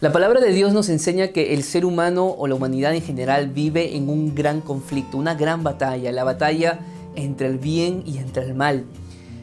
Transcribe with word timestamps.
La 0.00 0.12
palabra 0.12 0.40
de 0.40 0.54
Dios 0.54 0.72
nos 0.72 0.88
enseña 0.88 1.28
que 1.28 1.52
el 1.52 1.62
ser 1.62 1.84
humano 1.84 2.24
o 2.38 2.46
la 2.46 2.54
humanidad 2.54 2.94
en 2.94 3.02
general 3.02 3.50
vive 3.50 3.98
en 3.98 4.08
un 4.08 4.34
gran 4.34 4.62
conflicto, 4.62 5.18
una 5.18 5.34
gran 5.34 5.62
batalla, 5.62 6.10
la 6.10 6.24
batalla 6.24 6.78
entre 7.16 7.48
el 7.48 7.58
bien 7.58 8.02
y 8.06 8.16
entre 8.16 8.44
el 8.44 8.54
mal. 8.54 8.86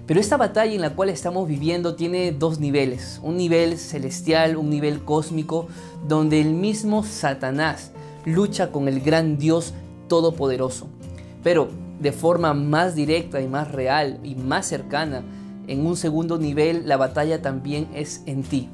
Pero 0.07 0.19
esta 0.19 0.35
batalla 0.35 0.73
en 0.73 0.81
la 0.81 0.95
cual 0.95 1.09
estamos 1.09 1.47
viviendo 1.47 1.93
tiene 1.93 2.31
dos 2.31 2.59
niveles, 2.59 3.19
un 3.21 3.37
nivel 3.37 3.77
celestial, 3.77 4.57
un 4.57 4.71
nivel 4.71 5.03
cósmico, 5.03 5.67
donde 6.07 6.41
el 6.41 6.55
mismo 6.55 7.03
Satanás 7.03 7.91
lucha 8.25 8.71
con 8.71 8.87
el 8.87 9.01
gran 9.01 9.37
Dios 9.37 9.75
todopoderoso. 10.07 10.87
Pero 11.43 11.67
de 11.99 12.11
forma 12.11 12.55
más 12.55 12.95
directa 12.95 13.41
y 13.41 13.47
más 13.47 13.71
real 13.71 14.19
y 14.23 14.33
más 14.33 14.65
cercana, 14.65 15.21
en 15.67 15.85
un 15.85 15.95
segundo 15.95 16.39
nivel 16.39 16.87
la 16.87 16.97
batalla 16.97 17.43
también 17.43 17.87
es 17.93 18.23
en 18.25 18.41
ti 18.41 18.71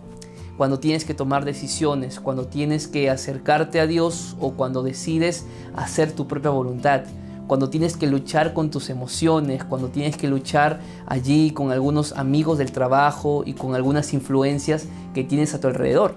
cuando 0.58 0.80
tienes 0.80 1.06
que 1.06 1.14
tomar 1.14 1.46
decisiones, 1.46 2.20
cuando 2.20 2.48
tienes 2.48 2.88
que 2.88 3.10
acercarte 3.10 3.80
a 3.80 3.88
Dios 3.88 4.36
o 4.40 4.54
cuando 4.54 4.84
decides 4.84 5.46
hacer 5.76 6.12
tu 6.12 6.28
propia 6.28 6.52
voluntad, 6.52 7.04
cuando 7.48 7.70
tienes 7.70 7.98
que 7.98 8.08
luchar 8.08 8.54
con 8.54 8.70
tus 8.70 8.90
emociones, 8.90 9.64
cuando 9.64 9.90
tienes 9.90 10.16
que 10.16 10.28
luchar 10.28 10.80
allí 11.06 11.52
con 11.52 11.72
algunos 11.72 12.14
amigos 12.14 12.58
del 12.58 12.72
trabajo 12.72 13.44
y 13.46 13.54
con 13.54 13.76
algunas 13.76 14.14
influencias 14.14 14.86
que 15.14 15.24
tienes 15.24 15.54
a 15.54 15.60
tu 15.60 15.68
alrededor. 15.68 16.16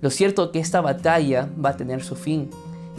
Lo 0.00 0.10
cierto 0.10 0.44
es 0.44 0.50
que 0.50 0.58
esta 0.58 0.80
batalla 0.80 1.48
va 1.64 1.70
a 1.70 1.76
tener 1.76 2.02
su 2.02 2.16
fin 2.16 2.50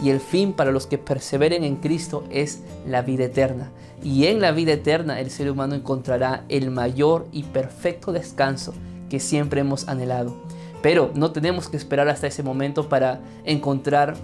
y 0.02 0.10
el 0.10 0.20
fin 0.20 0.54
para 0.54 0.72
los 0.72 0.88
que 0.88 0.98
perseveren 0.98 1.64
en 1.64 1.76
Cristo 1.76 2.24
es 2.32 2.62
la 2.88 3.02
vida 3.02 3.26
eterna. 3.26 3.72
Y 4.04 4.26
en 4.26 4.42
la 4.42 4.52
vida 4.52 4.74
eterna 4.74 5.20
el 5.20 5.30
ser 5.30 5.50
humano 5.50 5.76
encontrará 5.76 6.44
el 6.50 6.72
mayor 6.72 7.28
y 7.32 7.44
perfecto 7.44 8.12
descanso 8.12 8.74
que 9.10 9.20
siempre 9.20 9.62
hemos 9.62 9.88
anhelado. 9.88 10.43
Pero 10.84 11.12
no 11.16 11.32
tenemos 11.32 11.70
que 11.70 11.78
esperar 11.78 12.10
hasta 12.10 12.28
ese 12.28 12.44
momento 12.44 12.90
para 12.90 13.22
encontrar 13.46 14.16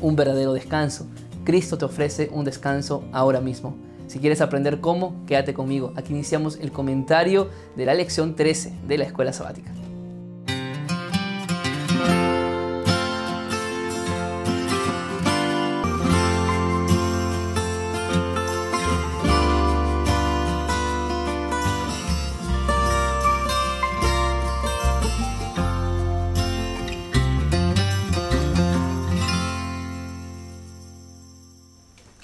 un 0.00 0.14
verdadero 0.14 0.52
descanso. 0.52 1.06
Cristo 1.44 1.76
te 1.76 1.84
ofrece 1.84 2.30
un 2.32 2.44
descanso 2.44 3.02
ahora 3.12 3.40
mismo. 3.40 3.76
Si 4.06 4.20
quieres 4.20 4.40
aprender 4.40 4.80
cómo, 4.80 5.26
quédate 5.26 5.54
conmigo. 5.54 5.92
Aquí 5.96 6.12
iniciamos 6.12 6.56
el 6.62 6.70
comentario 6.70 7.50
de 7.76 7.84
la 7.84 7.94
lección 7.94 8.36
13 8.36 8.72
de 8.86 8.96
la 8.96 9.04
escuela 9.04 9.32
sabática. 9.32 9.72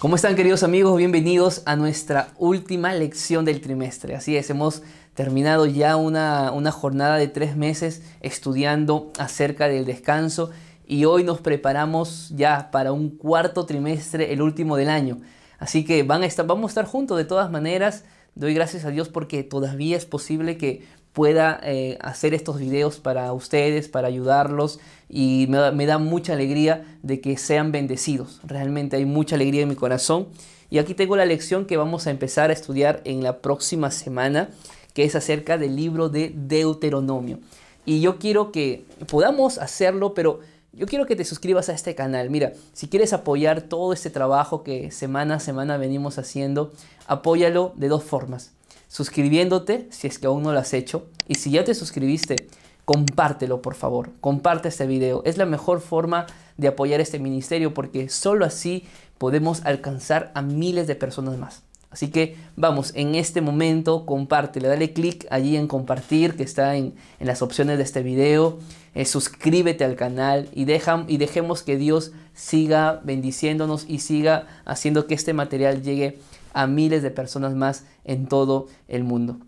¿Cómo 0.04 0.16
están 0.16 0.36
queridos 0.36 0.62
amigos? 0.62 0.98
Bienvenidos 0.98 1.62
a 1.64 1.76
nuestra 1.76 2.28
última 2.36 2.92
lección 2.92 3.46
del 3.46 3.62
trimestre. 3.62 4.14
Así 4.14 4.36
es, 4.36 4.50
hemos 4.50 4.82
terminado 5.14 5.64
ya 5.64 5.96
una, 5.96 6.52
una, 6.52 6.72
jornada 6.72 7.16
de 7.16 7.26
tres 7.26 7.56
meses 7.56 8.02
estudiando 8.20 9.10
acerca 9.18 9.66
del 9.66 9.86
descanso 9.86 10.50
y 10.86 11.06
hoy 11.06 11.24
nos 11.24 11.40
preparamos 11.40 12.30
ya 12.36 12.70
para 12.70 12.92
un 12.92 13.16
cuarto 13.16 13.64
trimestre, 13.64 14.30
el 14.34 14.42
último 14.42 14.76
del 14.76 14.90
año. 14.90 15.22
Así 15.58 15.86
que 15.86 16.02
van 16.02 16.22
a 16.22 16.26
estar, 16.26 16.46
vamos 16.46 16.64
a 16.64 16.72
estar 16.72 16.84
juntos 16.84 17.16
de 17.16 17.24
todas 17.24 17.50
maneras. 17.50 18.04
Doy 18.34 18.52
gracias 18.52 18.84
a 18.84 18.90
Dios 18.90 19.08
porque 19.08 19.42
todavía 19.42 19.96
es 19.96 20.04
posible 20.04 20.58
que 20.58 20.86
pueda 21.14 21.60
eh, 21.62 21.96
hacer 22.00 22.34
estos 22.34 22.58
videos 22.58 22.98
para 22.98 23.32
ustedes, 23.32 23.88
para 23.88 24.08
ayudarlos 24.08 24.80
y 25.08 25.46
me 25.48 25.86
da, 25.86 25.98
mucha 25.98 26.32
alegría 26.32 26.98
de 27.02 27.20
que 27.20 27.38
sean 27.38 27.70
bendecidos. 27.70 28.40
Realmente 28.44 28.96
hay 28.96 29.06
mucha 29.06 29.36
alegría 29.36 29.62
en 29.62 29.68
mi 29.68 29.76
corazón. 29.76 30.26
Y 30.70 30.78
aquí 30.78 30.92
tengo 30.92 31.14
la 31.14 31.24
lección 31.24 31.66
que 31.66 31.76
vamos 31.76 32.08
a 32.08 32.10
empezar 32.10 32.50
a 32.50 32.52
estudiar 32.52 33.00
en 33.04 33.22
la 33.22 33.38
próxima 33.38 33.92
semana, 33.92 34.48
que 34.92 35.04
es 35.04 35.14
acerca 35.14 35.56
del 35.56 35.76
libro 35.76 36.08
de 36.08 36.32
Deuteronomio. 36.34 37.38
Y 37.86 38.00
yo 38.00 38.18
quiero 38.18 38.50
que 38.50 38.84
podamos 39.06 39.58
hacerlo, 39.58 40.14
pero 40.14 40.40
yo 40.72 40.86
quiero 40.86 41.06
que 41.06 41.14
te 41.14 41.24
suscribas 41.24 41.68
a 41.68 41.74
este 41.74 41.94
canal. 41.94 42.28
Mira, 42.28 42.54
si 42.72 42.88
quieres 42.88 43.12
apoyar 43.12 43.62
todo 43.62 43.92
este 43.92 44.10
trabajo 44.10 44.64
que 44.64 44.90
semana 44.90 45.36
a 45.36 45.40
semana 45.40 45.76
venimos 45.76 46.18
haciendo, 46.18 46.72
apóyalo 47.06 47.72
de 47.76 47.86
dos 47.86 48.02
formas 48.02 48.50
suscribiéndote 48.94 49.88
si 49.90 50.06
es 50.06 50.20
que 50.20 50.28
aún 50.28 50.44
no 50.44 50.52
lo 50.52 50.60
has 50.60 50.72
hecho. 50.72 51.06
Y 51.26 51.34
si 51.34 51.50
ya 51.50 51.64
te 51.64 51.74
suscribiste, 51.74 52.36
compártelo 52.84 53.60
por 53.60 53.74
favor. 53.74 54.10
Comparte 54.20 54.68
este 54.68 54.86
video. 54.86 55.20
Es 55.24 55.36
la 55.36 55.46
mejor 55.46 55.80
forma 55.80 56.26
de 56.58 56.68
apoyar 56.68 57.00
este 57.00 57.18
ministerio 57.18 57.74
porque 57.74 58.08
solo 58.08 58.44
así 58.44 58.84
podemos 59.18 59.64
alcanzar 59.64 60.30
a 60.36 60.42
miles 60.42 60.86
de 60.86 60.94
personas 60.94 61.36
más. 61.38 61.62
Así 61.90 62.08
que 62.08 62.36
vamos, 62.54 62.92
en 62.94 63.16
este 63.16 63.40
momento 63.40 64.06
compártelo, 64.06 64.68
dale 64.68 64.92
click 64.92 65.26
allí 65.28 65.56
en 65.56 65.66
compartir 65.66 66.36
que 66.36 66.44
está 66.44 66.76
en, 66.76 66.94
las 67.18 67.42
opciones 67.42 67.78
de 67.78 67.84
este 67.84 68.02
video, 68.04 68.58
eh, 68.94 69.04
suscríbete 69.04 69.84
al 69.84 69.96
canal 69.96 70.48
y, 70.52 70.66
deja, 70.66 71.04
y 71.08 71.16
dejemos 71.16 71.64
que 71.64 71.76
Dios 71.76 72.12
siga 72.32 73.00
bendiciéndonos 73.04 73.86
y 73.88 73.98
siga 74.00 74.46
haciendo 74.64 75.08
que 75.08 75.14
este 75.14 75.34
material 75.34 75.82
llegue 75.82 76.18
a 76.54 76.66
miles 76.66 77.02
de 77.02 77.10
personas 77.10 77.54
más 77.54 77.84
en 78.04 78.26
todo 78.26 78.68
el 78.88 79.04
mundo. 79.04 79.38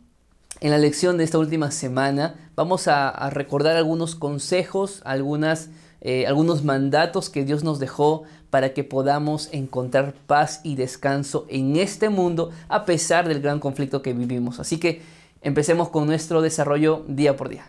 En 0.61 0.71
la 0.71 0.79
lección 0.79 1.19
de 1.19 1.25
esta 1.25 1.39
última 1.39 1.71
semana 1.71 2.51
vamos 2.55 2.89
a, 2.89 3.31
recordar 3.31 3.77
algunos 3.77 4.15
consejos, 4.15 5.03
algunas, 5.05 5.69
eh, 6.01 6.27
algunos 6.27 6.65
mandatos 6.65 7.29
que 7.29 7.45
Dios 7.45 7.63
nos 7.63 7.79
dejó 7.79 8.25
para 8.51 8.73
que 8.73 8.83
podamos 8.83 9.51
encontrar 9.53 10.15
paz 10.27 10.61
y 10.65 10.77
descanso 10.77 11.47
en 11.49 11.77
este 11.77 12.09
mundo 12.09 12.51
a 12.69 12.87
pesar 12.87 13.29
del 13.29 13.43
gran 13.43 13.61
conflicto 13.61 14.01
que 14.01 14.15
vivimos. 14.15 14.59
Así 14.59 14.79
que 14.79 15.03
empecemos 15.43 15.91
con 15.91 16.07
nuestro 16.07 16.41
desarrollo 16.41 17.05
día 17.07 17.37
por 17.37 17.51
día. 17.51 17.67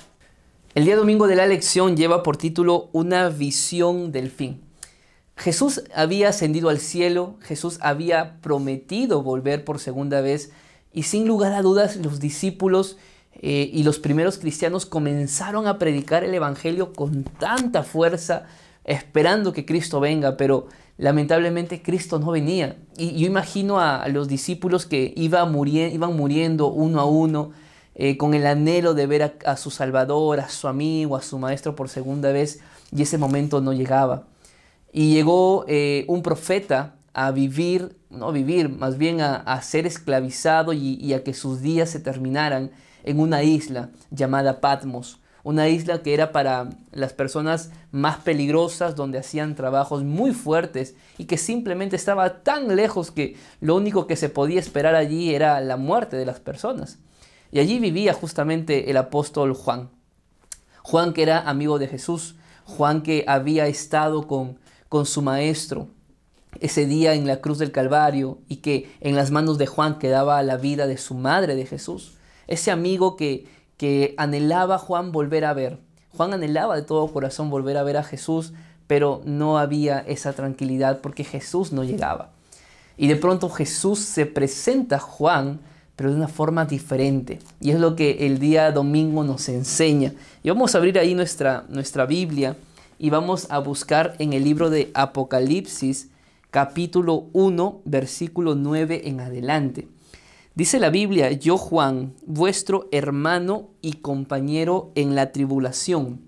El 0.73 0.85
día 0.85 0.95
domingo 0.95 1.27
de 1.27 1.35
la 1.35 1.45
lección 1.45 1.97
lleva 1.97 2.23
por 2.23 2.37
título 2.37 2.89
Una 2.93 3.29
visión 3.29 4.11
del 4.11 4.29
fin. 4.29 4.66
Jesús 5.37 5.83
había 5.93 6.29
ascendido 6.29 6.69
al 6.69 6.79
cielo, 6.79 7.35
Jesús 7.41 7.77
había 7.81 8.41
prometido 8.41 9.21
volver 9.21 9.63
por 9.63 9.79
segunda 9.79 10.19
vez 10.19 10.51
y 10.91 11.03
sin 11.03 11.27
lugar 11.27 11.53
a 11.53 11.61
dudas 11.61 11.95
los 11.97 12.19
discípulos 12.19 12.97
eh, 13.39 13.69
y 13.71 13.83
los 13.83 13.99
primeros 13.99 14.39
cristianos 14.39 14.87
comenzaron 14.87 15.67
a 15.67 15.77
predicar 15.77 16.23
el 16.23 16.33
Evangelio 16.33 16.91
con 16.91 17.23
tanta 17.23 17.83
fuerza, 17.83 18.47
esperando 18.83 19.53
que 19.53 19.63
Cristo 19.63 19.99
venga, 19.99 20.37
pero 20.37 20.67
lamentablemente 20.97 21.83
Cristo 21.83 22.17
no 22.17 22.31
venía. 22.31 22.77
Y 22.97 23.19
yo 23.19 23.27
imagino 23.27 23.79
a, 23.79 24.07
los 24.07 24.27
discípulos 24.27 24.87
que 24.87 25.13
iban 25.15 25.51
muriendo 25.51 26.67
uno 26.67 26.99
a 26.99 27.05
uno, 27.05 27.51
eh, 27.93 28.17
con 28.17 28.33
el 28.33 28.47
anhelo 28.47 28.95
de 28.95 29.05
ver 29.05 29.23
a, 29.23 29.33
a 29.45 29.55
su 29.55 29.69
Salvador, 29.69 30.39
a 30.39 30.49
su 30.49 30.67
amigo, 30.67 31.15
a 31.15 31.21
su 31.21 31.37
Maestro 31.37 31.75
por 31.75 31.89
segunda 31.89 32.31
vez, 32.31 32.59
y 32.91 33.03
ese 33.03 33.19
momento 33.19 33.61
no 33.61 33.71
llegaba. 33.71 34.23
Y 34.97 35.13
llegó 35.13 35.63
eh, 35.67 36.05
un 36.07 36.23
profeta 36.23 36.95
a 37.13 37.29
vivir, 37.29 37.95
no 38.09 38.31
vivir, 38.31 38.67
más 38.67 38.97
bien 38.97 39.21
a, 39.21 39.61
ser 39.61 39.85
esclavizado 39.85 40.73
y, 40.73 41.13
a 41.13 41.23
que 41.23 41.35
sus 41.35 41.61
días 41.61 41.91
se 41.91 41.99
terminaran 41.99 42.71
en 43.03 43.19
una 43.19 43.43
isla 43.43 43.91
llamada 44.09 44.59
Patmos. 44.59 45.19
Una 45.43 45.69
isla 45.69 46.01
que 46.01 46.15
era 46.15 46.31
para 46.31 46.71
las 46.91 47.13
personas 47.13 47.69
más 47.91 48.17
peligrosas, 48.17 48.95
donde 48.95 49.19
hacían 49.19 49.53
trabajos 49.53 50.03
muy 50.03 50.31
fuertes 50.31 50.95
y 51.19 51.25
que 51.25 51.37
simplemente 51.37 51.95
estaba 51.95 52.41
tan 52.41 52.75
lejos 52.75 53.11
que 53.11 53.37
lo 53.61 53.75
único 53.75 54.07
que 54.07 54.15
se 54.15 54.29
podía 54.29 54.59
esperar 54.59 54.95
allí 54.95 55.35
era 55.35 55.61
la 55.61 55.77
muerte 55.77 56.17
de 56.17 56.25
las 56.25 56.39
personas. 56.39 56.97
Y 57.51 57.59
allí 57.59 57.77
vivía 57.77 58.13
justamente 58.13 58.89
el 58.89 58.97
apóstol 58.97 59.53
Juan. 59.53 59.91
Juan 60.81 61.13
que 61.13 61.21
era 61.21 61.47
amigo 61.47 61.77
de 61.77 61.87
Jesús, 61.87 62.35
Juan 62.65 63.03
que 63.03 63.25
había 63.27 63.67
estado 63.67 64.25
con, 64.25 64.57
con 64.89 65.05
su 65.05 65.21
maestro 65.21 65.87
ese 66.61 66.85
día 66.85 67.13
en 67.13 67.27
la 67.27 67.41
cruz 67.41 67.57
del 67.57 67.71
Calvario 67.71 68.39
y 68.47 68.57
que 68.57 68.91
en 69.01 69.15
las 69.15 69.31
manos 69.31 69.57
de 69.57 69.67
Juan 69.67 69.99
quedaba 69.99 70.41
la 70.43 70.57
vida 70.57 70.87
de 70.87 70.97
su 70.97 71.13
madre 71.13 71.55
de 71.55 71.65
Jesús. 71.65 72.13
Ese 72.47 72.71
amigo 72.71 73.15
que, 73.15 73.47
que 73.77 74.15
anhelaba 74.17 74.77
Juan 74.77 75.11
volver 75.11 75.45
a 75.45 75.53
ver. 75.53 75.79
Juan 76.15 76.33
anhelaba 76.33 76.75
de 76.75 76.81
todo 76.81 77.11
corazón 77.11 77.49
volver 77.49 77.77
a 77.77 77.83
ver 77.83 77.97
a 77.97 78.03
Jesús, 78.03 78.53
pero 78.87 79.21
no 79.25 79.57
había 79.57 79.99
esa 79.99 80.33
tranquilidad 80.33 80.99
porque 81.01 81.23
Jesús 81.23 81.71
no 81.71 81.83
llegaba. 81.83 82.31
Y 82.97 83.07
de 83.07 83.15
pronto 83.15 83.49
Jesús 83.49 83.99
se 83.99 84.25
presenta 84.25 84.95
a 84.95 84.99
Juan, 84.99 85.59
pero 85.95 86.09
de 86.09 86.15
una 86.15 86.27
forma 86.27 86.65
diferente. 86.65 87.39
Y 87.59 87.71
es 87.71 87.79
lo 87.79 87.95
que 87.95 88.25
el 88.25 88.39
día 88.39 88.71
domingo 88.71 89.23
nos 89.23 89.49
enseña. 89.49 90.13
Y 90.41 90.49
vamos 90.49 90.73
a 90.73 90.79
abrir 90.79 90.97
ahí 90.97 91.13
nuestra, 91.13 91.65
nuestra 91.69 92.05
Biblia 92.05 92.55
y 92.99 93.09
vamos 93.09 93.47
a 93.49 93.59
buscar 93.59 94.15
en 94.19 94.33
el 94.33 94.43
libro 94.43 94.69
de 94.69 94.91
Apocalipsis 94.93 96.09
capítulo 96.51 97.25
1 97.33 97.81
versículo 97.85 98.55
9 98.55 99.01
en 99.05 99.19
adelante. 99.19 99.87
Dice 100.55 100.79
la 100.79 100.89
Biblia, 100.89 101.31
yo 101.31 101.57
Juan, 101.57 102.13
vuestro 102.25 102.87
hermano 102.91 103.69
y 103.81 103.93
compañero 103.93 104.91
en 104.95 105.13
la 105.13 105.31
tribulación, 105.31 106.21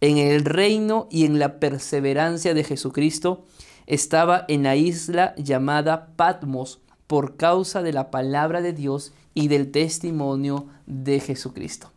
en 0.00 0.18
el 0.18 0.44
reino 0.44 1.06
y 1.10 1.24
en 1.24 1.38
la 1.38 1.60
perseverancia 1.60 2.54
de 2.54 2.64
Jesucristo, 2.64 3.44
estaba 3.86 4.44
en 4.48 4.64
la 4.64 4.74
isla 4.74 5.34
llamada 5.36 6.08
Patmos 6.16 6.80
por 7.06 7.36
causa 7.36 7.82
de 7.82 7.92
la 7.92 8.10
palabra 8.10 8.62
de 8.62 8.72
Dios 8.72 9.12
y 9.32 9.46
del 9.46 9.70
testimonio 9.70 10.66
de 10.86 11.20
Jesucristo. 11.20 11.92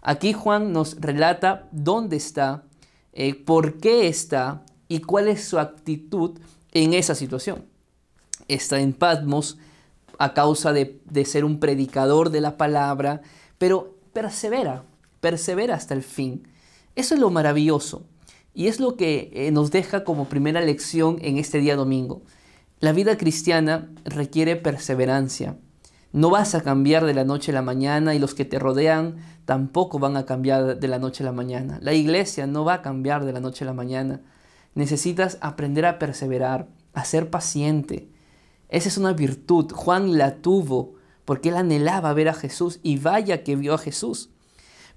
Aquí 0.00 0.32
Juan 0.32 0.72
nos 0.72 1.00
relata 1.00 1.68
dónde 1.72 2.16
está, 2.16 2.62
eh, 3.12 3.34
por 3.34 3.78
qué 3.78 4.08
está 4.08 4.64
y 4.88 5.00
cuál 5.00 5.28
es 5.28 5.44
su 5.44 5.58
actitud 5.58 6.38
en 6.72 6.94
esa 6.94 7.14
situación. 7.14 7.64
Está 8.48 8.80
en 8.80 8.92
Patmos 8.92 9.58
a 10.18 10.34
causa 10.34 10.72
de, 10.72 11.00
de 11.04 11.24
ser 11.24 11.44
un 11.44 11.60
predicador 11.60 12.30
de 12.30 12.40
la 12.40 12.56
palabra, 12.56 13.22
pero 13.58 13.96
persevera, 14.12 14.84
persevera 15.20 15.74
hasta 15.74 15.94
el 15.94 16.02
fin. 16.02 16.48
Eso 16.96 17.14
es 17.14 17.20
lo 17.20 17.30
maravilloso 17.30 18.04
y 18.54 18.66
es 18.66 18.80
lo 18.80 18.96
que 18.96 19.30
eh, 19.32 19.52
nos 19.52 19.70
deja 19.70 20.02
como 20.02 20.28
primera 20.28 20.60
lección 20.60 21.18
en 21.20 21.38
este 21.38 21.58
día 21.58 21.76
domingo. 21.76 22.22
La 22.80 22.92
vida 22.92 23.16
cristiana 23.16 23.88
requiere 24.04 24.56
perseverancia. 24.56 25.56
No 26.18 26.30
vas 26.30 26.56
a 26.56 26.62
cambiar 26.62 27.04
de 27.06 27.14
la 27.14 27.22
noche 27.22 27.52
a 27.52 27.54
la 27.54 27.62
mañana 27.62 28.12
y 28.12 28.18
los 28.18 28.34
que 28.34 28.44
te 28.44 28.58
rodean 28.58 29.18
tampoco 29.44 30.00
van 30.00 30.16
a 30.16 30.26
cambiar 30.26 30.80
de 30.80 30.88
la 30.88 30.98
noche 30.98 31.22
a 31.22 31.26
la 31.26 31.32
mañana. 31.32 31.78
La 31.80 31.92
iglesia 31.92 32.48
no 32.48 32.64
va 32.64 32.74
a 32.74 32.82
cambiar 32.82 33.24
de 33.24 33.32
la 33.32 33.38
noche 33.38 33.62
a 33.62 33.68
la 33.68 33.72
mañana. 33.72 34.20
Necesitas 34.74 35.38
aprender 35.42 35.86
a 35.86 36.00
perseverar, 36.00 36.66
a 36.92 37.04
ser 37.04 37.30
paciente. 37.30 38.08
Esa 38.68 38.88
es 38.88 38.98
una 38.98 39.12
virtud. 39.12 39.70
Juan 39.70 40.18
la 40.18 40.38
tuvo 40.38 40.94
porque 41.24 41.50
él 41.50 41.56
anhelaba 41.56 42.12
ver 42.14 42.30
a 42.30 42.34
Jesús 42.34 42.80
y 42.82 42.98
vaya 42.98 43.44
que 43.44 43.54
vio 43.54 43.74
a 43.74 43.78
Jesús. 43.78 44.30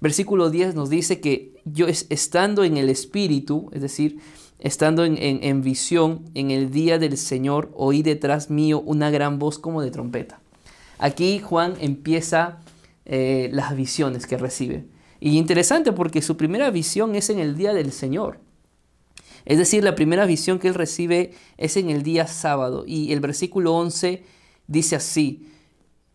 Versículo 0.00 0.50
10 0.50 0.74
nos 0.74 0.90
dice 0.90 1.20
que 1.20 1.54
yo 1.64 1.86
estando 1.86 2.64
en 2.64 2.76
el 2.76 2.90
Espíritu, 2.90 3.70
es 3.70 3.80
decir, 3.80 4.18
estando 4.58 5.04
en, 5.04 5.62
visión 5.62 6.24
en 6.34 6.50
el 6.50 6.72
día 6.72 6.98
del 6.98 7.16
Señor, 7.16 7.70
oí 7.76 8.02
detrás 8.02 8.50
mío 8.50 8.82
una 8.84 9.08
gran 9.10 9.38
voz 9.38 9.60
como 9.60 9.82
de 9.82 9.92
trompeta. 9.92 10.41
Aquí 11.02 11.40
Juan 11.40 11.74
empieza 11.80 12.60
eh, 13.06 13.50
las 13.52 13.74
visiones 13.74 14.24
que 14.24 14.36
recibe. 14.36 14.84
Y 15.18 15.36
interesante 15.36 15.90
porque 15.90 16.22
su 16.22 16.36
primera 16.36 16.70
visión 16.70 17.16
es 17.16 17.28
en 17.28 17.40
el 17.40 17.56
día 17.56 17.74
del 17.74 17.90
Señor. 17.90 18.38
Es 19.44 19.58
decir, 19.58 19.82
la 19.82 19.96
primera 19.96 20.26
visión 20.26 20.60
que 20.60 20.68
él 20.68 20.74
recibe 20.74 21.32
es 21.58 21.76
en 21.76 21.90
el 21.90 22.04
día 22.04 22.28
sábado. 22.28 22.84
Y 22.86 23.12
el 23.12 23.18
versículo 23.18 23.74
11 23.74 24.22
dice 24.68 24.94
así, 24.94 25.48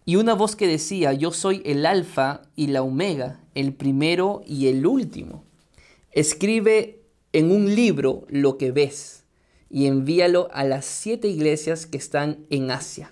y 0.06 0.16
una 0.16 0.36
voz 0.36 0.56
que 0.56 0.68
decía, 0.68 1.12
yo 1.12 1.34
soy 1.34 1.62
el 1.66 1.86
alfa 1.86 2.44
y 2.56 2.68
la 2.68 2.82
omega, 2.82 3.42
el 3.56 3.74
primero 3.74 4.42
y 4.48 4.68
el 4.68 4.86
último. 4.86 5.44
Escribe 6.14 7.02
en 7.34 7.52
un 7.52 7.76
libro 7.76 8.26
lo 8.30 8.58
que 8.58 8.72
ves 8.72 9.26
y 9.70 9.88
envíalo 9.88 10.48
a 10.54 10.64
las 10.64 10.86
siete 10.86 11.28
iglesias 11.28 11.86
que 11.88 11.98
están 11.98 12.46
en 12.50 12.72
Asia. 12.72 13.12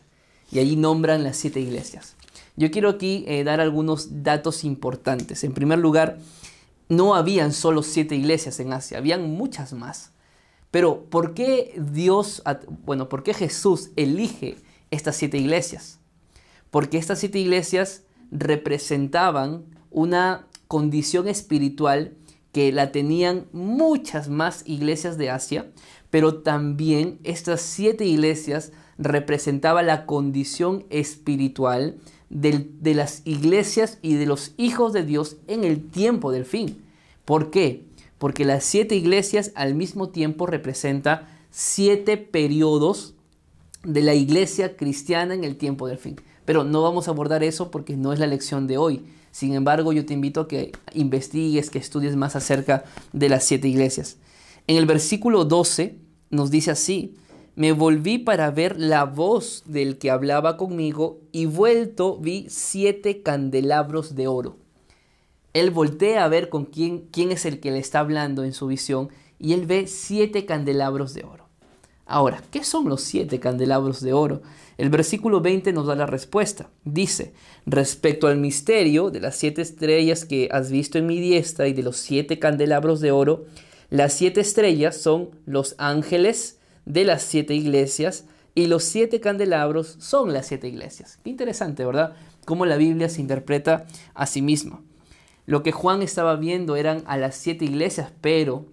Y 0.51 0.59
allí 0.59 0.75
nombran 0.75 1.23
las 1.23 1.37
siete 1.37 1.59
iglesias. 1.59 2.15
Yo 2.55 2.71
quiero 2.71 2.89
aquí 2.89 3.25
eh, 3.27 3.43
dar 3.43 3.59
algunos 3.59 4.23
datos 4.23 4.63
importantes. 4.63 5.43
En 5.43 5.53
primer 5.53 5.79
lugar, 5.79 6.19
no 6.87 7.15
habían 7.15 7.51
solo 7.51 7.83
siete 7.83 8.15
iglesias 8.15 8.59
en 8.59 8.73
Asia, 8.73 8.97
habían 8.97 9.29
muchas 9.31 9.73
más. 9.73 10.11
Pero 10.71 11.05
¿por 11.05 11.33
qué 11.33 11.73
Dios, 11.77 12.43
bueno, 12.85 13.09
por 13.09 13.23
qué 13.23 13.33
Jesús 13.33 13.89
elige 13.95 14.57
estas 14.91 15.15
siete 15.15 15.37
iglesias? 15.37 15.99
porque 16.75 16.97
estas 16.97 17.19
siete 17.19 17.39
iglesias 17.39 18.03
representaban 18.31 19.63
una 19.91 20.45
condición 20.67 21.29
espiritual 21.29 22.17
que 22.51 22.73
la 22.73 22.91
tenían 22.91 23.45
muchas 23.53 24.27
más 24.27 24.61
iglesias 24.65 25.17
de 25.17 25.29
Asia, 25.29 25.71
pero 26.09 26.41
también 26.41 27.17
estas 27.23 27.61
siete 27.61 28.03
iglesias 28.03 28.73
representaban 28.97 29.87
la 29.87 30.05
condición 30.05 30.85
espiritual 30.89 31.97
de 32.29 32.93
las 32.93 33.21
iglesias 33.25 33.99
y 34.01 34.15
de 34.15 34.25
los 34.25 34.53
hijos 34.57 34.93
de 34.93 35.03
Dios 35.03 35.37
en 35.47 35.63
el 35.63 35.89
tiempo 35.89 36.31
del 36.31 36.45
fin. 36.45 36.83
¿Por 37.23 37.51
qué? 37.51 37.85
Porque 38.17 38.45
las 38.45 38.63
siete 38.63 38.95
iglesias 38.95 39.51
al 39.55 39.75
mismo 39.75 40.09
tiempo 40.09 40.45
representan 40.45 41.27
siete 41.51 42.17
periodos 42.17 43.13
de 43.83 44.01
la 44.01 44.13
iglesia 44.13 44.75
cristiana 44.75 45.33
en 45.33 45.43
el 45.43 45.57
tiempo 45.57 45.87
del 45.87 45.97
fin. 45.97 46.15
Pero 46.45 46.63
no 46.63 46.81
vamos 46.81 47.07
a 47.07 47.11
abordar 47.11 47.43
eso 47.43 47.71
porque 47.71 47.97
no 47.97 48.13
es 48.13 48.19
la 48.19 48.27
lección 48.27 48.67
de 48.67 48.77
hoy. 48.77 49.05
Sin 49.31 49.53
embargo, 49.53 49.91
yo 49.91 50.05
te 50.05 50.13
invito 50.13 50.41
a 50.41 50.47
que 50.47 50.71
investigues, 50.93 51.69
que 51.69 51.79
estudies 51.79 52.15
más 52.15 52.35
acerca 52.35 52.85
de 53.13 53.29
las 53.29 53.43
siete 53.43 53.67
iglesias. 53.67 54.17
En 54.67 54.77
el 54.77 54.85
versículo 54.85 55.45
12 55.45 55.97
nos 56.29 56.51
dice 56.51 56.71
así, 56.71 57.15
me 57.55 57.71
volví 57.71 58.17
para 58.17 58.51
ver 58.51 58.79
la 58.79 59.05
voz 59.05 59.63
del 59.65 59.97
que 59.97 60.11
hablaba 60.11 60.57
conmigo 60.57 61.21
y 61.31 61.45
vuelto 61.45 62.17
vi 62.17 62.47
siete 62.49 63.21
candelabros 63.21 64.15
de 64.15 64.27
oro. 64.27 64.57
Él 65.53 65.71
voltea 65.71 66.25
a 66.25 66.27
ver 66.27 66.49
con 66.49 66.65
quién, 66.65 67.07
quién 67.11 67.31
es 67.31 67.45
el 67.45 67.61
que 67.61 67.71
le 67.71 67.79
está 67.79 68.01
hablando 68.01 68.43
en 68.43 68.53
su 68.53 68.67
visión 68.67 69.09
y 69.39 69.53
él 69.53 69.65
ve 69.65 69.87
siete 69.87 70.45
candelabros 70.45 71.13
de 71.13 71.23
oro. 71.23 71.45
Ahora, 72.05 72.43
¿qué 72.51 72.63
son 72.63 72.89
los 72.89 73.01
siete 73.01 73.39
candelabros 73.39 74.01
de 74.01 74.11
oro? 74.11 74.41
El 74.77 74.89
versículo 74.89 75.39
20 75.39 75.71
nos 75.71 75.87
da 75.87 75.95
la 75.95 76.05
respuesta. 76.05 76.69
Dice, 76.83 77.33
respecto 77.65 78.27
al 78.27 78.37
misterio 78.37 79.09
de 79.09 79.21
las 79.21 79.37
siete 79.37 79.61
estrellas 79.61 80.25
que 80.25 80.49
has 80.51 80.69
visto 80.69 80.97
en 80.97 81.07
mi 81.07 81.19
diestra 81.21 81.67
y 81.67 81.73
de 81.73 81.83
los 81.83 81.95
siete 81.97 82.37
candelabros 82.37 82.99
de 82.99 83.11
oro, 83.11 83.45
las 83.89 84.13
siete 84.13 84.41
estrellas 84.41 84.97
son 84.97 85.29
los 85.45 85.75
ángeles 85.77 86.59
de 86.85 87.03
las 87.03 87.23
siete 87.23 87.53
iglesias 87.53 88.25
y 88.53 88.67
los 88.67 88.83
siete 88.83 89.19
candelabros 89.19 89.97
son 89.99 90.33
las 90.33 90.47
siete 90.47 90.67
iglesias. 90.67 91.19
Qué 91.23 91.29
interesante, 91.29 91.85
¿verdad? 91.85 92.15
Cómo 92.45 92.65
la 92.65 92.77
Biblia 92.77 93.09
se 93.09 93.21
interpreta 93.21 93.85
a 94.13 94.25
sí 94.25 94.41
misma. 94.41 94.81
Lo 95.45 95.61
que 95.61 95.71
Juan 95.71 96.01
estaba 96.01 96.35
viendo 96.35 96.75
eran 96.75 97.03
a 97.05 97.17
las 97.17 97.35
siete 97.35 97.65
iglesias, 97.65 98.11
pero 98.21 98.65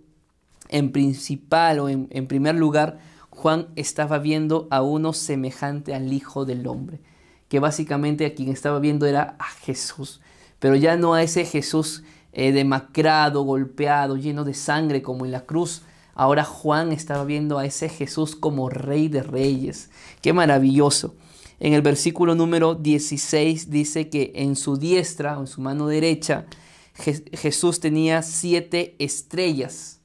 en 0.69 0.93
principal 0.93 1.81
o 1.81 1.89
en, 1.89 2.09
en 2.11 2.27
primer 2.27 2.55
lugar, 2.55 2.99
Juan 3.31 3.69
estaba 3.77 4.19
viendo 4.19 4.69
a 4.71 4.83
uno 4.83 5.13
semejante 5.13 5.95
al 5.95 6.13
Hijo 6.13 6.45
del 6.45 6.67
Hombre, 6.67 7.01
que 7.49 7.61
básicamente 7.61 8.25
a 8.25 8.35
quien 8.35 8.51
estaba 8.51 8.79
viendo 8.79 9.07
era 9.07 9.37
a 9.39 9.45
Jesús, 9.45 10.21
pero 10.59 10.77
ya 10.77 10.97
no 10.97 11.15
a 11.15 11.23
ese 11.23 11.45
Jesús 11.45 12.05
eh, 12.33 12.53
demacrado, 12.53 13.43
golpeado, 13.43 14.17
lleno 14.17 14.45
de 14.45 14.55
sangre 14.55 15.03
como 15.03 15.27
en 15.27 15.33
la 15.33 15.43
cruz. 15.43 15.83
Ahora 16.15 16.45
Juan 16.45 16.93
estaba 16.93 17.25
viendo 17.25 17.59
a 17.59 17.67
ese 17.67 17.89
Jesús 17.89 18.37
como 18.37 18.69
Rey 18.69 19.09
de 19.09 19.23
Reyes. 19.23 19.91
Qué 20.21 20.33
maravilloso. 20.33 21.15
En 21.61 21.73
el 21.73 21.83
versículo 21.83 22.35
número 22.35 22.75
16 22.75 23.71
dice 23.71 24.09
que 24.09 24.33
en 24.35 24.57
su 24.57 24.77
diestra 24.77 25.39
o 25.39 25.43
en 25.43 25.47
su 25.47 25.61
mano 25.61 25.87
derecha 25.87 26.47
Jesús 26.95 27.81
tenía 27.81 28.23
siete 28.23 28.97
estrellas 28.99 30.01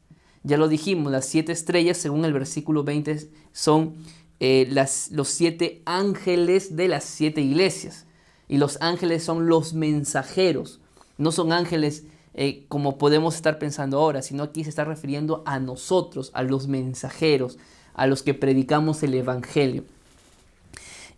ya 0.48 0.56
lo 0.56 0.70
dijimos, 0.70 1.12
las 1.12 1.26
siete 1.26 1.52
estrellas, 1.52 1.98
según 1.98 2.24
el 2.24 2.32
versículo 2.32 2.86
20, 2.86 3.30
son 3.52 3.96
eh, 4.40 4.66
los 5.12 5.28
siete 5.28 5.82
ángeles 5.86 6.78
de 6.78 6.88
las 6.88 7.04
siete 7.04 7.42
iglesias. 7.42 8.06
Y 8.48 8.58
los 8.58 8.78
ángeles 8.80 9.26
son 9.26 9.48
los 9.48 9.74
mensajeros. 9.74 10.80
No 11.18 11.34
son 11.34 11.52
ángeles 11.52 12.06
eh, 12.38 12.66
como 12.70 12.98
podemos 12.98 13.36
estar 13.36 13.60
pensando 13.60 14.00
ahora, 14.00 14.22
sino 14.22 14.44
aquí 14.44 14.64
se 14.64 14.70
está 14.70 14.86
refiriendo 14.86 15.44
a 15.46 15.60
nosotros, 15.60 16.32
a 16.34 16.44
los 16.44 16.68
mensajeros, 16.68 17.58
a 17.94 18.08
los 18.08 18.24
que 18.24 18.34
predicamos 18.34 19.04
el 19.04 19.14
Evangelio. 19.14 19.84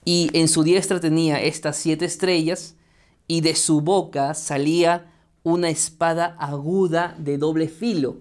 Y 0.05 0.29
en 0.33 0.47
su 0.47 0.63
diestra 0.63 0.99
tenía 0.99 1.41
estas 1.41 1.77
siete 1.77 2.05
estrellas 2.05 2.75
y 3.27 3.41
de 3.41 3.55
su 3.55 3.81
boca 3.81 4.33
salía 4.33 5.11
una 5.43 5.69
espada 5.69 6.35
aguda 6.39 7.15
de 7.19 7.37
doble 7.37 7.67
filo 7.67 8.17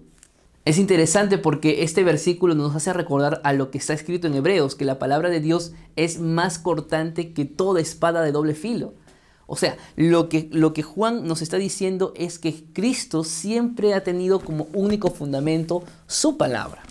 es 0.69 0.77
interesante 0.77 1.39
porque 1.39 1.81
este 1.81 2.03
versículo 2.03 2.53
nos 2.53 2.75
hace 2.75 2.93
recordar 2.93 3.41
a 3.43 3.53
lo 3.53 3.71
que 3.71 3.79
está 3.79 3.93
escrito 3.93 4.27
en 4.27 4.35
Hebreos, 4.35 4.75
que 4.75 4.85
la 4.85 4.99
palabra 4.99 5.29
de 5.29 5.39
Dios 5.39 5.71
es 5.95 6.19
más 6.19 6.59
cortante 6.59 7.33
que 7.33 7.45
toda 7.45 7.81
espada 7.81 8.21
de 8.21 8.31
doble 8.31 8.53
filo. 8.53 8.93
O 9.51 9.55
sea, 9.55 9.77
lo 9.95 10.29
que, 10.29 10.47
lo 10.51 10.73
que 10.73 10.83
Juan 10.83 11.27
nos 11.27 11.41
está 11.41 11.57
diciendo 11.57 12.13
es 12.15 12.37
que 12.37 12.65
Cristo 12.71 13.23
siempre 13.23 13.95
ha 13.95 14.03
tenido 14.03 14.41
como 14.41 14.67
único 14.73 15.09
fundamento 15.09 15.83
su 16.05 16.37
palabra. 16.37 16.83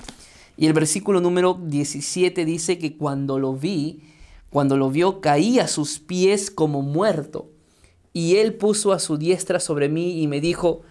Y 0.56 0.66
el 0.66 0.72
versículo 0.72 1.20
número 1.20 1.56
17 1.62 2.44
dice 2.44 2.76
que 2.78 2.96
cuando 2.96 3.38
lo 3.38 3.54
vi, 3.54 4.02
cuando 4.50 4.76
lo 4.76 4.90
vio, 4.90 5.20
caí 5.20 5.60
a 5.60 5.68
sus 5.68 6.00
pies 6.00 6.50
como 6.50 6.82
muerto. 6.82 7.46
Y 8.12 8.38
él 8.38 8.54
puso 8.54 8.92
a 8.92 8.98
su 8.98 9.18
diestra 9.18 9.60
sobre 9.60 9.88
mí 9.88 10.20
y 10.20 10.26
me 10.26 10.40
dijo, 10.40 10.82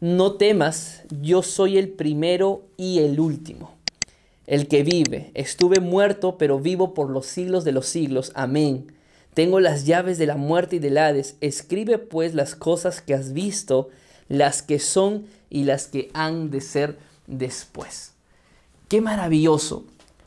no 0.00 0.36
temas, 0.36 1.02
yo 1.20 1.42
soy 1.42 1.76
el 1.76 1.90
primero 1.90 2.62
y 2.78 3.00
el 3.00 3.20
último, 3.20 3.74
el 4.46 4.66
que 4.66 4.82
vive. 4.82 5.30
Estuve 5.34 5.78
muerto, 5.78 6.38
pero 6.38 6.58
vivo 6.58 6.94
por 6.94 7.10
los 7.10 7.26
siglos 7.26 7.64
de 7.64 7.72
los 7.72 7.84
siglos. 7.84 8.32
Amén. 8.34 8.95
Tengo 9.36 9.60
las 9.60 9.84
llaves 9.84 10.16
de 10.16 10.24
la 10.24 10.38
muerte 10.38 10.76
y 10.76 10.78
del 10.78 10.96
Hades. 10.96 11.36
Escribe 11.42 11.98
pues 11.98 12.32
las 12.32 12.54
cosas 12.54 13.02
que 13.02 13.12
has 13.12 13.34
visto, 13.34 13.90
las 14.30 14.62
que 14.62 14.78
son 14.78 15.26
y 15.50 15.64
las 15.64 15.88
que 15.88 16.10
han 16.14 16.50
de 16.50 16.62
ser 16.62 16.96
después. 17.26 18.12
Qué 18.88 19.02
maravilloso, 19.02 19.84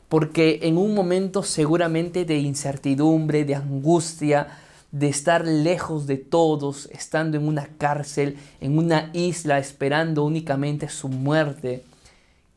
porque 0.08 0.60
en 0.62 0.78
un 0.78 0.94
momento 0.94 1.42
seguramente 1.42 2.24
de 2.24 2.38
incertidumbre, 2.38 3.44
de 3.44 3.56
angustia, 3.56 4.46
de 4.92 5.08
estar 5.08 5.44
lejos 5.44 6.06
de 6.06 6.16
todos, 6.16 6.88
estando 6.92 7.36
en 7.36 7.48
una 7.48 7.66
cárcel, 7.66 8.38
en 8.60 8.78
una 8.78 9.10
isla, 9.12 9.58
esperando 9.58 10.24
únicamente 10.24 10.88
su 10.88 11.08
muerte, 11.08 11.82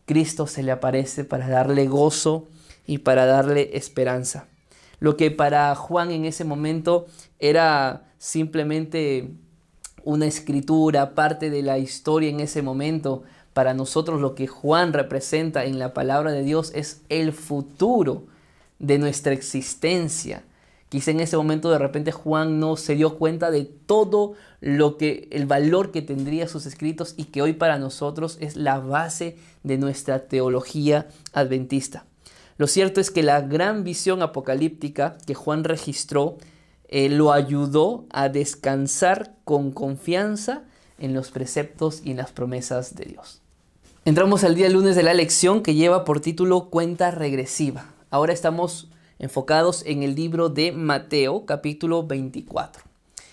Cristo 0.05 0.45
se 0.45 0.61
le 0.61 0.71
aparece 0.71 1.25
para 1.25 1.47
darle 1.47 1.87
gozo 1.87 2.47
y 2.85 2.99
para 2.99 3.25
darle 3.25 3.75
esperanza. 3.75 4.45
Lo 5.03 5.17
que 5.17 5.31
para 5.31 5.75
Juan 5.75 6.11
en 6.11 6.23
ese 6.23 6.45
momento 6.45 7.07
era 7.37 8.05
simplemente 8.19 9.31
una 10.05 10.27
escritura, 10.27 11.13
parte 11.13 11.49
de 11.49 11.61
la 11.61 11.77
historia 11.77 12.29
en 12.29 12.39
ese 12.39 12.61
momento, 12.61 13.23
para 13.51 13.73
nosotros 13.73 14.21
lo 14.21 14.33
que 14.33 14.47
Juan 14.47 14.93
representa 14.93 15.65
en 15.65 15.77
la 15.77 15.93
palabra 15.93 16.31
de 16.31 16.41
Dios 16.41 16.71
es 16.73 17.01
el 17.09 17.33
futuro 17.33 18.27
de 18.79 18.97
nuestra 18.97 19.33
existencia. 19.33 20.45
Quizá 20.87 21.11
en 21.11 21.19
ese 21.19 21.35
momento 21.35 21.69
de 21.69 21.79
repente 21.79 22.13
Juan 22.13 22.61
no 22.61 22.77
se 22.77 22.95
dio 22.95 23.17
cuenta 23.17 23.51
de 23.51 23.65
todo 23.65 24.35
lo 24.61 24.95
que 24.95 25.27
el 25.31 25.45
valor 25.45 25.91
que 25.91 26.01
tendría 26.01 26.47
sus 26.47 26.65
escritos 26.65 27.13
y 27.17 27.25
que 27.25 27.41
hoy 27.41 27.51
para 27.51 27.77
nosotros 27.77 28.37
es 28.39 28.55
la 28.55 28.79
base 28.79 29.35
de 29.63 29.77
nuestra 29.77 30.29
teología 30.29 31.09
adventista. 31.33 32.05
Lo 32.57 32.67
cierto 32.67 33.01
es 33.01 33.11
que 33.11 33.23
la 33.23 33.41
gran 33.41 33.83
visión 33.83 34.21
apocalíptica 34.21 35.17
que 35.25 35.33
Juan 35.33 35.63
registró 35.63 36.37
eh, 36.87 37.09
lo 37.09 37.33
ayudó 37.33 38.05
a 38.11 38.29
descansar 38.29 39.35
con 39.43 39.71
confianza 39.71 40.63
en 40.99 41.13
los 41.13 41.31
preceptos 41.31 42.01
y 42.03 42.11
en 42.11 42.17
las 42.17 42.31
promesas 42.31 42.95
de 42.95 43.05
Dios. 43.05 43.41
Entramos 44.05 44.43
al 44.43 44.55
día 44.55 44.69
lunes 44.69 44.95
de 44.95 45.03
la 45.03 45.13
lección 45.13 45.63
que 45.63 45.75
lleva 45.75 46.05
por 46.05 46.19
título 46.19 46.69
Cuenta 46.69 47.09
regresiva. 47.09 47.93
Ahora 48.09 48.33
estamos 48.33 48.89
enfocados 49.17 49.83
en 49.85 50.03
el 50.03 50.13
libro 50.13 50.49
de 50.49 50.71
Mateo, 50.71 51.45
capítulo 51.45 52.05
24. 52.05 52.83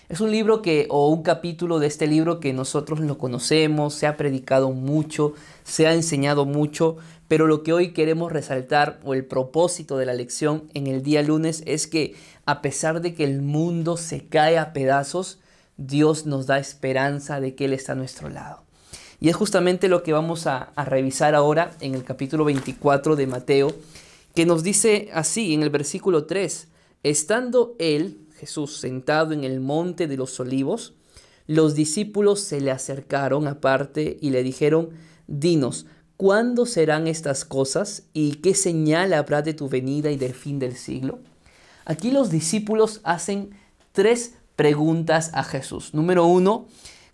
Es 0.09 0.19
un 0.21 0.31
libro 0.31 0.61
que, 0.61 0.87
o 0.89 1.09
un 1.09 1.23
capítulo 1.23 1.79
de 1.79 1.87
este 1.87 2.07
libro 2.07 2.39
que 2.39 2.51
nosotros 2.51 2.99
lo 2.99 3.17
conocemos, 3.17 3.93
se 3.93 4.07
ha 4.07 4.17
predicado 4.17 4.71
mucho, 4.71 5.33
se 5.63 5.87
ha 5.87 5.93
enseñado 5.93 6.45
mucho, 6.45 6.97
pero 7.31 7.47
lo 7.47 7.63
que 7.63 7.71
hoy 7.71 7.93
queremos 7.93 8.29
resaltar, 8.29 8.99
o 9.05 9.13
el 9.13 9.23
propósito 9.23 9.97
de 9.97 10.05
la 10.05 10.13
lección 10.13 10.69
en 10.73 10.85
el 10.85 11.01
día 11.01 11.21
lunes, 11.21 11.63
es 11.65 11.87
que 11.87 12.13
a 12.45 12.61
pesar 12.61 12.99
de 12.99 13.13
que 13.13 13.23
el 13.23 13.41
mundo 13.41 13.95
se 13.95 14.25
cae 14.27 14.57
a 14.57 14.73
pedazos, 14.73 15.39
Dios 15.77 16.25
nos 16.25 16.45
da 16.45 16.59
esperanza 16.59 17.39
de 17.39 17.55
que 17.55 17.63
Él 17.63 17.73
está 17.73 17.93
a 17.93 17.95
nuestro 17.95 18.27
lado. 18.27 18.65
Y 19.21 19.29
es 19.29 19.37
justamente 19.37 19.87
lo 19.87 20.03
que 20.03 20.11
vamos 20.11 20.45
a, 20.45 20.73
a 20.75 20.83
revisar 20.83 21.33
ahora 21.33 21.71
en 21.79 21.95
el 21.95 22.03
capítulo 22.03 22.43
24 22.43 23.15
de 23.15 23.27
Mateo, 23.27 23.73
que 24.35 24.45
nos 24.45 24.61
dice 24.61 25.07
así 25.13 25.53
en 25.53 25.63
el 25.63 25.69
versículo 25.69 26.25
3, 26.25 26.67
estando 27.03 27.77
él, 27.79 28.27
Jesús, 28.39 28.75
sentado 28.75 29.31
en 29.31 29.45
el 29.45 29.61
monte 29.61 30.07
de 30.07 30.17
los 30.17 30.37
olivos, 30.41 30.95
los 31.47 31.75
discípulos 31.75 32.41
se 32.41 32.59
le 32.59 32.71
acercaron 32.71 33.47
aparte 33.47 34.17
y 34.19 34.31
le 34.31 34.43
dijeron, 34.43 34.89
dinos, 35.27 35.85
¿cuándo 36.21 36.67
serán 36.67 37.07
estas 37.07 37.45
cosas 37.45 38.03
y 38.13 38.33
qué 38.33 38.53
señal 38.53 39.11
habrá 39.11 39.41
de 39.41 39.55
tu 39.55 39.69
venida 39.69 40.11
y 40.11 40.17
del 40.17 40.35
fin 40.35 40.59
del 40.59 40.75
siglo? 40.75 41.17
Aquí 41.83 42.11
los 42.11 42.29
discípulos 42.29 43.01
hacen 43.03 43.57
tres 43.91 44.35
preguntas 44.55 45.31
a 45.33 45.43
Jesús. 45.43 45.95
Número 45.95 46.27
uno, 46.27 46.67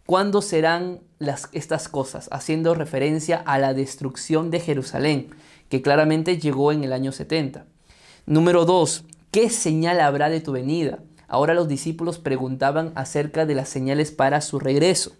¿cuándo 0.06 0.42
serán 0.42 1.00
las, 1.20 1.48
estas 1.54 1.88
cosas? 1.88 2.28
Haciendo 2.34 2.76
referencia 2.76 3.38
a 3.38 3.58
la 3.60 3.74
destrucción 3.74 4.52
de 4.52 4.60
Jerusalén 4.60 5.30
que 5.70 5.82
claramente 5.82 6.38
llegó 6.38 6.74
en 6.74 6.84
el 6.84 6.92
año 6.92 7.14
70. 7.14 7.66
Número 8.26 8.66
2. 8.66 9.06
¿Qué 9.32 9.50
señal 9.50 10.02
habrá 10.02 10.28
de 10.28 10.42
tu 10.42 10.52
venida? 10.52 11.00
Ahora 11.30 11.54
los 11.54 11.70
discípulos 11.70 12.20
preguntaban 12.20 12.92
acerca 12.96 13.46
de 13.46 13.56
las 13.56 13.70
señales 13.70 14.12
para 14.12 14.42
su 14.42 14.60
regreso 14.60 15.14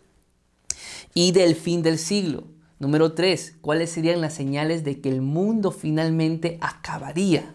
y 1.14 1.32
del 1.32 1.56
fin 1.56 1.84
del 1.84 1.98
siglo. 1.98 2.57
Número 2.80 3.14
3. 3.14 3.58
¿Cuáles 3.62 3.90
serían 3.90 4.22
las 4.22 4.34
señales 4.34 4.84
de 4.84 5.02
que 5.02 5.10
el 5.10 5.22
mundo 5.22 5.72
finalmente 5.72 6.58
acabaría? 6.62 7.54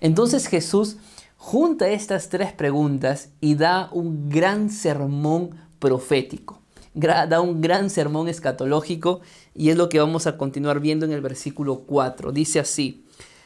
Entonces 0.00 0.46
Jesús 0.46 0.96
junta 1.36 1.88
estas 1.88 2.28
tres 2.28 2.52
preguntas 2.52 3.30
y 3.40 3.56
da 3.56 3.88
un 3.92 4.28
gran 4.28 4.70
sermón 4.70 5.56
profético 5.78 6.62
da 6.94 7.40
un 7.40 7.60
gran 7.60 7.90
sermón 7.90 8.28
escatológico 8.28 9.20
y 9.54 9.70
es 9.70 9.76
lo 9.76 9.88
que 9.88 9.98
vamos 9.98 10.26
a 10.26 10.36
continuar 10.36 10.80
viendo 10.80 11.06
en 11.06 11.12
el 11.12 11.20
versículo 11.20 11.80
4. 11.80 12.32
Dice 12.32 12.60
así, 12.60 13.04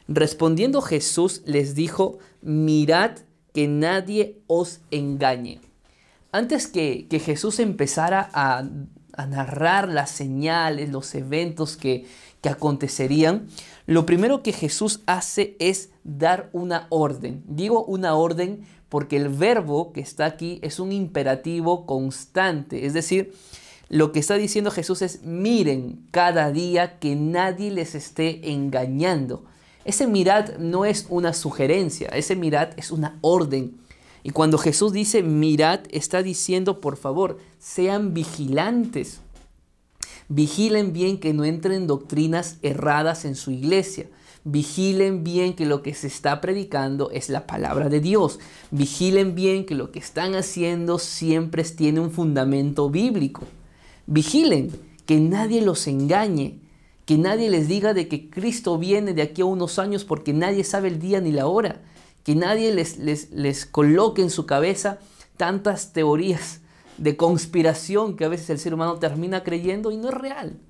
respondiendo 0.08 0.82
Jesús 0.82 1.42
les 1.46 1.74
dijo, 1.74 2.18
mirad 2.42 3.12
que 3.52 3.68
nadie 3.68 4.40
os 4.46 4.80
engañe. 4.90 5.60
Antes 6.32 6.66
que, 6.66 7.06
Jesús 7.24 7.60
empezara 7.60 8.28
a, 8.34 8.68
narrar 9.24 9.88
las 9.88 10.10
señales, 10.10 10.90
los 10.90 11.14
eventos 11.14 11.78
que, 11.78 12.04
que 12.42 12.50
acontecerían, 12.50 13.46
lo 13.86 14.04
primero 14.04 14.42
que 14.42 14.52
Jesús 14.52 15.00
hace 15.06 15.56
es 15.58 15.88
dar 16.04 16.50
una 16.52 16.86
orden. 16.90 17.42
Digo 17.46 17.84
una 17.84 18.14
orden 18.14 18.66
porque 18.90 19.16
el 19.16 19.30
verbo 19.30 19.92
que 19.92 20.00
está 20.00 20.26
aquí 20.26 20.58
es 20.62 20.78
un 20.78 20.92
imperativo 20.92 21.86
constante, 21.86 22.84
es 22.84 22.92
decir, 22.92 23.32
lo 23.88 24.10
que 24.10 24.18
está 24.18 24.34
diciendo 24.34 24.70
Jesús 24.70 25.02
es, 25.02 25.22
miren 25.22 26.06
cada 26.10 26.50
día 26.50 26.98
que 26.98 27.14
nadie 27.14 27.70
les 27.70 27.94
esté 27.94 28.50
engañando. 28.50 29.44
Ese 29.84 30.08
mirad 30.08 30.58
no 30.58 30.84
es 30.84 31.06
una 31.08 31.32
sugerencia, 31.32 32.08
ese 32.08 32.34
mirad 32.34 32.70
es 32.76 32.90
una 32.90 33.18
orden. 33.20 33.76
Y 34.26 34.30
cuando 34.30 34.58
Jesús 34.58 34.92
dice 34.92 35.22
mirad, 35.22 35.82
está 35.90 36.20
diciendo, 36.20 36.80
por 36.80 36.96
favor, 36.96 37.38
sean 37.60 38.12
vigilantes. 38.12 39.20
Vigilen 40.28 40.92
bien 40.92 41.18
que 41.18 41.32
no 41.32 41.44
entren 41.44 41.86
doctrinas 41.86 42.56
erradas 42.62 43.24
en 43.24 43.36
su 43.36 43.52
iglesia. 43.52 44.08
Vigilen 44.42 45.22
bien 45.22 45.54
que 45.54 45.64
lo 45.64 45.80
que 45.80 45.94
se 45.94 46.08
está 46.08 46.40
predicando 46.40 47.12
es 47.12 47.28
la 47.28 47.46
palabra 47.46 47.88
de 47.88 48.00
Dios. 48.00 48.40
Vigilen 48.72 49.36
bien 49.36 49.64
que 49.64 49.76
lo 49.76 49.92
que 49.92 50.00
están 50.00 50.34
haciendo 50.34 50.98
siempre 50.98 51.62
tiene 51.62 52.00
un 52.00 52.10
fundamento 52.10 52.90
bíblico. 52.90 53.44
Vigilen 54.08 54.72
que 55.06 55.20
nadie 55.20 55.62
los 55.62 55.86
engañe, 55.86 56.58
que 57.04 57.16
nadie 57.16 57.48
les 57.48 57.68
diga 57.68 57.94
de 57.94 58.08
que 58.08 58.28
Cristo 58.28 58.76
viene 58.76 59.14
de 59.14 59.22
aquí 59.22 59.42
a 59.42 59.44
unos 59.44 59.78
años 59.78 60.04
porque 60.04 60.32
nadie 60.32 60.64
sabe 60.64 60.88
el 60.88 60.98
día 60.98 61.20
ni 61.20 61.30
la 61.30 61.46
hora. 61.46 61.80
Que 62.26 62.34
nadie 62.34 62.74
les, 62.74 62.98
les, 62.98 63.30
les 63.30 63.64
coloque 63.64 64.20
en 64.20 64.28
su 64.28 64.44
cabeza 64.44 64.98
tantas 65.38 65.94
teorías 65.94 66.60
de 66.98 67.16
conspiración 67.16 68.16
que 68.16 68.26
a 68.26 68.28
veces 68.28 68.50
el 68.50 68.58
ser 68.58 68.74
humano 68.74 68.98
termina 68.98 69.44
creyendo 69.44 69.90
y 69.90 69.96
no 69.96 70.10
es 70.10 70.14
real 70.14 70.60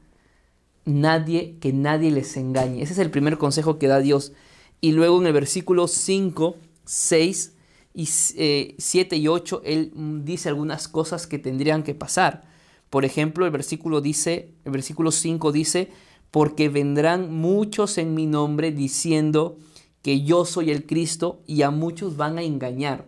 nadie, 0.86 1.58
que 1.60 1.72
nadie 1.74 2.10
les 2.10 2.36
engañe. 2.38 2.82
Ese 2.82 2.94
es 2.94 2.98
el 2.98 3.10
primer 3.10 3.36
consejo 3.36 3.78
que 3.78 3.88
da 3.88 4.00
Dios. 4.00 4.32
Y 4.80 4.92
luego 4.92 5.20
en 5.20 5.26
el 5.26 5.32
versículo 5.34 5.88
5, 5.88 6.56
6 6.84 7.52
y 7.92 8.06
7 8.06 8.76
eh, 9.16 9.18
y 9.18 9.28
8, 9.28 9.62
Él 9.64 9.92
dice 10.24 10.48
algunas 10.48 10.88
cosas 10.88 11.26
que 11.26 11.38
tendrían 11.38 11.82
que 11.82 11.94
pasar. 11.94 12.44
Por 12.88 13.04
ejemplo, 13.04 13.44
el 13.44 13.50
versículo 13.50 14.00
dice, 14.00 14.54
el 14.64 14.72
versículo 14.72 15.10
5 15.10 15.52
dice, 15.52 15.90
porque 16.30 16.68
vendrán 16.68 17.34
muchos 17.34 17.98
en 17.98 18.14
mi 18.14 18.26
nombre 18.26 18.70
diciendo 18.70 19.58
que 20.06 20.22
yo 20.22 20.44
soy 20.44 20.70
el 20.70 20.86
Cristo 20.86 21.40
y 21.48 21.62
a 21.62 21.72
muchos 21.72 22.16
van 22.16 22.38
a 22.38 22.42
engañar, 22.42 23.06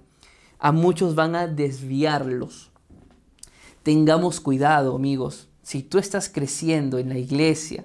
a 0.59 0.73
muchos 0.73 1.15
van 1.15 1.37
a 1.37 1.47
desviarlos. 1.47 2.73
Tengamos 3.85 4.41
cuidado, 4.41 4.97
amigos. 4.97 5.47
Si 5.63 5.85
tú 5.85 5.99
estás 5.99 6.29
creciendo 6.29 6.99
en 6.99 7.11
la 7.11 7.19
iglesia, 7.19 7.85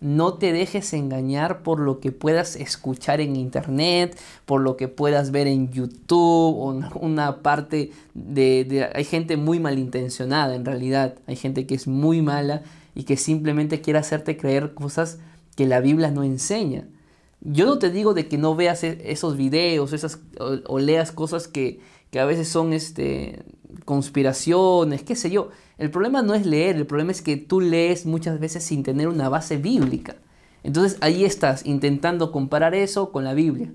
no 0.00 0.34
te 0.34 0.52
dejes 0.52 0.92
engañar 0.92 1.64
por 1.64 1.80
lo 1.80 1.98
que 1.98 2.12
puedas 2.12 2.54
escuchar 2.54 3.20
en 3.20 3.34
internet, 3.34 4.16
por 4.46 4.60
lo 4.60 4.76
que 4.76 4.86
puedas 4.86 5.32
ver 5.32 5.48
en 5.48 5.72
YouTube 5.72 6.54
o 6.56 6.98
una 7.00 7.42
parte 7.42 7.90
de, 8.14 8.88
Hay 8.94 9.04
gente 9.04 9.36
muy 9.36 9.58
malintencionada 9.58 10.54
en 10.54 10.64
realidad, 10.64 11.16
hay 11.26 11.34
gente 11.34 11.66
que 11.66 11.74
es 11.74 11.88
muy 11.88 12.22
mala 12.22 12.62
y 12.94 13.02
que 13.02 13.16
simplemente 13.16 13.80
quiere 13.80 13.98
hacerte 13.98 14.36
creer 14.36 14.72
cosas 14.72 15.18
que 15.56 15.66
la 15.66 15.80
Biblia 15.80 16.12
no 16.12 16.22
enseña. 16.22 16.86
Yo 17.44 17.66
no 17.66 17.78
te 17.78 17.90
digo 17.90 18.14
de 18.14 18.28
que 18.28 18.38
no 18.38 18.54
veas 18.54 18.84
e, 18.84 19.00
esos 19.04 19.36
videos 19.36 19.92
esas, 19.92 20.20
o, 20.38 20.78
leas 20.78 21.10
cosas 21.10 21.48
que, 21.48 21.80
que 22.10 22.20
a 22.20 22.24
veces 22.24 22.48
son 22.48 22.72
este, 22.72 23.44
conspiraciones, 23.84 25.02
qué 25.02 25.16
sé 25.16 25.30
yo. 25.30 25.50
El 25.78 25.90
problema 25.90 26.22
no 26.22 26.34
es 26.34 26.46
leer, 26.46 26.76
el 26.76 26.86
problema 26.86 27.10
es 27.10 27.22
que 27.22 27.36
tú 27.36 27.60
lees 27.60 28.06
muchas 28.06 28.38
veces 28.38 28.62
sin 28.62 28.84
tener 28.84 29.08
una 29.08 29.28
base 29.28 29.56
bíblica. 29.56 30.16
Entonces 30.62 30.98
ahí 31.00 31.24
estás 31.24 31.66
intentando 31.66 32.30
comparar 32.30 32.74
eso 32.74 33.10
con 33.10 33.24
la 33.24 33.34
Biblia, 33.34 33.72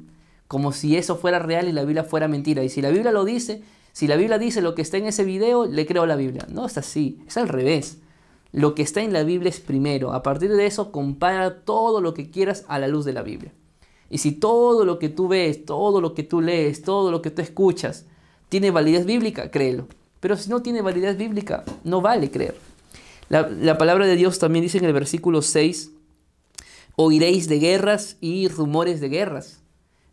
como 0.47 0.71
si 0.71 0.95
eso 0.95 1.17
fuera 1.17 1.39
real 1.39 1.67
y 1.67 1.74
la 1.74 1.83
Biblia 1.83 2.05
fuera 2.05 2.29
mentira. 2.29 2.63
Y 2.63 2.69
si 2.69 2.81
la 2.81 2.89
Biblia 2.89 3.12
lo 3.12 3.25
dice, 3.25 3.62
si 3.91 4.07
la 4.07 4.15
Biblia 4.15 4.38
dice 4.38 4.62
lo 4.62 4.75
que 4.75 4.81
está 4.81 4.95
en 4.97 5.07
ese 5.07 5.25
video, 5.25 5.65
le 5.65 5.86
creo 5.86 6.03
a 6.03 6.07
la 6.07 6.15
Biblia. 6.15 6.47
No 6.50 6.65
es 6.65 6.77
así, 6.77 7.19
es 7.27 7.36
al 7.36 7.50
revés. 7.50 7.97
Lo 8.51 8.75
que 8.75 8.82
está 8.82 9.01
en 9.01 9.13
la 9.13 9.24
Biblia 9.24 9.50
es 9.50 9.60
primero. 9.60 10.13
A 10.13 10.24
partir 10.24 10.54
de 10.54 10.66
eso, 10.66 10.92
compara 10.92 11.62
todo 11.62 12.01
lo 12.01 12.13
que 12.13 12.30
quieras 12.30 12.66
a 12.68 12.80
la 12.80 12.88
luz 12.88 13.06
de 13.06 13.13
la 13.13 13.22
Biblia. 13.22 13.54
Y 14.10 14.20
si 14.20 14.32
todo 14.32 14.86
lo 14.86 15.00
que 15.00 15.10
tú 15.10 15.27
ves, 15.27 15.66
todo 15.66 16.00
lo 16.01 16.13
que 16.13 16.24
tú 16.24 16.42
lees, 16.42 16.82
todo 16.82 17.12
lo 17.12 17.22
que 17.22 17.32
tú 17.32 17.42
escuchas 17.42 18.06
tiene 18.50 18.72
validez 18.72 19.06
bíblica, 19.06 19.51
créelo. 19.51 19.88
Pero 20.20 20.38
si 20.38 20.50
no 20.50 20.62
tiene 20.62 20.82
validez 20.82 21.18
bíblica, 21.18 21.66
no 21.84 22.01
vale 22.01 22.32
creer. 22.32 22.56
La, 23.30 23.50
la 23.50 23.77
palabra 23.77 24.06
de 24.06 24.16
Dios 24.16 24.39
también 24.39 24.63
dice 24.63 24.77
en 24.77 24.86
el 24.86 24.94
versículo 24.94 25.42
6, 25.42 25.92
oiréis 26.96 27.50
de 27.50 27.60
guerras 27.60 28.16
y 28.22 28.48
rumores 28.48 29.01
de 29.01 29.10
guerras. 29.10 29.60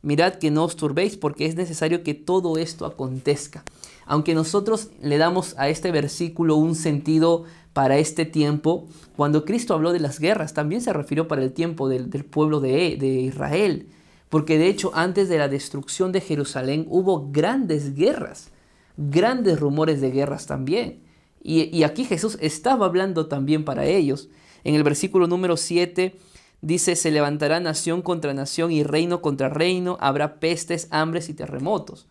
Mirad 0.02 0.34
que 0.34 0.50
no 0.50 0.64
os 0.64 0.76
turbéis 0.76 1.16
porque 1.16 1.46
es 1.46 1.54
necesario 1.54 2.02
que 2.02 2.12
todo 2.12 2.58
esto 2.58 2.84
acontezca. 2.84 3.64
Aunque 4.06 4.34
nosotros 4.34 4.90
le 5.00 5.18
damos 5.18 5.54
a 5.58 5.68
este 5.68 5.90
versículo 5.90 6.56
un 6.56 6.74
sentido 6.74 7.44
para 7.72 7.98
este 7.98 8.24
tiempo, 8.24 8.86
cuando 9.16 9.44
Cristo 9.44 9.74
habló 9.74 9.92
de 9.92 10.00
las 10.00 10.20
guerras, 10.20 10.54
también 10.54 10.80
se 10.80 10.92
refirió 10.92 11.26
para 11.26 11.42
el 11.42 11.52
tiempo 11.52 11.88
del, 11.88 12.08
pueblo 12.24 12.60
de, 12.60 12.96
Israel. 13.20 13.88
Porque 14.28 14.58
de 14.58 14.68
hecho 14.68 14.90
antes 14.94 15.28
de 15.28 15.38
la 15.38 15.48
destrucción 15.48 16.12
de 16.12 16.20
Jerusalén 16.20 16.86
hubo 16.88 17.30
grandes 17.30 17.94
guerras, 17.94 18.50
grandes 18.96 19.58
rumores 19.58 20.00
de 20.00 20.10
guerras 20.10 20.46
también. 20.46 21.00
Y, 21.42 21.76
y, 21.76 21.82
aquí 21.82 22.04
Jesús 22.04 22.38
estaba 22.40 22.86
hablando 22.86 23.26
también 23.26 23.64
para 23.64 23.84
ellos. 23.84 24.30
En 24.64 24.74
el 24.74 24.82
versículo 24.82 25.26
número 25.26 25.58
7 25.58 26.16
dice, 26.62 26.96
se 26.96 27.10
levantará 27.10 27.60
nación 27.60 28.00
contra 28.00 28.32
nación 28.32 28.72
y 28.72 28.82
reino 28.82 29.20
contra 29.20 29.50
reino, 29.50 29.98
habrá 30.00 30.40
pestes, 30.40 30.88
hambres 30.90 31.28
y 31.28 31.34
terremotos. 31.34 32.06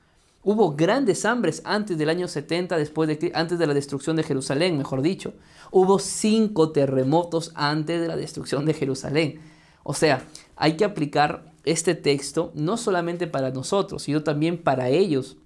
Hubo 0.45 0.75
grandes 0.75 1.23
hambres 1.23 1.61
antes 1.63 1.97
del 1.97 2.09
año 2.09 2.27
70, 2.27 2.77
después 2.77 3.07
de, 3.07 3.31
antes 3.33 3.57
de 3.57 3.65
la 3.65 3.73
destrucción 3.73 4.17
de 4.17 4.23
Jerusalén, 4.23 4.77
mejor 4.77 5.01
dicho. 5.01 5.33
Hubo 5.71 5.99
cinco 5.99 6.71
terremotos 6.71 7.51
antes 7.55 8.01
de 8.01 8.07
la 8.09 8.17
destrucción 8.17 8.65
de 8.65 8.73
Jerusalén. 8.73 9.39
O 9.83 9.93
sea, 9.93 10.25
hay 10.57 10.73
que 10.75 10.83
aplicar 10.83 11.53
este 11.63 11.95
texto 11.95 12.51
no 12.55 12.75
solamente 12.75 13.25
para 13.25 13.51
nosotros, 13.51 14.03
sino 14.03 14.23
también 14.23 14.57
para 14.57 14.89
ellos. 14.89 15.37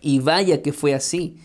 Y 0.00 0.20
vaya 0.20 0.62
que 0.62 0.72
fue 0.72 0.94
así. 0.94 1.38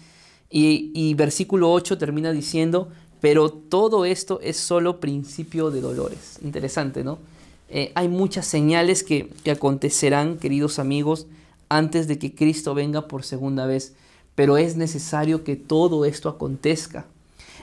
Y, 0.50 1.14
versículo 1.16 1.74
8 1.74 1.98
termina 1.98 2.32
diciendo, 2.32 2.88
pero 3.20 3.50
todo 3.50 4.06
esto 4.06 4.40
es 4.42 4.56
solo 4.56 5.02
principio 5.02 5.70
de 5.70 5.82
dolores. 5.82 6.40
Interesante, 6.42 7.04
¿no? 7.04 7.20
Eh, 7.68 7.92
hay 7.96 8.08
muchas 8.08 8.46
señales 8.46 9.04
que, 9.04 9.28
que 9.44 9.52
acontecerán, 9.52 10.38
queridos 10.38 10.80
amigos, 10.80 11.28
antes 11.70 12.08
de 12.08 12.20
que 12.20 12.36
Cristo 12.36 12.74
venga 12.74 13.08
por 13.08 13.24
segunda 13.24 13.66
vez, 13.66 13.94
pero 14.36 14.58
es 14.58 14.76
necesario 14.76 15.44
que 15.44 15.56
todo 15.56 16.06
esto 16.06 16.30
acontezca. 16.30 17.06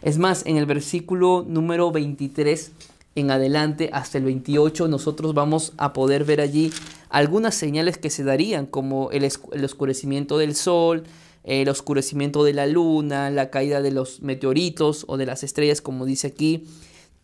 Es 0.02 0.18
más, 0.18 0.44
en 0.46 0.56
el 0.56 0.66
versículo 0.66 1.44
número 1.46 1.92
23 1.92 2.72
en 3.14 3.30
adelante 3.30 3.90
hasta 3.92 4.18
el 4.18 4.24
28 4.24 4.88
nosotros 4.88 5.34
vamos 5.34 5.74
a 5.76 5.92
poder 5.92 6.24
ver 6.24 6.40
allí 6.40 6.72
algunas 7.10 7.54
señales 7.54 7.98
que 7.98 8.08
se 8.08 8.24
darían, 8.24 8.64
como 8.64 9.10
el, 9.10 9.24
oscurecimiento 9.62 10.38
del 10.38 10.54
sol, 10.54 11.04
el 11.44 11.68
oscurecimiento 11.68 12.42
de 12.42 12.54
la 12.54 12.66
luna, 12.66 13.28
la 13.30 13.50
caída 13.50 13.82
de 13.82 13.90
los 13.90 14.22
meteoritos 14.22 15.04
o 15.08 15.18
de 15.18 15.26
las 15.26 15.42
estrellas, 15.42 15.82
como 15.82 16.06
dice 16.06 16.28
aquí. 16.28 16.64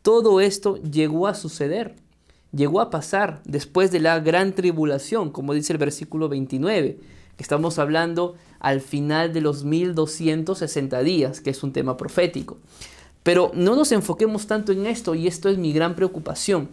Todo 0.03 0.41
esto 0.41 0.77
llegó 0.83 1.27
a 1.27 1.35
suceder 1.35 1.95
llegó 2.53 2.81
a 2.81 2.91
pasar 2.91 3.41
después 3.45 3.91
de 3.91 4.01
la 4.01 4.21
gran 4.21 4.55
tribulación, 4.55 5.31
como 5.31 5.55
dice 5.55 5.73
el 5.73 5.79
versículo 5.79 6.29
29, 6.29 6.99
que 7.37 7.43
estamos 7.43 7.79
hablando 7.79 8.35
al 8.59 8.81
final 8.81 9.33
de 9.33 9.41
los 9.41 9.65
1260 9.65 11.03
días, 11.03 11.41
que 11.41 11.51
es 11.51 11.63
un 11.63 11.73
tema 11.73 11.97
profético. 11.97 12.59
Pero 13.23 13.51
no 13.55 13.77
nos 13.77 13.93
enfoquemos 13.93 14.47
tanto 14.47 14.73
en 14.73 14.87
esto, 14.87 15.15
y 15.15 15.27
esto 15.27 15.49
es 15.49 15.59
mi 15.59 15.73
gran 15.73 15.95
preocupación, 15.95 16.69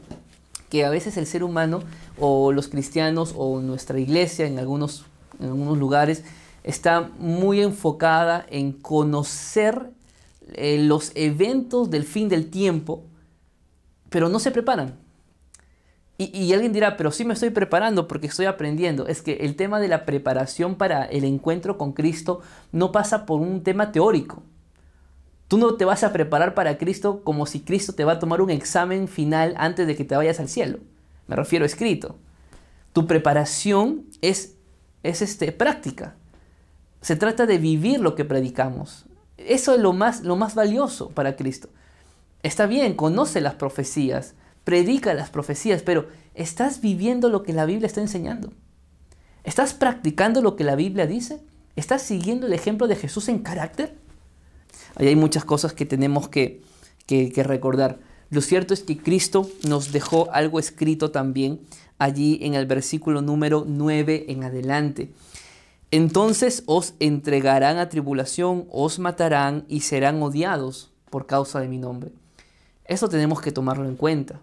que 0.70 0.86
a 0.86 0.89
veces 0.89 1.17
el 1.17 1.27
ser 1.27 1.44
humano 1.44 1.82
o 2.20 2.51
los 2.51 2.67
cristianos 2.67 3.33
o 3.38 3.61
nuestra 3.61 4.00
iglesia 4.00 4.48
en 4.48 4.57
algunos, 4.57 5.05
en 5.40 5.48
algunos 5.48 5.77
lugares 5.77 6.24
está 6.64 7.11
muy 7.20 7.61
enfocada 7.61 8.46
en 8.50 8.72
conocer 8.72 9.92
eh, 10.53 10.79
los 10.81 11.11
eventos 11.14 11.92
del 11.92 12.03
fin 12.03 12.27
del 12.27 12.50
tiempo, 12.50 13.03
pero 14.09 14.29
no 14.29 14.40
se 14.40 14.51
preparan. 14.51 15.04
Y, 16.17 16.53
alguien 16.53 16.71
dirá, 16.71 16.95
pero 16.95 17.11
sí 17.11 17.25
me 17.25 17.33
estoy 17.33 17.49
preparando 17.49 18.07
porque 18.07 18.27
estoy 18.27 18.45
aprendiendo. 18.45 19.05
Es 19.07 19.21
que 19.21 19.33
el 19.41 19.57
tema 19.57 19.81
de 19.81 19.89
la 19.89 20.05
preparación 20.05 20.75
para 20.75 21.03
el 21.03 21.25
encuentro 21.25 21.77
con 21.77 21.91
Cristo 21.91 22.41
no 22.71 22.93
pasa 22.93 23.25
por 23.25 23.41
un 23.41 23.63
tema 23.63 23.91
teórico. 23.91 24.41
Tú 25.49 25.57
no 25.57 25.75
te 25.75 25.83
vas 25.83 26.05
a 26.05 26.13
preparar 26.13 26.53
para 26.53 26.77
Cristo 26.77 27.21
como 27.23 27.45
si 27.45 27.59
Cristo 27.59 27.93
te 27.93 28.05
va 28.05 28.13
a 28.13 28.19
tomar 28.19 28.41
un 28.41 28.49
examen 28.49 29.09
final 29.09 29.55
antes 29.57 29.87
de 29.87 29.95
que 29.97 30.05
te 30.05 30.15
vayas 30.15 30.39
al 30.39 30.47
cielo. 30.47 30.79
Me 31.27 31.35
refiero 31.35 31.63
a 31.63 31.65
escrito. 31.65 32.15
Tu 32.93 33.07
preparación 33.07 34.05
es, 34.21 34.55
es 35.03 35.21
este, 35.21 35.51
práctica. 35.51 36.15
Se 37.01 37.17
trata 37.17 37.45
de 37.45 37.57
vivir 37.57 37.99
lo 37.99 38.15
que 38.15 38.23
predicamos. 38.23 39.05
Eso 39.37 39.75
es 39.75 39.81
lo 39.81 39.91
más, 39.91 40.21
lo 40.21 40.37
más 40.37 40.55
valioso 40.55 41.09
para 41.09 41.35
Cristo. 41.35 41.67
Está 42.41 42.67
bien, 42.67 42.93
conoce 42.93 43.41
las 43.41 43.55
profecías, 43.55 44.35
predica 44.65 45.13
las 45.13 45.29
profecías, 45.29 45.83
pero 45.83 46.09
¿estás 46.33 46.81
viviendo 46.81 47.29
lo 47.29 47.43
que 47.43 47.53
la 47.53 47.65
Biblia 47.65 47.87
está 47.87 48.01
enseñando? 48.01 48.51
¿Estás 49.45 49.73
practicando 49.73 50.41
lo 50.41 50.57
que 50.57 50.65
la 50.65 50.75
Biblia 50.75 51.05
dice? 51.05 51.39
¿Estás 51.75 52.01
siguiendo 52.01 52.47
el 52.47 52.53
ejemplo 52.53 52.87
de 52.87 52.95
Jesús 52.95 53.29
en 53.29 53.39
carácter? 53.39 53.95
Ahí 54.95 55.07
hay 55.07 55.15
muchas 55.15 55.45
cosas 55.45 55.73
que 55.73 55.85
tenemos 55.85 56.29
que, 56.29 56.63
que, 57.05 57.43
recordar. 57.43 57.99
Lo 58.31 58.41
cierto 58.41 58.73
es 58.73 58.81
que 58.81 58.97
Cristo 58.97 59.47
nos 59.67 59.91
dejó 59.91 60.31
algo 60.31 60.57
escrito 60.57 61.11
también 61.11 61.61
allí 61.99 62.39
en 62.41 62.55
el 62.55 62.65
versículo 62.65 63.21
número 63.21 63.65
9 63.67 64.25
en 64.29 64.43
adelante. 64.43 65.11
Entonces 65.91 66.63
os 66.65 66.95
entregarán 66.99 67.77
a 67.77 67.89
tribulación, 67.89 68.65
os 68.71 68.97
matarán 68.97 69.65
y 69.67 69.81
serán 69.81 70.23
odiados 70.23 70.91
por 71.11 71.27
causa 71.27 71.59
de 71.59 71.67
mi 71.67 71.77
nombre. 71.77 72.11
Eso 72.85 73.09
tenemos 73.09 73.41
que 73.41 73.51
tomarlo 73.51 73.87
en 73.87 73.95
cuenta 73.95 74.41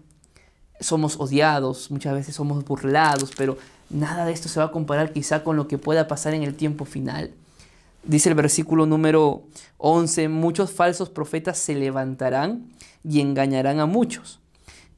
somos 0.83 1.19
odiados, 1.19 1.89
muchas 1.91 2.13
veces 2.13 2.35
somos 2.35 2.63
burlados, 2.65 3.31
pero 3.37 3.57
nada 3.89 4.25
de 4.25 4.33
esto 4.33 4.49
se 4.49 4.59
va 4.59 4.67
a 4.67 4.71
comparar 4.71 5.13
quizá 5.13 5.43
con 5.43 5.55
lo 5.55 5.67
que 5.67 5.77
pueda 5.77 6.07
pasar 6.07 6.33
en 6.33 6.43
el 6.43 6.55
tiempo 6.55 6.85
final. 6.85 7.31
Dice 8.03 8.29
el 8.29 8.35
versículo 8.35 8.85
número 8.85 9.43
11, 9.77 10.27
muchos 10.27 10.71
falsos 10.71 11.09
profetas 11.09 11.57
se 11.57 11.73
levantarán 11.73 12.65
y 13.03 13.21
engañarán 13.21 13.79
a 13.79 13.85
muchos. 13.85 14.39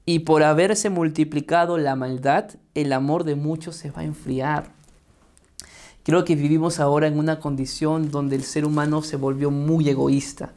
Y 0.08 0.20
por 0.20 0.44
haberse 0.44 0.90
multiplicado 0.90 1.78
la 1.78 1.96
maldad, 1.96 2.52
el 2.74 2.94
amor 2.94 3.24
de 3.24 3.36
muchos 3.36 3.76
se 3.76 3.92
va 3.92 4.02
a 4.02 4.06
enfriar. 4.06 4.72
Creo 6.04 6.26
que 6.26 6.36
vivimos 6.36 6.80
ahora 6.80 7.08
en 7.08 7.18
una 7.18 7.40
condición 7.40 8.12
donde 8.12 8.36
el 8.36 8.44
ser 8.44 8.66
humano 8.66 9.02
se 9.02 9.18
volvió 9.18 9.50
muy 9.50 9.90
egoísta 9.90 10.52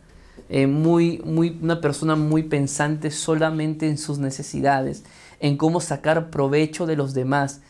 eh, 0.50 0.66
muy, 0.66 1.18
muy, 1.24 1.58
una 1.60 1.80
persona 1.80 2.16
muy 2.16 2.42
pensante 2.42 3.10
solamente 3.10 3.86
en 3.86 3.98
sus 3.98 4.18
necesidades, 4.18 5.04
en 5.40 5.56
cómo 5.56 5.80
sacar 5.80 6.30
provecho 6.30 6.86
de 6.86 6.96
los 6.96 7.14
demás. 7.14 7.60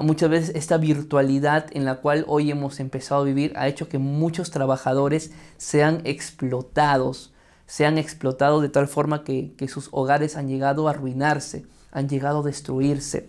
Muchas 0.00 0.28
veces 0.28 0.56
esta 0.56 0.76
virtualidad 0.76 1.66
en 1.72 1.84
la 1.84 1.96
cual 1.96 2.24
hoy 2.28 2.50
hemos 2.50 2.80
empezado 2.80 3.22
a 3.22 3.24
vivir 3.24 3.52
ha 3.56 3.68
hecho 3.68 3.88
que 3.88 3.98
muchos 3.98 4.50
trabajadores 4.50 5.30
sean 5.56 6.02
explotados, 6.04 7.32
sean 7.66 7.96
explotados 7.96 8.62
de 8.62 8.68
tal 8.68 8.88
forma 8.88 9.24
que, 9.24 9.52
que 9.56 9.68
sus 9.68 9.88
hogares 9.92 10.36
han 10.36 10.48
llegado 10.48 10.86
a 10.86 10.90
arruinarse, 10.90 11.64
han 11.92 12.08
llegado 12.08 12.40
a 12.40 12.46
destruirse. 12.46 13.28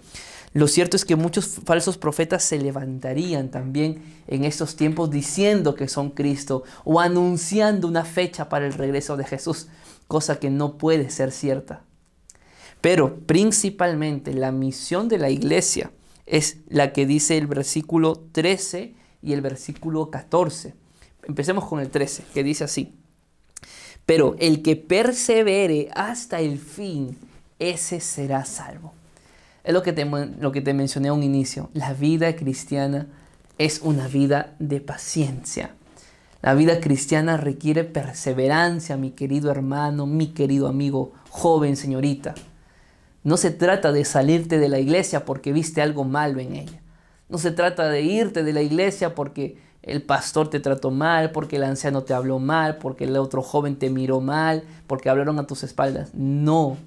Lo 0.53 0.67
cierto 0.67 0.97
es 0.97 1.05
que 1.05 1.15
muchos 1.15 1.59
falsos 1.65 1.97
profetas 1.97 2.43
se 2.43 2.57
levantarían 2.57 3.49
también 3.49 4.01
en 4.27 4.43
estos 4.43 4.75
tiempos 4.75 5.11
diciendo 5.11 5.75
que 5.75 5.87
son 5.87 6.09
Cristo 6.09 6.63
o 6.83 6.99
anunciando 6.99 7.87
una 7.87 8.03
fecha 8.03 8.49
para 8.49 8.65
el 8.65 8.73
regreso 8.73 9.17
de 9.17 9.25
Jesús, 9.25 9.67
cosa 10.07 10.39
que 10.39 10.49
no 10.49 10.77
puede 10.77 11.09
ser 11.09 11.31
cierta. 11.31 11.81
Pero 12.81 13.19
principalmente 13.21 14.33
la 14.33 14.51
misión 14.51 15.07
de 15.09 15.17
la 15.17 15.29
iglesia 15.29 15.91
es 16.25 16.57
la 16.67 16.93
que 16.93 17.05
dice 17.05 17.37
el 17.37 17.47
versículo 17.47 18.15
13 18.31 18.93
y 19.21 19.33
el 19.33 19.41
versículo 19.41 20.11
14. 20.11 20.73
Empecemos 21.23 21.65
con 21.65 21.79
el 21.79 21.89
13, 21.89 22.23
que 22.33 22.43
dice 22.43 22.63
así. 22.63 22.93
Pero 24.05 24.35
el 24.39 24.61
que 24.61 24.75
persevere 24.75 25.89
hasta 25.93 26.39
el 26.39 26.59
fin, 26.59 27.17
ese 27.59 27.99
será 27.99 28.45
salvo. 28.45 28.93
Es 29.63 29.73
lo 29.73 29.83
que, 29.83 29.91
te, 29.91 30.05
lo 30.05 30.51
que 30.53 30.61
te 30.61 30.73
mencioné 30.73 31.09
a 31.09 31.13
un 31.13 31.23
inicio. 31.23 31.69
La 31.73 31.93
vida 31.93 32.33
cristiana 32.35 33.07
es 33.57 33.81
una 33.81 34.07
vida 34.07 34.55
de 34.59 34.79
paciencia. 34.79 35.71
La 36.41 36.53
vida 36.53 36.79
cristiana 36.79 37.35
requiere 37.35 37.83
perseverancia, 37.83 38.95
mi 38.95 39.11
querido 39.11 39.51
hermano, 39.51 40.05
mi 40.05 40.27
querido 40.27 40.67
amigo, 40.67 41.11
joven, 41.29 41.75
señorita. 41.75 42.35
No 43.27 43.35
se 43.35 43.51
trata 43.51 43.91
de 43.91 44.05
salirte 44.05 44.57
de 44.57 44.69
la 44.69 44.79
iglesia 44.79 45.25
porque 45.25 45.51
viste 45.51 45.81
algo 45.81 46.05
malo 46.05 46.39
en 46.39 46.55
ella. 46.55 46.79
No 47.27 47.37
se 47.37 47.51
trata 47.51 47.89
de 47.89 48.01
irte 48.01 48.41
de 48.41 48.53
la 48.53 48.61
iglesia 48.61 49.15
porque 49.15 49.57
el 49.83 50.01
pastor 50.01 50.49
te 50.49 50.61
trató 50.61 50.91
mal, 50.91 51.31
porque 51.31 51.57
el 51.57 51.65
anciano 51.65 52.03
te 52.03 52.13
habló 52.13 52.39
mal, 52.39 52.77
porque 52.77 53.03
el 53.03 53.17
otro 53.17 53.41
joven 53.41 53.75
te 53.75 53.89
miró 53.89 54.21
mal, 54.21 54.63
porque 54.87 55.09
hablaron 55.09 55.39
a 55.39 55.45
tus 55.45 55.63
espaldas. 55.63 56.11
No, 56.13 56.77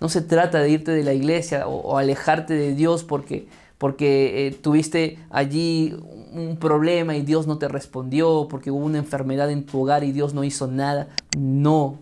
no 0.00 0.08
se 0.08 0.22
trata 0.22 0.60
de 0.60 0.70
irte 0.70 0.92
de 0.92 1.04
la 1.04 1.12
iglesia 1.12 1.68
o, 1.68 1.98
alejarte 1.98 2.54
de 2.54 2.74
Dios 2.74 3.04
porque, 3.04 3.46
porque 3.76 4.46
eh, 4.46 4.52
tuviste 4.52 5.18
allí 5.28 5.94
un 6.32 6.56
problema 6.58 7.16
y 7.16 7.20
Dios 7.20 7.46
no 7.46 7.58
te 7.58 7.68
respondió, 7.68 8.46
porque 8.48 8.70
hubo 8.70 8.82
una 8.82 8.96
enfermedad 8.96 9.50
en 9.50 9.66
tu 9.66 9.82
hogar 9.82 10.04
y 10.04 10.12
Dios 10.12 10.32
no 10.32 10.42
hizo 10.42 10.68
nada. 10.68 11.08
No, 11.36 11.98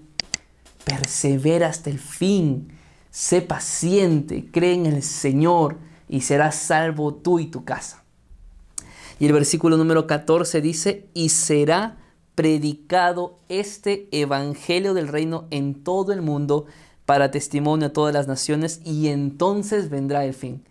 persevera 0.84 1.66
hasta 1.66 1.90
el 1.90 1.98
fin, 1.98 2.68
sé 3.14 3.42
paciente, 3.42 4.44
cree 4.50 4.74
en 4.74 4.87
el 4.87 5.00
Señor 5.05 5.77
y 6.09 6.22
serás 6.22 6.57
salvo 6.57 7.14
tú 7.14 7.38
y 7.38 7.46
tu 7.46 7.64
casa. 7.64 8.03
Y 9.20 9.27
el 9.27 9.33
versículo 9.33 9.77
número 9.77 10.09
14 10.09 10.61
dice, 10.61 11.07
y 11.14 11.29
será 11.29 11.96
predicado 12.35 13.38
este 13.48 14.09
evangelio 14.11 14.94
del 14.94 15.07
reino 15.07 15.46
en 15.53 15.85
todo 15.85 16.12
el 16.12 16.22
mundo 16.22 16.66
para 17.07 17.31
testimonio 17.31 17.87
a 17.87 17.92
todas 17.92 18.12
las 18.12 18.27
naciones 18.27 18.81
y 18.85 19.07
entonces 19.07 19.90
vendrá 19.90 20.24
el 20.24 20.35
fin. 20.35 20.64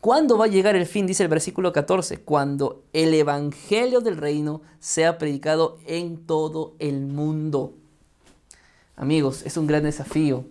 ¿Cuándo 0.00 0.38
va 0.38 0.44
a 0.44 0.48
llegar 0.48 0.76
el 0.76 0.86
fin? 0.86 1.08
Dice 1.08 1.24
el 1.24 1.28
versículo 1.28 1.72
14, 1.72 2.20
cuando 2.20 2.84
el 2.92 3.12
evangelio 3.14 4.00
del 4.00 4.16
reino 4.16 4.62
sea 4.78 5.18
predicado 5.18 5.78
en 5.86 6.18
todo 6.18 6.76
el 6.78 7.00
mundo. 7.00 7.74
Amigos, 8.94 9.42
es 9.44 9.56
un 9.56 9.66
gran 9.66 9.82
desafío. 9.82 10.44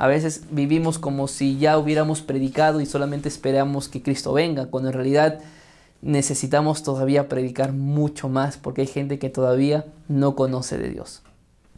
A 0.00 0.06
veces 0.06 0.44
vivimos 0.50 0.98
como 0.98 1.28
si 1.28 1.58
ya 1.58 1.76
hubiéramos 1.76 2.22
predicado 2.22 2.80
y 2.80 2.86
solamente 2.86 3.28
esperamos 3.28 3.90
que 3.90 4.02
Cristo 4.02 4.32
venga, 4.32 4.64
cuando 4.64 4.88
en 4.88 4.94
realidad 4.94 5.40
necesitamos 6.00 6.82
todavía 6.82 7.28
predicar 7.28 7.74
mucho 7.74 8.30
más 8.30 8.56
porque 8.56 8.80
hay 8.80 8.86
gente 8.86 9.18
que 9.18 9.28
todavía 9.28 9.84
no 10.08 10.36
conoce 10.36 10.78
de 10.78 10.88
Dios. 10.88 11.20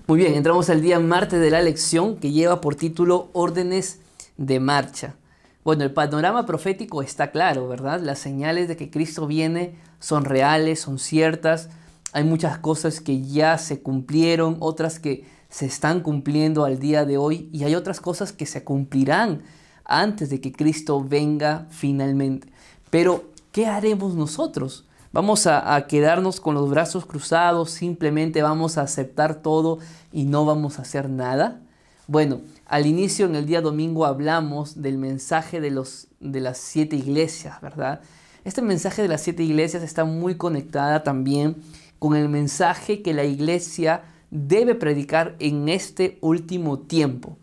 Muy 0.07 0.21
bien, 0.21 0.35
entramos 0.35 0.71
al 0.71 0.83
día 0.83 1.01
martes 1.01 1.41
de 1.41 1.51
la 1.51 1.63
lección 1.63 2.15
que 2.17 2.31
lleva 2.31 2.61
por 2.61 2.77
título 2.77 3.29
Órdenes 3.33 3.99
de 4.37 4.61
Marcha. 4.61 5.17
Bueno, 5.65 5.83
el 5.83 5.91
panorama 5.91 6.47
profético 6.47 7.03
está 7.03 7.33
claro, 7.33 7.67
¿verdad? 7.67 8.01
Las 8.01 8.21
señales 8.21 8.69
de 8.69 8.77
que 8.77 8.89
Cristo 8.89 9.27
viene 9.27 9.75
son 9.99 10.27
reales, 10.27 10.79
son 10.79 11.01
ciertas. 11.01 11.71
Hay 12.13 12.23
muchas 12.23 12.57
cosas 12.59 13.01
que 13.01 13.23
ya 13.23 13.59
se 13.59 13.83
cumplieron, 13.83 14.59
otras 14.61 15.01
que 15.01 15.25
se 15.53 15.67
están 15.67 16.01
cumpliendo 16.01 16.65
al 16.65 16.79
día 16.79 17.05
de 17.05 17.19
hoy 17.19 17.51
y 17.53 17.65
hay 17.65 17.75
otras 17.75 18.01
cosas 18.01 18.33
que 18.33 18.47
se 18.47 18.65
cumplirán 18.65 19.43
antes 19.85 20.31
de 20.31 20.41
que 20.41 20.51
Cristo 20.51 21.05
venga 21.05 21.67
finalmente. 21.69 22.49
Pero 22.89 23.27
¿qué 23.53 23.67
haremos 23.67 24.15
nosotros? 24.15 24.87
¿Vamos 25.13 25.47
a, 25.47 25.87
quedarnos 25.89 26.41
con 26.41 26.55
los 26.55 26.71
brazos 26.71 27.05
cruzados? 27.05 27.71
¿Simplemente 27.71 28.41
vamos 28.41 28.79
a 28.79 28.83
aceptar 28.83 29.43
todo 29.43 29.79
y 30.11 30.25
no 30.25 30.47
vamos 30.47 30.79
a 30.79 30.83
hacer 30.83 31.11
nada? 31.11 31.61
Bueno, 32.07 32.41
al 32.65 32.87
inicio 32.87 33.27
en 33.27 33.37
el 33.37 33.45
día 33.45 33.61
domingo 33.61 34.07
hablamos 34.07 34.81
del 34.81 34.97
mensaje 34.97 35.61
de, 35.61 35.71
los, 35.71 36.09
de 36.19 36.41
las 36.41 36.57
siete 36.57 36.97
iglesias, 36.97 37.61
¿verdad? 37.61 38.01
Este 38.45 38.63
mensaje 38.63 39.03
de 39.03 39.09
las 39.09 39.21
siete 39.21 39.43
iglesias 39.43 39.83
está 39.83 40.07
muy 40.07 40.37
conectada 40.37 41.03
también 41.03 41.57
con 41.99 42.17
el 42.17 42.31
mensaje 42.31 43.03
que 43.03 43.13
la 43.13 43.25
iglesia 43.25 44.05
debe 44.33 44.75
predicar 44.75 45.37
en 45.41 45.69
este 45.69 46.17
último 46.23 46.79
tiempo. 46.79 47.37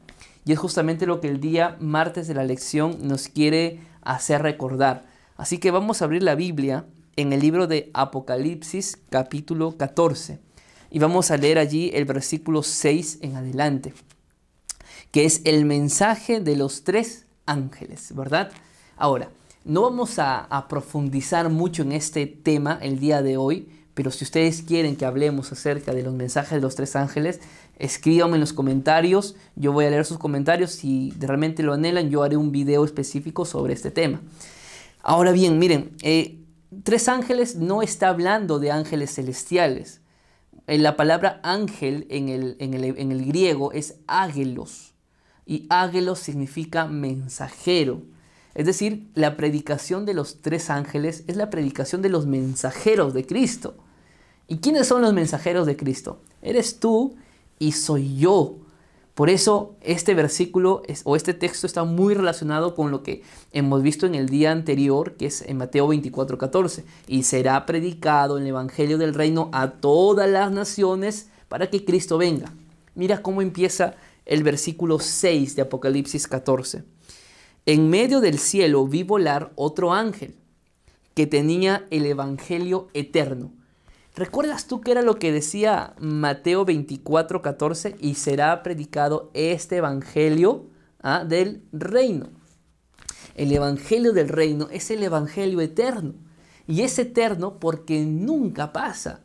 Y 0.43 0.53
es 0.53 0.59
justamente 0.59 1.05
lo 1.05 1.21
que 1.21 1.27
el 1.27 1.39
día 1.39 1.77
martes 1.79 2.27
de 2.27 2.33
la 2.33 2.43
lección 2.43 2.97
nos 3.07 3.27
quiere 3.27 3.79
hacer 4.01 4.41
recordar. 4.41 5.05
Así 5.37 5.59
que 5.59 5.69
vamos 5.69 6.01
a 6.01 6.05
abrir 6.05 6.23
la 6.23 6.33
Biblia 6.33 6.87
en 7.15 7.31
el 7.31 7.41
libro 7.41 7.67
de 7.67 7.91
Apocalipsis 7.93 8.97
capítulo 9.11 9.77
14 9.77 10.39
y 10.89 10.97
vamos 10.97 11.29
a 11.29 11.37
leer 11.37 11.59
allí 11.59 11.91
el 11.93 12.05
versículo 12.05 12.63
6 12.63 13.19
en 13.21 13.35
adelante, 13.35 13.93
que 15.11 15.25
es 15.25 15.41
el 15.45 15.65
mensaje 15.65 16.39
de 16.39 16.55
los 16.55 16.83
tres 16.83 17.27
ángeles, 17.45 18.15
¿verdad? 18.15 18.51
Ahora, 18.97 19.29
no 19.63 19.83
vamos 19.83 20.17
a, 20.17 20.39
a 20.45 20.67
profundizar 20.67 21.49
mucho 21.49 21.83
en 21.83 21.91
este 21.91 22.25
tema 22.25 22.79
el 22.81 22.99
día 22.99 23.21
de 23.21 23.37
hoy, 23.37 23.69
pero 23.99 24.11
si 24.11 24.23
ustedes 24.23 24.61
quieren 24.61 24.95
que 24.95 25.03
hablemos 25.03 25.51
acerca 25.51 25.93
de 25.93 26.03
los 26.03 26.13
mensajes 26.13 26.51
de 26.51 26.61
los 26.61 26.75
tres 26.75 26.95
ángeles, 26.95 27.41
escríbanme 27.79 28.35
en 28.35 28.39
los 28.39 28.53
comentarios. 28.53 29.35
Yo 29.57 29.73
voy 29.73 29.83
a 29.83 29.89
leer 29.89 30.05
sus 30.05 30.17
comentarios. 30.17 30.71
Si 30.71 31.13
realmente 31.19 31.63
lo 31.63 31.73
anhelan, 31.73 32.09
yo 32.09 32.23
haré 32.23 32.37
un 32.37 32.53
video 32.53 32.85
específico 32.85 33.43
sobre 33.43 33.73
este 33.73 33.91
tema. 33.91 34.21
Ahora 35.01 35.33
bien, 35.33 35.59
miren, 35.59 35.97
eh, 36.01 36.39
tres 36.85 37.09
ángeles 37.09 37.57
no 37.57 37.81
está 37.81 38.07
hablando 38.07 38.59
de 38.59 38.71
ángeles 38.71 39.13
celestiales. 39.13 39.99
En 40.65 40.81
la 40.81 40.95
palabra 40.95 41.41
ángel 41.43 42.07
en 42.09 42.29
el, 42.29 42.55
en 42.59 43.11
el, 43.11 43.25
griego 43.25 43.73
es 43.73 43.95
ágelos. 44.07 44.93
Y 45.45 45.67
ágelos 45.69 46.19
significa 46.19 46.85
mensajero. 46.85 48.03
Es 48.55 48.65
decir, 48.65 49.09
la 49.13 49.35
predicación 49.35 50.05
de 50.05 50.13
los 50.13 50.41
tres 50.41 50.69
ángeles 50.69 51.25
es 51.27 51.35
la 51.35 51.49
predicación 51.49 52.01
de 52.01 52.07
los 52.07 52.27
mensajeros 52.27 53.13
de 53.13 53.25
Cristo. 53.25 53.75
¿Y 54.51 54.57
quiénes 54.57 54.87
son 54.87 55.03
los 55.03 55.13
mensajeros 55.13 55.67
de 55.67 55.77
Cristo? 55.77 56.21
Eres 56.41 56.79
tú 56.79 57.15
y 57.59 57.73
soy 57.73 58.17
yo. 58.17 58.55
Por 59.13 59.29
eso 59.29 59.75
este 59.81 60.15
versículo 60.15 60.81
o 61.03 61.15
este 61.15 61.35
texto 61.35 61.67
está 61.67 61.83
muy 61.83 62.15
relacionado 62.15 62.73
con 62.73 62.89
lo 62.89 63.03
que 63.03 63.21
hemos 63.51 63.83
visto 63.83 64.07
en 64.07 64.15
el 64.15 64.27
día 64.27 64.51
anterior, 64.51 65.17
que 65.17 65.27
es 65.27 65.43
en 65.43 65.57
Mateo 65.57 65.87
24, 65.87 66.39
14. 66.39 66.83
Y 67.05 67.23
será 67.23 67.63
predicado 67.67 68.39
el 68.39 68.47
Evangelio 68.47 68.97
del 68.97 69.13
Reino 69.13 69.51
a 69.53 69.73
todas 69.73 70.27
las 70.27 70.51
naciones 70.51 71.29
para 71.47 71.69
que 71.69 71.85
Cristo 71.85 72.17
venga. 72.17 72.51
Mira 72.95 73.21
cómo 73.21 73.43
empieza 73.43 73.97
el 74.25 74.41
versículo 74.41 74.97
6 74.97 75.57
de 75.57 75.61
Apocalipsis 75.61 76.27
14. 76.27 76.83
En 77.67 77.87
medio 77.87 78.19
del 78.19 78.39
cielo 78.39 78.87
vi 78.87 79.03
volar 79.03 79.51
otro 79.55 79.93
ángel 79.93 80.33
que 81.13 81.27
tenía 81.27 81.85
el 81.91 82.07
Evangelio 82.07 82.87
eterno 82.95 83.51
¿Recuerdas 84.19 84.67
tú 84.67 84.81
qué 84.81 84.91
era 84.91 85.01
lo 85.01 85.17
que 85.17 85.31
decía 85.31 85.93
Mateo 85.97 86.65
24, 86.65 87.41
14? 87.41 87.95
Y 88.01 88.15
será 88.15 88.63
predicado 88.63 89.31
este 89.33 89.77
evangelio 89.77 90.65
¿ah? 91.01 91.23
del 91.23 91.63
reino. 91.71 92.27
El 93.35 93.49
evangelio 93.53 94.11
del 94.11 94.27
reino 94.27 94.67
es 94.71 94.91
el 94.91 95.03
evangelio 95.03 95.61
eterno. 95.61 96.15
Y 96.67 96.81
es 96.81 96.99
eterno 96.99 97.59
porque 97.59 98.01
nunca 98.01 98.73
pasa. 98.73 99.21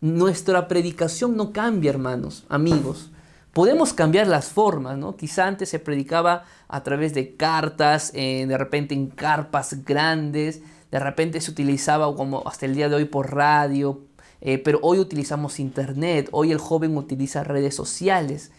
Nuestra 0.00 0.66
predicación 0.66 1.36
no 1.36 1.52
cambia, 1.52 1.90
hermanos, 1.90 2.44
amigos. 2.48 3.12
Podemos 3.52 3.92
cambiar 3.92 4.26
las 4.26 4.48
formas, 4.48 4.98
¿no? 4.98 5.14
Quizá 5.14 5.46
antes 5.46 5.68
se 5.68 5.78
predicaba 5.78 6.42
a 6.66 6.82
través 6.82 7.14
de 7.14 7.36
cartas, 7.36 8.10
eh, 8.14 8.46
de 8.48 8.58
repente 8.58 8.94
en 8.94 9.06
carpas 9.10 9.84
grandes, 9.84 10.60
de 10.90 10.98
repente 10.98 11.40
se 11.40 11.52
utilizaba 11.52 12.12
como 12.16 12.42
hasta 12.48 12.66
el 12.66 12.74
día 12.74 12.88
de 12.88 12.96
hoy 12.96 13.04
por 13.04 13.32
radio, 13.32 14.02
eh, 14.44 14.58
pero 14.58 14.78
hoy 14.82 14.98
utilizamos 14.98 15.58
internet, 15.58 16.28
hoy 16.30 16.52
el 16.52 16.58
joven 16.58 16.96
utiliza 16.98 17.42
redes 17.42 17.74
sociales, 17.74 18.52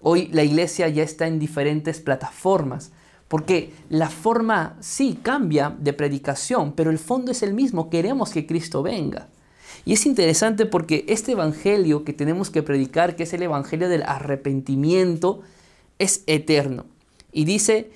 hoy 0.00 0.28
la 0.32 0.44
iglesia 0.44 0.88
ya 0.88 1.02
está 1.02 1.26
en 1.26 1.40
diferentes 1.40 2.00
plataformas, 2.00 2.92
porque 3.26 3.72
la 3.88 4.08
forma 4.08 4.76
sí 4.80 5.18
cambia 5.20 5.74
de 5.76 5.92
predicación, 5.92 6.72
pero 6.72 6.90
el 6.90 6.98
fondo 6.98 7.32
es 7.32 7.42
el 7.42 7.54
mismo, 7.54 7.90
queremos 7.90 8.30
que 8.30 8.46
Cristo 8.46 8.84
venga. 8.84 9.28
Y 9.84 9.94
es 9.94 10.06
interesante 10.06 10.64
porque 10.64 11.04
este 11.08 11.32
evangelio 11.32 12.04
que 12.04 12.12
tenemos 12.12 12.50
que 12.50 12.62
predicar, 12.62 13.16
que 13.16 13.24
es 13.24 13.32
el 13.32 13.42
evangelio 13.42 13.88
del 13.88 14.04
arrepentimiento, 14.04 15.40
es 15.98 16.22
eterno. 16.26 16.86
Y 17.32 17.46
dice 17.46 17.90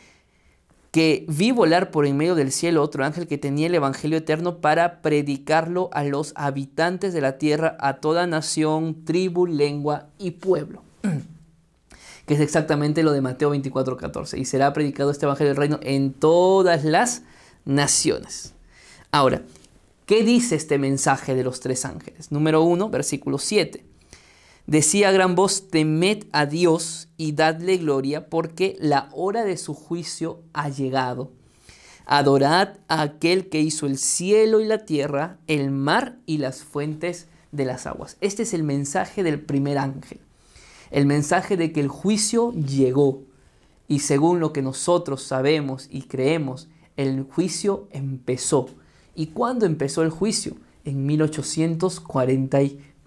que 0.96 1.26
vi 1.28 1.52
volar 1.52 1.90
por 1.90 2.06
en 2.06 2.16
medio 2.16 2.34
del 2.34 2.50
cielo 2.50 2.82
otro 2.82 3.04
ángel 3.04 3.26
que 3.26 3.36
tenía 3.36 3.66
el 3.66 3.74
Evangelio 3.74 4.16
eterno 4.16 4.62
para 4.62 5.02
predicarlo 5.02 5.90
a 5.92 6.04
los 6.04 6.32
habitantes 6.36 7.12
de 7.12 7.20
la 7.20 7.36
tierra, 7.36 7.76
a 7.80 7.98
toda 8.00 8.26
nación, 8.26 9.04
tribu, 9.04 9.46
lengua 9.46 10.06
y 10.16 10.30
pueblo. 10.30 10.84
que 12.26 12.32
es 12.32 12.40
exactamente 12.40 13.02
lo 13.02 13.12
de 13.12 13.20
Mateo 13.20 13.50
24, 13.50 13.98
14. 13.98 14.38
Y 14.38 14.46
será 14.46 14.72
predicado 14.72 15.10
este 15.10 15.26
Evangelio 15.26 15.50
del 15.50 15.58
Reino 15.58 15.80
en 15.82 16.14
todas 16.14 16.82
las 16.82 17.24
naciones. 17.66 18.54
Ahora, 19.12 19.42
¿qué 20.06 20.24
dice 20.24 20.54
este 20.54 20.78
mensaje 20.78 21.34
de 21.34 21.44
los 21.44 21.60
tres 21.60 21.84
ángeles? 21.84 22.32
Número 22.32 22.62
1, 22.62 22.88
versículo 22.88 23.36
7. 23.36 23.84
Decía 24.66 25.10
a 25.10 25.12
gran 25.12 25.36
voz, 25.36 25.68
temed 25.68 26.24
a 26.32 26.46
Dios 26.46 27.08
y 27.16 27.32
dadle 27.32 27.76
gloria, 27.76 28.28
porque 28.28 28.76
la 28.80 29.08
hora 29.12 29.44
de 29.44 29.56
su 29.56 29.74
juicio 29.74 30.42
ha 30.52 30.68
llegado. 30.68 31.30
Adorad 32.04 32.78
a 32.88 33.02
aquel 33.02 33.48
que 33.48 33.60
hizo 33.60 33.86
el 33.86 33.98
cielo 33.98 34.60
y 34.60 34.64
la 34.64 34.84
tierra, 34.84 35.38
el 35.46 35.70
mar 35.70 36.18
y 36.26 36.38
las 36.38 36.62
fuentes 36.64 37.28
de 37.52 37.64
las 37.64 37.86
aguas. 37.86 38.16
Este 38.20 38.42
es 38.42 38.54
el 38.54 38.64
mensaje 38.64 39.22
del 39.22 39.40
primer 39.40 39.78
ángel. 39.78 40.20
El 40.90 41.06
mensaje 41.06 41.56
de 41.56 41.72
que 41.72 41.80
el 41.80 41.88
juicio 41.88 42.52
llegó. 42.52 43.22
Y 43.88 44.00
según 44.00 44.40
lo 44.40 44.52
que 44.52 44.62
nosotros 44.62 45.22
sabemos 45.22 45.88
y 45.90 46.02
creemos, 46.02 46.68
el 46.96 47.22
juicio 47.22 47.88
empezó. 47.92 48.68
¿Y 49.14 49.28
cuándo 49.28 49.64
empezó 49.64 50.02
el 50.02 50.10
juicio? 50.10 50.56
en 50.86 52.48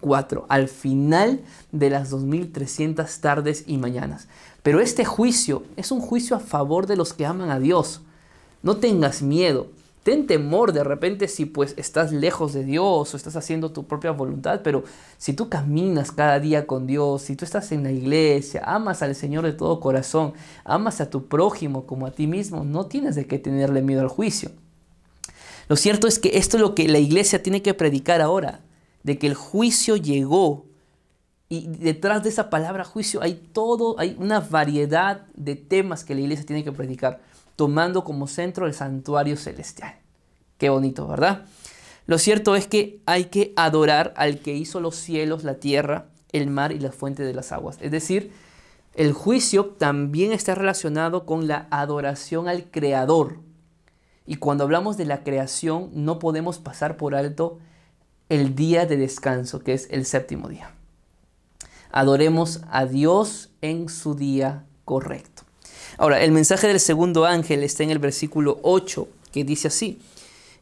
1844, 0.02 0.46
al 0.48 0.68
final 0.68 1.40
de 1.72 1.90
las 1.90 2.10
2300 2.10 3.20
tardes 3.20 3.64
y 3.66 3.78
mañanas. 3.78 4.28
Pero 4.62 4.80
este 4.80 5.04
juicio 5.04 5.62
es 5.76 5.90
un 5.90 6.00
juicio 6.00 6.36
a 6.36 6.40
favor 6.40 6.86
de 6.86 6.96
los 6.96 7.12
que 7.12 7.26
aman 7.26 7.50
a 7.50 7.58
Dios. 7.58 8.02
No 8.62 8.76
tengas 8.76 9.22
miedo. 9.22 9.68
Ten 10.02 10.26
temor 10.26 10.72
de 10.72 10.82
repente 10.82 11.28
si 11.28 11.44
pues 11.44 11.74
estás 11.76 12.10
lejos 12.10 12.54
de 12.54 12.64
Dios 12.64 13.12
o 13.12 13.16
estás 13.16 13.36
haciendo 13.36 13.70
tu 13.70 13.84
propia 13.84 14.12
voluntad, 14.12 14.62
pero 14.64 14.82
si 15.18 15.34
tú 15.34 15.50
caminas 15.50 16.10
cada 16.10 16.40
día 16.40 16.66
con 16.66 16.86
Dios, 16.86 17.20
si 17.20 17.36
tú 17.36 17.44
estás 17.44 17.70
en 17.70 17.82
la 17.82 17.92
iglesia, 17.92 18.62
amas 18.64 19.02
al 19.02 19.14
Señor 19.14 19.44
de 19.44 19.52
todo 19.52 19.78
corazón, 19.78 20.32
amas 20.64 21.02
a 21.02 21.10
tu 21.10 21.26
prójimo 21.26 21.84
como 21.84 22.06
a 22.06 22.12
ti 22.12 22.26
mismo, 22.26 22.64
no 22.64 22.86
tienes 22.86 23.14
de 23.14 23.26
qué 23.26 23.38
tenerle 23.38 23.82
miedo 23.82 24.00
al 24.00 24.08
juicio. 24.08 24.52
Lo 25.68 25.76
cierto 25.76 26.08
es 26.08 26.18
que 26.18 26.38
esto 26.38 26.56
es 26.56 26.62
lo 26.62 26.74
que 26.74 26.88
la 26.88 26.98
iglesia 26.98 27.42
tiene 27.42 27.60
que 27.60 27.74
predicar 27.74 28.22
ahora, 28.22 28.60
de 29.02 29.18
que 29.18 29.26
el 29.26 29.34
juicio 29.34 29.96
llegó 29.96 30.66
y 31.48 31.66
detrás 31.66 32.22
de 32.22 32.28
esa 32.28 32.48
palabra 32.48 32.84
juicio 32.84 33.22
hay 33.22 33.34
todo, 33.34 33.98
hay 33.98 34.16
una 34.18 34.40
variedad 34.40 35.26
de 35.34 35.56
temas 35.56 36.04
que 36.04 36.14
la 36.14 36.20
iglesia 36.20 36.46
tiene 36.46 36.62
que 36.62 36.72
predicar 36.72 37.20
tomando 37.56 38.04
como 38.04 38.26
centro 38.28 38.66
el 38.66 38.74
santuario 38.74 39.36
celestial. 39.36 39.96
Qué 40.58 40.68
bonito, 40.68 41.06
¿verdad? 41.08 41.44
Lo 42.06 42.18
cierto 42.18 42.56
es 42.56 42.66
que 42.66 43.00
hay 43.04 43.26
que 43.26 43.52
adorar 43.56 44.14
al 44.16 44.38
que 44.38 44.54
hizo 44.54 44.80
los 44.80 44.96
cielos, 44.96 45.44
la 45.44 45.54
tierra, 45.54 46.06
el 46.32 46.48
mar 46.48 46.72
y 46.72 46.78
la 46.78 46.92
fuente 46.92 47.22
de 47.22 47.34
las 47.34 47.52
aguas. 47.52 47.78
Es 47.80 47.90
decir, 47.90 48.32
el 48.94 49.12
juicio 49.12 49.66
también 49.66 50.32
está 50.32 50.54
relacionado 50.54 51.26
con 51.26 51.46
la 51.46 51.66
adoración 51.70 52.48
al 52.48 52.70
Creador. 52.70 53.40
Y 54.26 54.36
cuando 54.36 54.64
hablamos 54.64 54.96
de 54.96 55.04
la 55.04 55.22
creación, 55.22 55.90
no 55.92 56.18
podemos 56.18 56.58
pasar 56.58 56.96
por 56.96 57.14
alto 57.14 57.58
el 58.30 58.54
día 58.54 58.86
de 58.86 58.96
descanso, 58.96 59.60
que 59.60 59.74
es 59.74 59.88
el 59.90 60.06
séptimo 60.06 60.48
día. 60.48 60.70
Adoremos 61.92 62.60
a 62.70 62.86
Dios 62.86 63.50
en 63.60 63.88
su 63.88 64.14
día 64.14 64.64
correcto. 64.84 65.42
Ahora, 65.98 66.22
el 66.22 66.30
mensaje 66.30 66.68
del 66.68 66.80
segundo 66.80 67.26
ángel 67.26 67.62
está 67.64 67.82
en 67.82 67.90
el 67.90 67.98
versículo 67.98 68.60
8, 68.62 69.08
que 69.32 69.44
dice 69.44 69.68
así. 69.68 69.98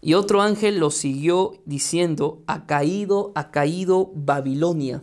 Y 0.01 0.15
otro 0.15 0.41
ángel 0.41 0.79
lo 0.79 0.91
siguió 0.91 1.59
diciendo, 1.67 2.43
ha 2.47 2.67
caído, 2.67 3.33
ha 3.35 3.51
caído 3.51 4.11
Babilonia, 4.15 5.03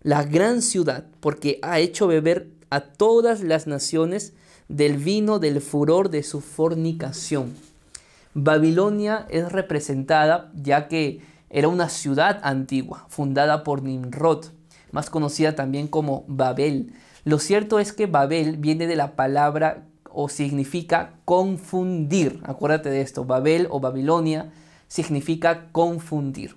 la 0.00 0.24
gran 0.24 0.62
ciudad, 0.62 1.06
porque 1.20 1.58
ha 1.62 1.78
hecho 1.78 2.06
beber 2.06 2.48
a 2.70 2.80
todas 2.80 3.42
las 3.42 3.66
naciones 3.66 4.32
del 4.68 4.96
vino 4.96 5.38
del 5.38 5.60
furor 5.60 6.08
de 6.08 6.22
su 6.22 6.40
fornicación. 6.40 7.54
Babilonia 8.32 9.26
es 9.28 9.52
representada 9.52 10.50
ya 10.54 10.88
que 10.88 11.20
era 11.52 11.68
una 11.68 11.90
ciudad 11.90 12.40
antigua, 12.42 13.04
fundada 13.08 13.62
por 13.62 13.82
Nimrod, 13.82 14.46
más 14.90 15.10
conocida 15.10 15.54
también 15.54 15.86
como 15.86 16.24
Babel. 16.26 16.94
Lo 17.24 17.38
cierto 17.38 17.78
es 17.78 17.92
que 17.92 18.06
Babel 18.06 18.56
viene 18.56 18.86
de 18.86 18.96
la 18.96 19.14
palabra 19.16 19.84
o 20.10 20.30
significa 20.30 21.14
confundir. 21.26 22.40
Acuérdate 22.44 22.88
de 22.88 23.02
esto, 23.02 23.24
Babel 23.24 23.68
o 23.70 23.80
Babilonia 23.80 24.50
significa 24.88 25.68
confundir. 25.72 26.56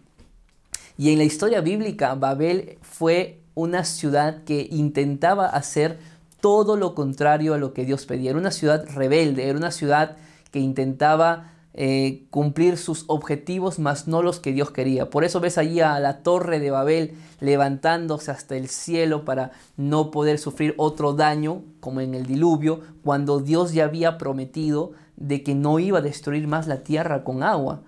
Y 0.98 1.12
en 1.12 1.18
la 1.18 1.26
historia 1.26 1.60
bíblica, 1.60 2.16
Babel 2.16 2.78
fue 2.82 3.42
una 3.54 3.84
ciudad 3.84 4.44
que 4.46 4.68
intentaba 4.72 5.46
hacer 5.48 6.00
todo 6.40 6.78
lo 6.78 6.96
contrario 6.96 7.54
a 7.54 7.58
lo 7.58 7.74
que 7.74 7.84
Dios 7.84 8.06
pedía. 8.06 8.30
Era 8.30 8.40
una 8.40 8.52
ciudad 8.52 8.86
rebelde, 8.94 9.50
era 9.50 9.58
una 9.58 9.72
ciudad 9.72 10.16
que 10.52 10.60
intentaba 10.60 11.52
eh, 11.78 12.26
cumplir 12.30 12.78
sus 12.78 13.04
objetivos, 13.08 13.80
más 13.80 14.08
no 14.08 14.22
los 14.22 14.40
que 14.40 14.54
Dios 14.54 14.72
quería. 14.72 15.10
Por 15.10 15.26
eso 15.26 15.42
ves 15.42 15.58
allí 15.58 15.82
a 15.82 16.00
la 16.00 16.24
torre 16.24 16.62
de 16.62 16.72
Babel 16.72 17.16
levantándose 17.42 18.32
hasta 18.32 18.56
el 18.56 18.70
cielo 18.70 19.26
para 19.26 19.52
no 19.76 20.10
poder 20.10 20.40
sufrir 20.40 20.74
otro 20.78 21.12
daño, 21.12 21.64
como 21.82 22.00
en 22.00 22.16
el 22.16 22.26
diluvio, 22.26 22.80
cuando 23.04 23.42
Dios 23.42 23.74
ya 23.74 23.84
había 23.84 24.18
prometido 24.18 24.94
de 25.18 25.44
que 25.44 25.54
no 25.54 25.80
iba 25.80 26.00
a 26.00 26.02
destruir 26.02 26.48
más 26.48 26.66
la 26.68 26.82
tierra 26.84 27.26
con 27.26 27.44
agua. 27.44 27.82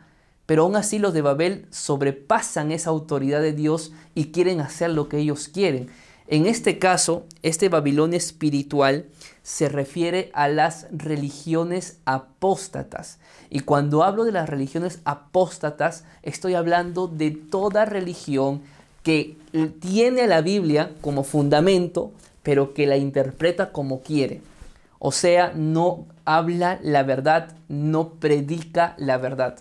Pero 0.45 0.63
aún 0.63 0.75
así 0.75 0.99
los 0.99 1.13
de 1.13 1.21
Babel 1.21 1.65
sobrepasan 1.69 2.73
esa 2.73 2.89
autoridad 2.89 3.41
de 3.41 3.53
Dios 3.53 3.93
y 4.15 4.31
quieren 4.31 4.59
hacer 4.59 4.89
lo 4.89 5.07
que 5.07 5.19
ellos 5.19 5.47
quieren. 5.47 5.87
En 6.27 6.45
este 6.45 6.77
caso, 6.77 7.25
este 7.41 7.69
Babilonia 7.69 8.17
espiritual 8.17 9.05
se 9.47 9.69
refiere 9.69 10.29
a 10.33 10.49
las 10.49 10.87
religiones 10.91 11.99
apóstatas. 12.03 13.17
Y 13.49 13.61
cuando 13.61 14.03
hablo 14.03 14.25
de 14.25 14.33
las 14.33 14.49
religiones 14.49 14.99
apóstatas, 15.05 16.03
estoy 16.21 16.53
hablando 16.53 17.07
de 17.07 17.31
toda 17.31 17.85
religión 17.85 18.61
que 19.03 19.37
tiene 19.79 20.23
a 20.23 20.27
la 20.27 20.41
Biblia 20.41 20.91
como 20.99 21.23
fundamento, 21.23 22.11
pero 22.43 22.73
que 22.73 22.87
la 22.87 22.97
interpreta 22.97 23.71
como 23.71 24.01
quiere. 24.01 24.41
O 24.99 25.13
sea, 25.13 25.53
no 25.55 26.07
habla 26.25 26.77
la 26.83 27.03
verdad, 27.03 27.55
no 27.69 28.15
predica 28.15 28.95
la 28.97 29.15
verdad. 29.15 29.59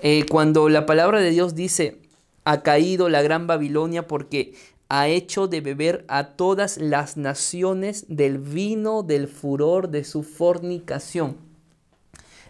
Eh, 0.00 0.24
cuando 0.30 0.70
la 0.70 0.86
palabra 0.86 1.20
de 1.20 1.28
Dios 1.28 1.54
dice, 1.54 1.98
ha 2.44 2.62
caído 2.62 3.10
la 3.10 3.20
gran 3.20 3.46
Babilonia 3.46 4.08
porque 4.08 4.54
ha 4.88 5.08
hecho 5.08 5.48
de 5.48 5.60
beber 5.60 6.04
a 6.08 6.28
todas 6.28 6.78
las 6.78 7.16
naciones 7.16 8.06
del 8.08 8.38
vino 8.38 9.02
del 9.02 9.28
furor 9.28 9.90
de 9.90 10.04
su 10.04 10.22
fornicación. 10.22 11.36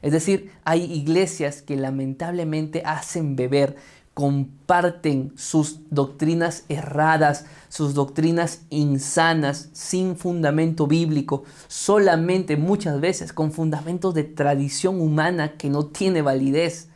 Es 0.02 0.12
decir, 0.12 0.52
hay 0.64 0.84
iglesias 0.84 1.62
que 1.62 1.76
lamentablemente 1.76 2.82
hacen 2.84 3.34
beber, 3.34 3.76
comparten 4.14 5.32
sus 5.36 5.80
doctrinas 5.90 6.64
erradas, 6.68 7.46
sus 7.68 7.94
doctrinas 7.94 8.62
insanas, 8.70 9.70
sin 9.72 10.16
fundamento 10.16 10.86
bíblico, 10.86 11.44
solamente 11.66 12.56
muchas 12.56 13.00
veces 13.00 13.32
con 13.32 13.50
fundamentos 13.50 14.14
de 14.14 14.24
tradición 14.24 15.00
humana 15.00 15.56
que 15.56 15.70
no 15.70 15.86
tiene 15.86 16.22
validez. 16.22 16.88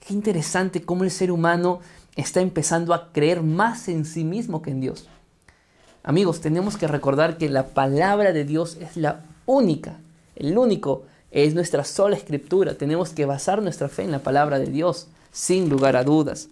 Qué 0.00 0.14
interesante 0.14 0.82
cómo 0.82 1.04
el 1.04 1.10
ser 1.10 1.32
humano 1.32 1.80
está 2.16 2.40
empezando 2.40 2.94
a 2.94 3.12
creer 3.12 3.42
más 3.42 3.88
en 3.88 4.04
sí 4.04 4.24
mismo 4.24 4.62
que 4.62 4.70
en 4.70 4.80
Dios. 4.80 5.06
Amigos, 6.02 6.40
tenemos 6.40 6.76
que 6.76 6.88
recordar 6.88 7.36
que 7.36 7.48
la 7.50 7.68
palabra 7.68 8.32
de 8.32 8.44
Dios 8.44 8.78
es 8.80 8.96
la 8.96 9.24
única, 9.44 10.00
el 10.34 10.56
único, 10.56 11.04
es 11.30 11.54
nuestra 11.54 11.84
sola 11.84 12.16
escritura. 12.16 12.74
Tenemos 12.74 13.10
que 13.10 13.26
basar 13.26 13.60
nuestra 13.60 13.88
fe 13.88 14.04
en 14.04 14.12
la 14.12 14.20
palabra 14.20 14.58
de 14.58 14.66
Dios, 14.66 15.08
sin 15.30 15.68
lugar 15.68 15.96
a 15.96 16.04
dudas. 16.04 16.48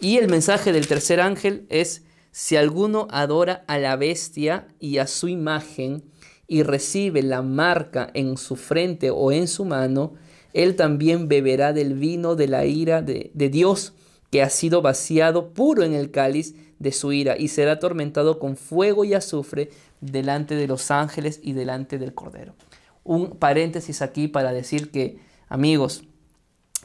Y 0.00 0.18
el 0.18 0.28
mensaje 0.28 0.72
del 0.72 0.86
tercer 0.86 1.20
ángel 1.20 1.66
es, 1.70 2.02
si 2.30 2.56
alguno 2.56 3.08
adora 3.10 3.64
a 3.66 3.78
la 3.78 3.96
bestia 3.96 4.68
y 4.78 4.98
a 4.98 5.06
su 5.06 5.28
imagen 5.28 6.04
y 6.46 6.62
recibe 6.62 7.22
la 7.22 7.42
marca 7.42 8.10
en 8.14 8.36
su 8.36 8.54
frente 8.54 9.10
o 9.10 9.32
en 9.32 9.48
su 9.48 9.64
mano, 9.64 10.14
él 10.52 10.76
también 10.76 11.26
beberá 11.26 11.72
del 11.72 11.94
vino 11.94 12.36
de 12.36 12.48
la 12.48 12.66
ira 12.66 13.02
de, 13.02 13.30
de 13.34 13.48
Dios 13.48 13.94
que 14.34 14.42
ha 14.42 14.50
sido 14.50 14.82
vaciado 14.82 15.50
puro 15.54 15.84
en 15.84 15.94
el 15.94 16.10
cáliz 16.10 16.56
de 16.80 16.90
su 16.90 17.12
ira 17.12 17.36
y 17.38 17.46
será 17.46 17.74
atormentado 17.74 18.40
con 18.40 18.56
fuego 18.56 19.04
y 19.04 19.14
azufre 19.14 19.70
delante 20.00 20.56
de 20.56 20.66
los 20.66 20.90
ángeles 20.90 21.38
y 21.40 21.52
delante 21.52 21.98
del 21.98 22.14
Cordero. 22.14 22.56
Un 23.04 23.36
paréntesis 23.36 24.02
aquí 24.02 24.26
para 24.26 24.52
decir 24.52 24.90
que, 24.90 25.20
amigos, 25.48 26.02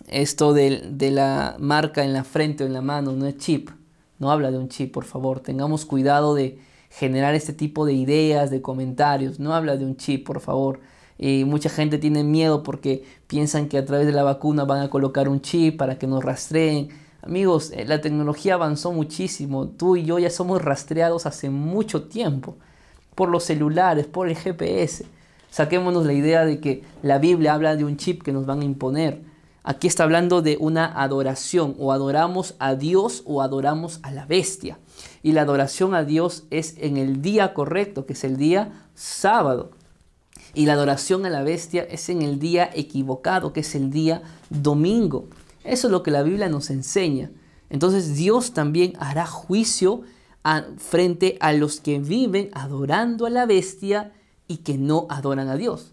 esto 0.10 0.54
de, 0.54 0.92
de 0.92 1.10
la 1.10 1.56
marca 1.58 2.04
en 2.04 2.14
la 2.14 2.24
frente 2.24 2.64
o 2.64 2.68
en 2.68 2.74
la 2.74 2.84
mano 2.84 3.14
no 3.14 3.26
es 3.26 3.38
chip, 3.38 3.72
no 4.20 4.32
habla 4.32 4.52
de 4.52 4.60
un 4.60 4.70
chip, 4.70 4.94
por 4.94 5.06
favor, 5.06 5.40
tengamos 5.40 5.88
cuidado 5.88 6.36
de 6.36 6.60
generar 6.92 7.34
este 7.34 7.54
tipo 7.54 7.84
de 7.88 7.94
ideas, 7.94 8.52
de 8.52 8.62
comentarios, 8.62 9.40
no 9.40 9.56
habla 9.56 9.76
de 9.76 9.86
un 9.86 9.98
chip, 9.98 10.24
por 10.24 10.40
favor. 10.40 10.82
Y 11.18 11.46
mucha 11.46 11.72
gente 11.72 11.98
tiene 11.98 12.24
miedo 12.24 12.62
porque 12.62 13.06
piensan 13.26 13.70
que 13.70 13.80
a 13.80 13.86
través 13.86 14.06
de 14.06 14.14
la 14.14 14.22
vacuna 14.22 14.66
van 14.66 14.84
a 14.84 14.92
colocar 14.92 15.28
un 15.28 15.42
chip 15.42 15.78
para 15.78 15.98
que 15.98 16.06
nos 16.06 16.24
rastreen 16.24 17.09
Amigos, 17.22 17.72
eh, 17.72 17.86
la 17.86 18.02
tecnología 18.02 18.54
avanzó 18.54 18.92
muchísimo. 18.94 19.68
Tú 19.68 19.98
y 19.98 20.04
yo 20.04 20.20
ya 20.20 20.30
somos 20.30 20.62
rastreados 20.62 21.26
hace 21.26 21.50
mucho 21.50 22.04
tiempo 22.04 22.56
por 23.16 23.30
los 23.30 23.44
celulares, 23.44 24.06
por 24.06 24.30
el 24.30 24.38
GPS. 24.38 25.06
Saquémonos 25.52 26.06
la 26.06 26.14
idea 26.14 26.46
de 26.46 26.60
que 26.60 26.84
la 27.02 27.18
Biblia 27.18 27.54
habla 27.54 27.76
de 27.76 27.84
un 27.84 27.98
chip 27.98 28.24
que 28.24 28.32
nos 28.32 28.46
van 28.46 28.62
a 28.62 28.66
imponer. 28.66 29.22
Aquí 29.64 29.88
está 29.88 30.04
hablando 30.04 30.42
de 30.42 30.58
una 30.60 30.86
adoración. 30.86 31.76
O 31.78 31.92
adoramos 31.92 32.56
a 32.60 32.76
Dios 32.76 33.24
o 33.26 33.42
adoramos 33.42 34.00
a 34.04 34.12
la 34.12 34.26
bestia. 34.26 34.80
Y 35.22 35.34
la 35.34 35.42
adoración 35.42 35.96
a 35.96 36.04
Dios 36.04 36.46
es 36.50 36.76
en 36.78 36.96
el 36.96 37.22
día 37.22 37.54
correcto, 37.54 38.06
que 38.06 38.14
es 38.14 38.24
el 38.24 38.38
día 38.38 38.88
sábado. 38.96 39.72
Y 40.54 40.66
la 40.66 40.74
adoración 40.74 41.26
a 41.26 41.30
la 41.30 41.44
bestia 41.44 41.84
es 41.84 42.10
en 42.10 42.22
el 42.22 42.40
día 42.40 42.70
equivocado, 42.74 43.52
que 43.52 43.60
es 43.60 43.76
el 43.76 43.92
día 43.92 44.22
domingo. 44.50 45.28
Eso 45.70 45.88
es 45.88 45.92
lo 45.92 46.02
que 46.02 46.12
la 46.12 46.24
Biblia 46.24 46.50
nos 46.50 46.72
enseña. 46.72 47.32
Entonces 47.70 48.16
Dios 48.16 48.54
también 48.54 48.94
hará 49.00 49.28
juicio 49.28 50.02
frente 50.78 51.38
a 51.42 51.54
los 51.54 51.80
que 51.80 52.00
viven 52.00 52.50
adorando 52.54 53.28
a 53.28 53.30
la 53.30 53.46
bestia 53.46 54.14
y 54.48 54.58
que 54.58 54.80
no 54.80 55.06
adoran 55.10 55.48
a 55.48 55.58
Dios. 55.58 55.92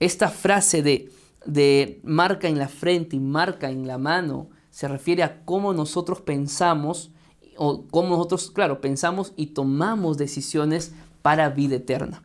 Esta 0.00 0.28
frase 0.28 0.82
de, 0.82 1.12
de 1.44 2.00
marca 2.02 2.48
en 2.48 2.58
la 2.58 2.66
frente 2.66 3.14
y 3.14 3.20
marca 3.20 3.70
en 3.70 3.86
la 3.86 3.96
mano 3.96 4.48
se 4.70 4.88
refiere 4.88 5.22
a 5.22 5.44
cómo 5.44 5.72
nosotros 5.72 6.20
pensamos 6.20 7.12
o 7.56 7.84
cómo 7.90 8.16
nosotros, 8.16 8.50
claro, 8.50 8.80
pensamos 8.80 9.32
y 9.36 9.46
tomamos 9.46 10.18
decisiones 10.18 10.92
para 11.22 11.48
vida 11.50 11.76
eterna. 11.76 12.22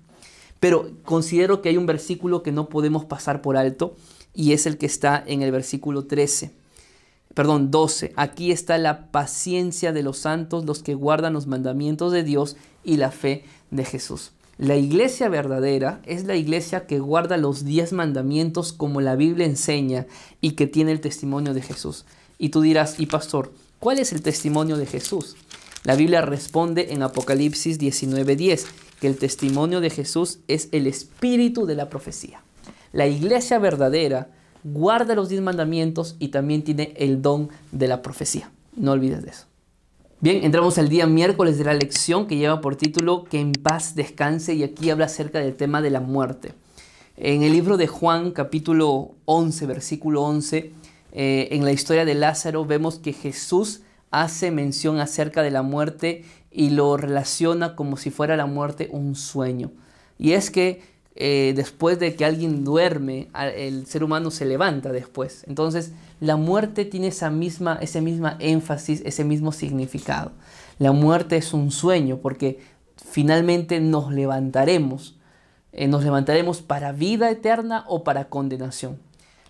Pero 0.60 0.90
considero 1.06 1.62
que 1.62 1.70
hay 1.70 1.78
un 1.78 1.86
versículo 1.86 2.42
que 2.42 2.52
no 2.52 2.70
podemos 2.70 3.06
pasar 3.06 3.44
por 3.44 3.56
alto 3.56 3.96
y 4.34 4.54
es 4.54 4.66
el 4.66 4.80
que 4.80 4.88
está 4.88 5.24
en 5.26 5.44
el 5.44 5.52
versículo 5.52 6.06
13. 6.06 6.61
Perdón, 7.34 7.72
12. 7.72 8.14
Aquí 8.16 8.52
está 8.52 8.78
la 8.78 9.08
paciencia 9.12 9.94
de 9.94 10.04
los 10.04 10.18
santos, 10.18 10.66
los 10.66 10.84
que 10.84 10.96
guardan 10.96 11.34
los 11.34 11.48
mandamientos 11.48 12.12
de 12.12 12.24
Dios 12.24 12.58
y 12.84 12.98
la 12.98 13.12
fe 13.12 13.46
de 13.70 13.86
Jesús. 13.86 14.32
La 14.58 14.76
iglesia 14.76 15.30
verdadera 15.30 16.02
es 16.06 16.26
la 16.26 16.36
iglesia 16.36 16.86
que 16.86 17.00
guarda 17.00 17.38
los 17.38 17.66
diez 17.66 17.94
mandamientos 17.94 18.74
como 18.74 19.02
la 19.02 19.16
Biblia 19.16 19.46
enseña 19.46 20.06
y 20.40 20.52
que 20.52 20.68
tiene 20.68 20.92
el 20.92 21.02
testimonio 21.02 21.54
de 21.54 21.62
Jesús. 21.62 22.06
Y 22.38 22.50
tú 22.50 22.62
dirás, 22.62 23.00
y 23.00 23.08
pastor, 23.08 23.54
¿cuál 23.80 23.98
es 23.98 24.12
el 24.12 24.22
testimonio 24.22 24.78
de 24.78 24.86
Jesús? 24.86 25.36
La 25.84 25.96
Biblia 25.96 26.22
responde 26.22 26.94
en 26.94 27.02
Apocalipsis 27.02 27.80
19:10 27.80 28.68
que 29.00 29.08
el 29.08 29.18
testimonio 29.18 29.82
de 29.82 29.90
Jesús 29.90 30.40
es 30.48 30.70
el 30.72 30.86
espíritu 30.86 31.66
de 31.66 31.74
la 31.74 31.90
profecía. 31.90 32.44
La 32.94 33.08
iglesia 33.08 33.58
verdadera 33.58 34.30
guarda 34.64 35.16
los 35.16 35.30
diez 35.30 35.42
mandamientos 35.42 36.16
y 36.20 36.30
también 36.30 36.64
tiene 36.64 36.94
el 36.98 37.22
don 37.22 37.50
de 37.72 37.88
la 37.88 38.02
profecía. 38.02 38.52
No 38.76 38.92
olvides 38.92 39.24
de 39.24 39.32
eso. 39.32 39.46
Bien, 40.20 40.44
entramos 40.44 40.78
al 40.78 40.88
día 40.88 41.08
miércoles 41.08 41.58
de 41.58 41.64
la 41.64 41.74
lección 41.74 42.28
que 42.28 42.38
lleva 42.38 42.62
por 42.62 42.76
título 42.76 43.24
Que 43.24 43.40
en 43.40 43.54
paz 43.54 43.96
descanse 43.96 44.54
y 44.54 44.64
aquí 44.64 44.92
habla 44.92 45.06
acerca 45.06 45.40
del 45.40 45.56
tema 45.56 45.82
de 45.82 45.90
la 45.90 46.00
muerte. 46.00 46.54
En 47.18 47.42
el 47.42 47.54
libro 47.54 47.78
de 47.78 47.88
Juan 47.88 48.32
capítulo 48.32 49.16
11, 49.26 49.66
versículo 49.66 50.22
11, 50.24 50.74
eh, 51.14 51.48
en 51.52 51.66
la 51.66 51.72
historia 51.72 52.06
de 52.06 52.14
Lázaro 52.14 52.66
vemos 52.66 53.00
que 53.00 53.14
Jesús 53.14 53.82
hace 54.12 54.52
mención 54.52 55.00
acerca 55.00 55.42
de 55.42 55.52
la 55.52 55.64
muerte 55.64 56.24
y 56.52 56.70
lo 56.70 56.98
relaciona 56.98 57.76
como 57.76 57.98
si 57.98 58.12
fuera 58.12 58.38
la 58.38 58.46
muerte 58.46 58.90
un 58.92 59.16
sueño. 59.16 59.72
Y 60.20 60.34
es 60.34 60.52
que 60.52 60.84
eh, 61.16 61.54
después 61.56 62.00
de 62.00 62.16
que 62.16 62.24
alguien 62.24 62.64
duerme, 62.64 63.28
el 63.56 63.86
ser 63.86 64.04
humano 64.04 64.32
se 64.32 64.46
levanta 64.46 64.92
después. 64.92 65.44
Entonces, 65.48 65.92
la 66.20 66.38
muerte 66.38 66.86
tiene 66.86 67.08
esa 67.08 67.30
misma, 67.30 67.78
ese 67.82 68.02
misma 68.02 68.38
énfasis, 68.40 69.02
ese 69.06 69.26
mismo 69.26 69.52
significado. 69.52 70.32
La 70.80 70.94
muerte 70.94 71.38
es 71.38 71.54
un 71.54 71.72
sueño 71.72 72.18
porque 72.18 72.60
finalmente 72.96 73.80
nos 73.80 74.12
levantaremos. 74.12 75.18
Eh, 75.74 75.88
nos 75.88 76.04
levantaremos 76.04 76.62
para 76.62 76.92
vida 76.92 77.30
eterna 77.30 77.86
o 77.88 78.04
para 78.04 78.30
condenación. 78.30 79.00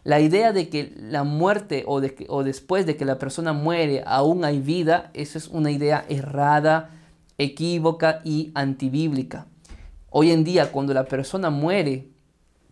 La 0.03 0.19
idea 0.19 0.51
de 0.51 0.69
que 0.69 0.93
la 0.97 1.23
muerte 1.23 1.83
o, 1.85 2.01
o 2.27 2.43
después 2.43 2.85
de 2.85 2.97
que 2.97 3.05
la 3.05 3.19
persona 3.19 3.53
muere 3.53 4.03
aún 4.05 4.43
hay 4.45 4.59
vida, 4.59 5.11
eso 5.13 5.37
es 5.37 5.47
una 5.47 5.71
idea 5.71 6.05
errada, 6.09 6.89
equívoca 7.37 8.21
y 8.23 8.51
antibíblica. 8.55 9.45
Hoy 10.13 10.31
en 10.31 10.43
día, 10.43 10.73
cuando 10.73 10.93
la 10.93 11.05
persona 11.05 11.49
muere, 11.49 12.09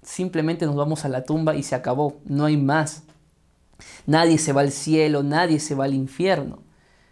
simplemente 0.01 0.65
nos 0.65 0.75
vamos 0.75 1.05
a 1.05 1.09
la 1.09 1.23
tumba 1.23 1.55
y 1.55 1.63
se 1.63 1.73
acabó, 1.73 2.19
no 2.25 2.43
hay 2.43 2.57
más. 2.57 3.03
Nadie 4.05 4.37
se 4.37 4.51
va 4.51 4.59
al 4.59 4.73
cielo, 4.73 5.23
nadie 5.23 5.61
se 5.61 5.73
va 5.73 5.85
al 5.85 5.93
infierno. 5.93 6.59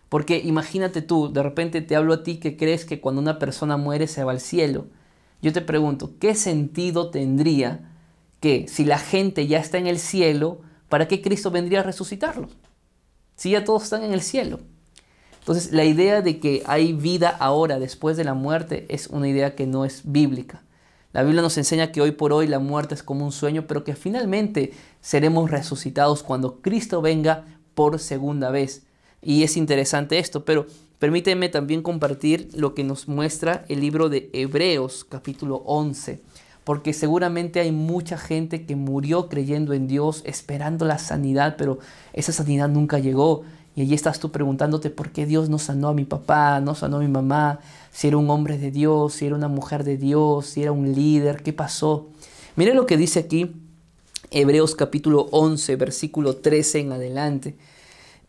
Porque 0.10 0.40
imagínate 0.40 1.02
tú, 1.02 1.32
de 1.32 1.42
repente 1.42 1.82
te 1.82 1.96
hablo 1.96 2.14
a 2.14 2.24
ti 2.24 2.42
que 2.42 2.58
crees 2.58 2.84
que 2.84 3.00
cuando 3.00 3.22
una 3.22 3.40
persona 3.40 3.78
muere 3.78 4.06
se 4.06 4.26
va 4.26 4.34
al 4.34 4.42
cielo. 4.42 4.88
Yo 5.42 5.54
te 5.54 5.62
pregunto, 5.62 6.12
¿qué 6.20 6.36
sentido 6.36 7.10
tendría 7.10 7.90
que 8.42 8.68
si 8.68 8.84
la 8.84 9.00
gente 9.00 9.48
ya 9.48 9.60
está 9.60 9.78
en 9.78 9.88
el 9.88 9.98
cielo, 9.98 10.60
¿para 10.90 11.08
qué 11.08 11.22
Cristo 11.22 11.52
vendría 11.52 11.80
a 11.80 11.84
resucitarlos? 11.84 12.52
Si 13.38 13.52
ya 13.52 13.64
todos 13.64 13.84
están 13.84 14.04
en 14.04 14.12
el 14.12 14.22
cielo. 14.22 14.60
Entonces, 15.48 15.72
la 15.72 15.86
idea 15.86 16.22
de 16.22 16.42
que 16.42 16.62
hay 16.66 16.92
vida 16.92 17.30
ahora 17.30 17.80
después 17.80 18.18
de 18.18 18.26
la 18.26 18.34
muerte 18.34 18.86
es 18.90 19.08
una 19.08 19.30
idea 19.30 19.56
que 19.56 19.66
no 19.66 19.86
es 19.86 20.02
bíblica. 20.04 20.62
La 21.14 21.24
Biblia 21.24 21.42
nos 21.42 21.58
enseña 21.58 21.94
que 21.94 22.02
hoy 22.02 22.12
por 22.12 22.34
hoy 22.34 22.48
la 22.48 22.60
muerte 22.60 22.96
es 22.96 23.02
como 23.02 23.24
un 23.24 23.32
sueño, 23.32 23.64
pero 23.66 23.86
que 23.86 23.96
finalmente 23.96 24.74
seremos 25.00 25.50
resucitados 25.50 26.22
cuando 26.22 26.60
Cristo 26.60 27.02
venga 27.02 27.46
por 27.76 27.98
segunda 28.00 28.52
vez. 28.52 28.88
Y 29.22 29.44
es 29.44 29.56
interesante 29.56 30.20
esto, 30.20 30.44
pero 30.44 30.66
permíteme 31.00 31.48
también 31.48 31.82
compartir 31.82 32.50
lo 32.54 32.76
que 32.76 32.84
nos 32.84 33.08
muestra 33.08 33.64
el 33.70 33.80
libro 33.80 34.10
de 34.10 34.30
Hebreos 34.34 35.06
capítulo 35.06 35.64
11, 35.66 36.20
porque 36.66 36.92
seguramente 36.92 37.62
hay 37.62 37.72
mucha 37.72 38.18
gente 38.18 38.66
que 38.66 38.76
murió 38.76 39.30
creyendo 39.30 39.72
en 39.72 39.88
Dios, 39.88 40.24
esperando 40.26 40.84
la 40.84 40.98
sanidad, 40.98 41.56
pero 41.58 41.80
esa 42.12 42.34
sanidad 42.34 42.68
nunca 42.68 43.00
llegó. 43.00 43.46
Y 43.78 43.82
allí 43.84 43.94
estás 43.94 44.20
tú 44.20 44.32
preguntándote 44.32 44.90
por 44.90 45.12
qué 45.12 45.28
Dios 45.28 45.50
no 45.50 45.60
sanó 45.60 45.90
a 45.90 45.94
mi 45.94 46.04
papá, 46.04 46.60
no 46.62 46.74
sanó 46.74 46.98
a 46.98 47.02
mi 47.02 47.08
mamá, 47.08 47.60
si 47.92 48.08
era 48.08 48.18
un 48.18 48.28
hombre 48.32 48.58
de 48.58 48.72
Dios, 48.72 49.14
si 49.14 49.28
era 49.28 49.36
una 49.36 49.50
mujer 49.50 49.84
de 49.84 49.98
Dios, 49.98 50.48
si 50.48 50.64
era 50.64 50.72
un 50.72 50.96
líder, 50.96 51.44
¿qué 51.44 51.54
pasó? 51.54 52.08
Mire 52.56 52.74
lo 52.74 52.88
que 52.88 52.98
dice 52.98 53.20
aquí 53.20 53.54
Hebreos 54.32 54.74
capítulo 54.74 55.28
11, 55.30 55.76
versículo 55.76 56.38
13 56.38 56.80
en 56.80 56.92
adelante. 56.92 57.56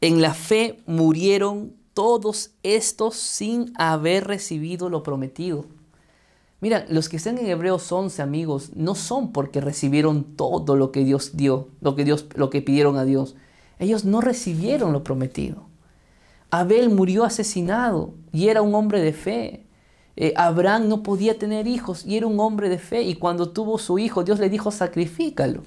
En 0.03 0.21
la 0.21 0.35
fe 0.35 0.81
murieron 0.85 1.73
todos 1.95 2.51
estos 2.63 3.17
sin 3.17 3.73
haber 3.79 4.27
recibido 4.27 4.91
lo 4.91 5.03
prometido. 5.03 5.65
Mira, 6.61 6.85
los 6.91 7.09
que 7.09 7.17
están 7.17 7.39
en 7.39 7.47
Hebreos 7.47 7.91
11, 7.91 8.21
amigos, 8.21 8.73
no 8.77 8.95
son 8.95 9.33
porque 9.33 9.63
recibieron 9.63 10.25
todo 10.25 10.77
lo 10.77 10.93
que 10.93 11.05
Dios 11.05 11.39
dio, 11.39 11.69
lo 11.81 11.97
que 11.97 12.05
Dios 12.05 12.27
lo 12.35 12.51
que 12.51 12.61
pidieron 12.61 12.99
a 12.99 13.07
Dios. 13.07 13.35
Ellos 13.79 14.05
no 14.05 14.21
recibieron 14.21 14.93
lo 14.93 15.05
prometido. 15.05 15.67
Abel 16.51 16.91
murió 16.91 17.25
asesinado 17.25 18.15
y 18.33 18.49
era 18.49 18.63
un 18.63 18.75
hombre 18.75 19.01
de 19.01 19.13
fe. 19.13 19.67
Eh, 20.17 20.33
Abraham 20.37 20.89
no 20.89 21.03
podía 21.03 21.39
tener 21.39 21.67
hijos 21.67 22.05
y 22.05 22.17
era 22.17 22.27
un 22.27 22.41
hombre 22.41 22.69
de 22.69 22.79
fe. 22.79 23.03
Y 23.03 23.15
cuando 23.15 23.51
tuvo 23.51 23.79
su 23.79 23.99
hijo, 23.99 24.25
Dios 24.25 24.39
le 24.39 24.49
dijo, 24.49 24.71
sacrifícalo. 24.71 25.63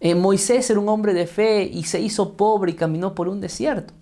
Eh, 0.00 0.14
Moisés 0.14 0.68
era 0.68 0.80
un 0.80 0.88
hombre 0.88 1.14
de 1.14 1.26
fe 1.26 1.64
y 1.64 1.84
se 1.84 2.00
hizo 2.00 2.36
pobre 2.36 2.72
y 2.72 2.74
caminó 2.74 3.14
por 3.14 3.28
un 3.28 3.40
desierto. 3.40 3.94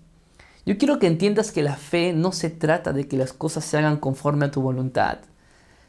Yo 0.65 0.77
quiero 0.77 0.97
que 0.97 1.07
entiendas 1.07 1.51
que 1.51 1.61
la 1.61 1.75
fe 1.75 2.13
no 2.13 2.31
se 2.31 2.49
trata 2.49 2.93
de 2.93 3.07
que 3.07 3.17
las 3.17 3.33
cosas 3.33 3.65
se 3.65 3.77
hagan 3.77 3.97
conforme 3.97 4.45
a 4.45 4.51
tu 4.51 4.61
voluntad. 4.61 5.19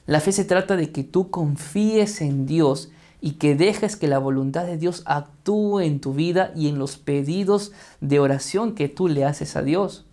La 0.07 0.21
fe 0.21 0.33
se 0.33 0.45
trata 0.45 0.77
de 0.77 0.93
que 0.93 1.03
tú 1.03 1.31
confíes 1.31 2.21
en 2.21 2.45
Dios 2.47 2.91
y 3.25 3.37
que 3.37 3.55
dejes 3.55 3.97
que 3.97 4.07
la 4.07 4.19
voluntad 4.19 4.67
de 4.67 4.77
Dios 4.77 5.03
actúe 5.07 5.81
en 5.81 5.99
tu 5.99 6.13
vida 6.13 6.53
y 6.55 6.69
en 6.69 6.79
los 6.79 6.99
pedidos 6.99 7.73
de 8.03 8.21
oración 8.21 8.75
que 8.75 8.91
tú 8.91 9.09
le 9.09 9.25
haces 9.25 9.57
a 9.57 9.63
Dios. 9.63 10.05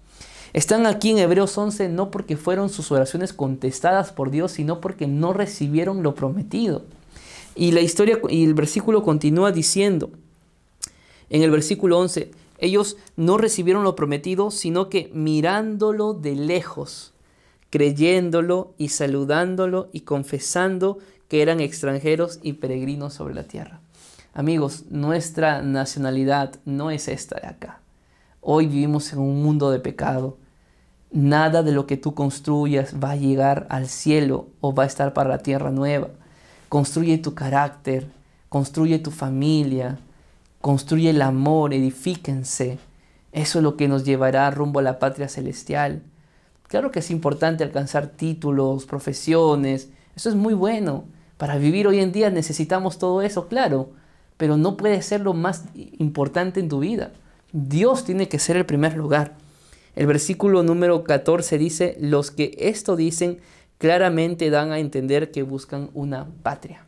Están 0.54 0.86
aquí 0.88 1.10
en 1.10 1.17
Hebreos 1.17 1.58
11 1.58 1.89
no 1.89 2.10
porque 2.10 2.38
fueron 2.38 2.69
sus 2.69 2.89
oraciones 2.89 3.34
contestadas 3.34 4.13
por 4.13 4.32
Dios, 4.32 4.54
sino 4.54 4.80
porque 4.80 5.08
no 5.08 5.34
recibieron 5.34 6.04
lo 6.04 6.15
prometido. 6.15 6.86
Y 7.54 7.74
la 7.74 7.82
historia 7.82 8.17
y 8.30 8.45
el 8.45 8.54
versículo 8.54 9.04
continúa 9.04 9.52
diciendo, 9.52 10.12
en 11.30 11.43
el 11.43 11.52
versículo 11.52 12.00
11, 12.00 12.32
ellos 12.60 12.95
no 13.17 13.38
recibieron 13.38 13.84
lo 13.84 13.97
prometido, 13.97 14.52
sino 14.52 14.88
que 14.88 15.12
mirándolo 15.13 16.13
de 16.13 16.36
lejos, 16.36 17.12
creyéndolo 17.71 18.74
y 18.78 18.88
saludándolo 18.88 19.89
y 19.91 20.02
confesando 20.02 21.00
que 21.32 21.41
eran 21.41 21.62
extranjeros 21.62 22.41
y 22.44 22.52
peregrinos 22.52 23.13
sobre 23.13 23.34
la 23.34 23.44
tierra. 23.44 23.80
Amigos, 24.34 24.84
nuestra 24.89 25.62
nacionalidad 25.62 26.56
no 26.65 26.91
es 26.91 27.08
esta 27.08 27.39
de 27.39 27.48
acá. 27.48 27.80
Hoy 28.41 28.67
vivimos 28.67 29.13
en 29.13 29.20
un 29.20 29.41
mundo 29.41 29.72
de 29.72 29.80
pecado. 29.80 30.38
Nada 31.10 31.63
de 31.63 31.72
lo 31.72 31.88
que 31.88 31.96
tú 31.96 32.15
construyas 32.15 32.96
va 33.02 33.12
a 33.12 33.15
llegar 33.15 33.65
al 33.70 33.88
cielo 33.88 34.50
o 34.60 34.76
va 34.76 34.84
a 34.84 34.88
estar 34.88 35.13
para 35.13 35.30
la 35.30 35.38
tierra 35.38 35.72
nueva. 35.72 36.10
Construye 36.67 37.17
tu 37.17 37.34
carácter, 37.34 38.10
construye 38.50 39.00
tu 39.00 39.12
familia, 39.12 40.00
construye 40.60 41.12
el 41.12 41.22
amor, 41.22 41.74
edifíquense. 41.74 42.78
Eso 43.32 43.60
es 43.60 43.63
lo 43.63 43.78
que 43.78 43.88
nos 43.88 44.04
llevará 44.04 44.52
rumbo 44.52 44.80
a 44.80 44.84
la 44.84 45.00
patria 45.00 45.30
celestial. 45.30 46.04
Claro 46.67 46.92
que 46.92 47.00
es 47.00 47.10
importante 47.10 47.63
alcanzar 47.63 48.08
títulos, 48.08 48.86
profesiones, 48.86 49.92
eso 50.13 50.27
es 50.27 50.36
muy 50.36 50.54
bueno, 50.54 51.06
para 51.42 51.58
vivir 51.58 51.87
hoy 51.87 52.00
en 52.00 52.12
día 52.12 52.29
necesitamos 52.29 53.00
todo 53.00 53.23
eso, 53.23 53.48
claro, 53.48 53.89
pero 54.37 54.58
no 54.58 54.77
puede 54.77 55.02
ser 55.02 55.21
lo 55.21 55.33
más 55.33 55.63
importante 55.98 56.60
en 56.60 56.69
tu 56.69 56.81
vida. 56.81 57.13
Dios 57.52 58.06
tiene 58.06 58.27
que 58.27 58.37
ser 58.37 58.58
el 58.58 58.67
primer 58.67 58.96
lugar. 58.96 59.33
El 59.96 60.06
versículo 60.06 60.62
número 60.62 61.04
14 61.04 61.58
dice, 61.58 61.98
los 62.00 62.29
que 62.29 62.56
esto 62.60 62.96
dicen 62.96 63.39
claramente 63.79 64.52
dan 64.52 64.71
a 64.71 64.77
entender 64.77 65.31
que 65.31 65.42
buscan 65.42 65.89
una 65.96 66.27
patria. 66.44 66.85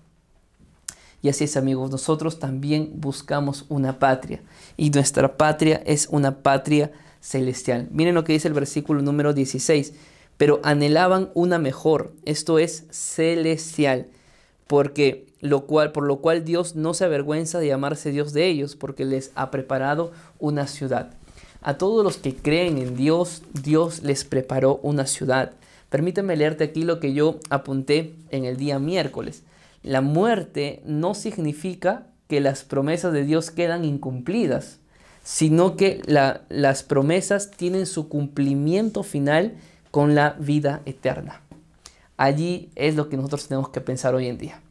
Y 1.23 1.29
así 1.29 1.45
es 1.45 1.57
amigos, 1.57 1.89
nosotros 1.89 2.37
también 2.37 2.91
buscamos 2.97 3.65
una 3.69 3.97
patria 3.97 4.39
y 4.77 4.91
nuestra 4.91 5.35
patria 5.35 5.81
es 5.83 6.07
una 6.11 6.43
patria 6.43 6.91
celestial. 7.21 7.87
Miren 7.89 8.13
lo 8.13 8.23
que 8.23 8.33
dice 8.33 8.49
el 8.49 8.53
versículo 8.53 9.01
número 9.01 9.33
16, 9.33 9.93
pero 10.37 10.61
anhelaban 10.63 11.31
una 11.33 11.57
mejor, 11.57 12.13
esto 12.23 12.59
es 12.59 12.85
celestial 12.91 14.09
porque 14.73 15.27
lo 15.39 15.67
cual, 15.67 15.91
por 15.91 16.03
lo 16.03 16.17
cual 16.17 16.45
Dios 16.45 16.75
no 16.75 16.95
se 16.95 17.05
avergüenza 17.05 17.59
de 17.59 17.67
llamarse 17.67 18.09
Dios 18.09 18.33
de 18.33 18.47
ellos, 18.47 18.75
porque 18.75 19.05
les 19.05 19.29
ha 19.35 19.51
preparado 19.51 20.11
una 20.39 20.65
ciudad. 20.65 21.13
A 21.61 21.77
todos 21.77 22.03
los 22.03 22.17
que 22.17 22.35
creen 22.35 22.79
en 22.79 22.95
Dios, 22.95 23.43
Dios 23.53 24.01
les 24.01 24.23
preparó 24.23 24.79
una 24.81 25.05
ciudad. 25.05 25.51
Permíteme 25.91 26.35
leerte 26.35 26.63
aquí 26.63 26.81
lo 26.85 26.99
que 26.99 27.13
yo 27.13 27.37
apunté 27.51 28.15
en 28.31 28.45
el 28.45 28.57
día 28.57 28.79
miércoles. 28.79 29.43
La 29.83 30.01
muerte 30.01 30.81
no 30.87 31.13
significa 31.13 32.07
que 32.27 32.41
las 32.41 32.63
promesas 32.63 33.13
de 33.13 33.25
Dios 33.25 33.51
quedan 33.51 33.85
incumplidas, 33.85 34.79
sino 35.23 35.77
que 35.77 36.01
las 36.49 36.81
promesas 36.81 37.51
tienen 37.51 37.85
su 37.85 38.09
cumplimiento 38.09 39.03
final 39.03 39.53
con 39.91 40.15
la 40.15 40.31
vida 40.39 40.81
eterna. 40.87 41.41
Allí 42.17 42.71
es 42.73 42.95
lo 42.95 43.07
que 43.07 43.17
nosotros 43.17 43.47
tenemos 43.47 43.69
que 43.69 43.79
pensar 43.79 44.15
hoy 44.15 44.25
en 44.25 44.39
día. 44.39 44.62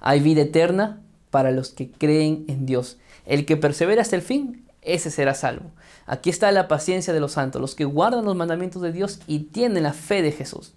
Hay 0.00 0.20
vida 0.20 0.42
eterna 0.42 1.00
para 1.30 1.50
los 1.50 1.70
que 1.70 1.90
creen 1.90 2.44
en 2.48 2.66
Dios. 2.66 2.98
El 3.26 3.46
que 3.46 3.56
persevera 3.56 4.02
hasta 4.02 4.16
el 4.16 4.22
fin, 4.22 4.66
ese 4.82 5.10
será 5.10 5.34
salvo. 5.34 5.70
Aquí 6.06 6.30
está 6.30 6.50
la 6.52 6.68
paciencia 6.68 7.12
de 7.12 7.20
los 7.20 7.32
santos, 7.32 7.60
los 7.60 7.74
que 7.74 7.84
guardan 7.84 8.24
los 8.24 8.34
mandamientos 8.34 8.82
de 8.82 8.92
Dios 8.92 9.20
y 9.26 9.40
tienen 9.40 9.84
la 9.84 9.92
fe 9.92 10.22
de 10.22 10.32
Jesús. 10.32 10.72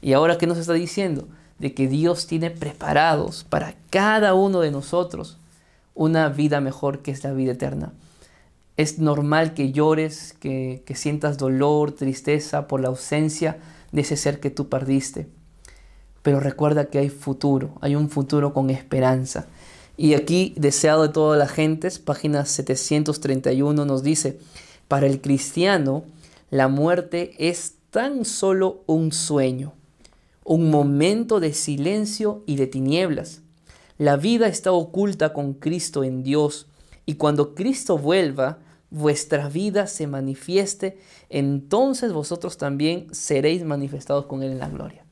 Y 0.00 0.12
ahora, 0.12 0.38
¿qué 0.38 0.46
nos 0.46 0.58
está 0.58 0.72
diciendo? 0.72 1.28
De 1.58 1.74
que 1.74 1.88
Dios 1.88 2.26
tiene 2.26 2.50
preparados 2.50 3.44
para 3.44 3.74
cada 3.90 4.34
uno 4.34 4.60
de 4.60 4.70
nosotros 4.70 5.38
una 5.94 6.28
vida 6.28 6.60
mejor 6.60 7.00
que 7.02 7.10
es 7.10 7.24
la 7.24 7.32
vida 7.32 7.52
eterna. 7.52 7.92
Es 8.76 9.00
normal 9.00 9.54
que 9.54 9.72
llores, 9.72 10.36
que, 10.38 10.84
que 10.86 10.94
sientas 10.94 11.36
dolor, 11.36 11.90
tristeza 11.90 12.68
por 12.68 12.80
la 12.80 12.88
ausencia 12.88 13.58
de 13.90 14.02
ese 14.02 14.16
ser 14.16 14.38
que 14.38 14.50
tú 14.50 14.68
perdiste. 14.68 15.26
Pero 16.22 16.40
recuerda 16.40 16.86
que 16.86 16.98
hay 16.98 17.08
futuro, 17.08 17.70
hay 17.80 17.94
un 17.94 18.10
futuro 18.10 18.52
con 18.52 18.70
esperanza. 18.70 19.46
Y 19.96 20.14
aquí, 20.14 20.54
deseado 20.56 21.02
de 21.02 21.08
todas 21.08 21.38
las 21.38 21.50
gentes, 21.50 21.98
página 21.98 22.44
731 22.44 23.84
nos 23.84 24.02
dice, 24.02 24.38
para 24.86 25.06
el 25.06 25.20
cristiano, 25.20 26.04
la 26.50 26.68
muerte 26.68 27.34
es 27.38 27.74
tan 27.90 28.24
solo 28.24 28.82
un 28.86 29.12
sueño, 29.12 29.74
un 30.44 30.70
momento 30.70 31.40
de 31.40 31.52
silencio 31.52 32.42
y 32.46 32.56
de 32.56 32.66
tinieblas. 32.66 33.42
La 33.98 34.16
vida 34.16 34.46
está 34.46 34.72
oculta 34.72 35.32
con 35.32 35.54
Cristo 35.54 36.04
en 36.04 36.22
Dios 36.22 36.68
y 37.04 37.14
cuando 37.14 37.54
Cristo 37.54 37.98
vuelva, 37.98 38.58
vuestra 38.90 39.48
vida 39.48 39.86
se 39.86 40.06
manifieste, 40.06 40.98
entonces 41.28 42.12
vosotros 42.12 42.56
también 42.56 43.12
seréis 43.12 43.64
manifestados 43.64 44.26
con 44.26 44.42
Él 44.42 44.52
en 44.52 44.58
la 44.58 44.68
gloria. 44.68 45.07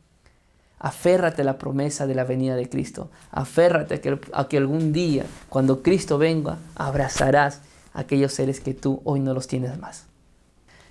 Aférrate 0.78 1.42
a 1.42 1.44
la 1.44 1.58
promesa 1.58 2.06
de 2.06 2.14
la 2.14 2.24
venida 2.24 2.54
de 2.56 2.68
Cristo. 2.68 3.10
Aférrate 3.30 3.94
a 3.94 4.00
que, 4.00 4.18
a 4.32 4.48
que 4.48 4.56
algún 4.56 4.92
día, 4.92 5.24
cuando 5.48 5.82
Cristo 5.82 6.18
venga, 6.18 6.58
abrazarás 6.74 7.60
aquellos 7.94 8.32
seres 8.32 8.60
que 8.60 8.74
tú 8.74 9.00
hoy 9.04 9.20
no 9.20 9.34
los 9.34 9.46
tienes 9.46 9.78
más. 9.78 10.04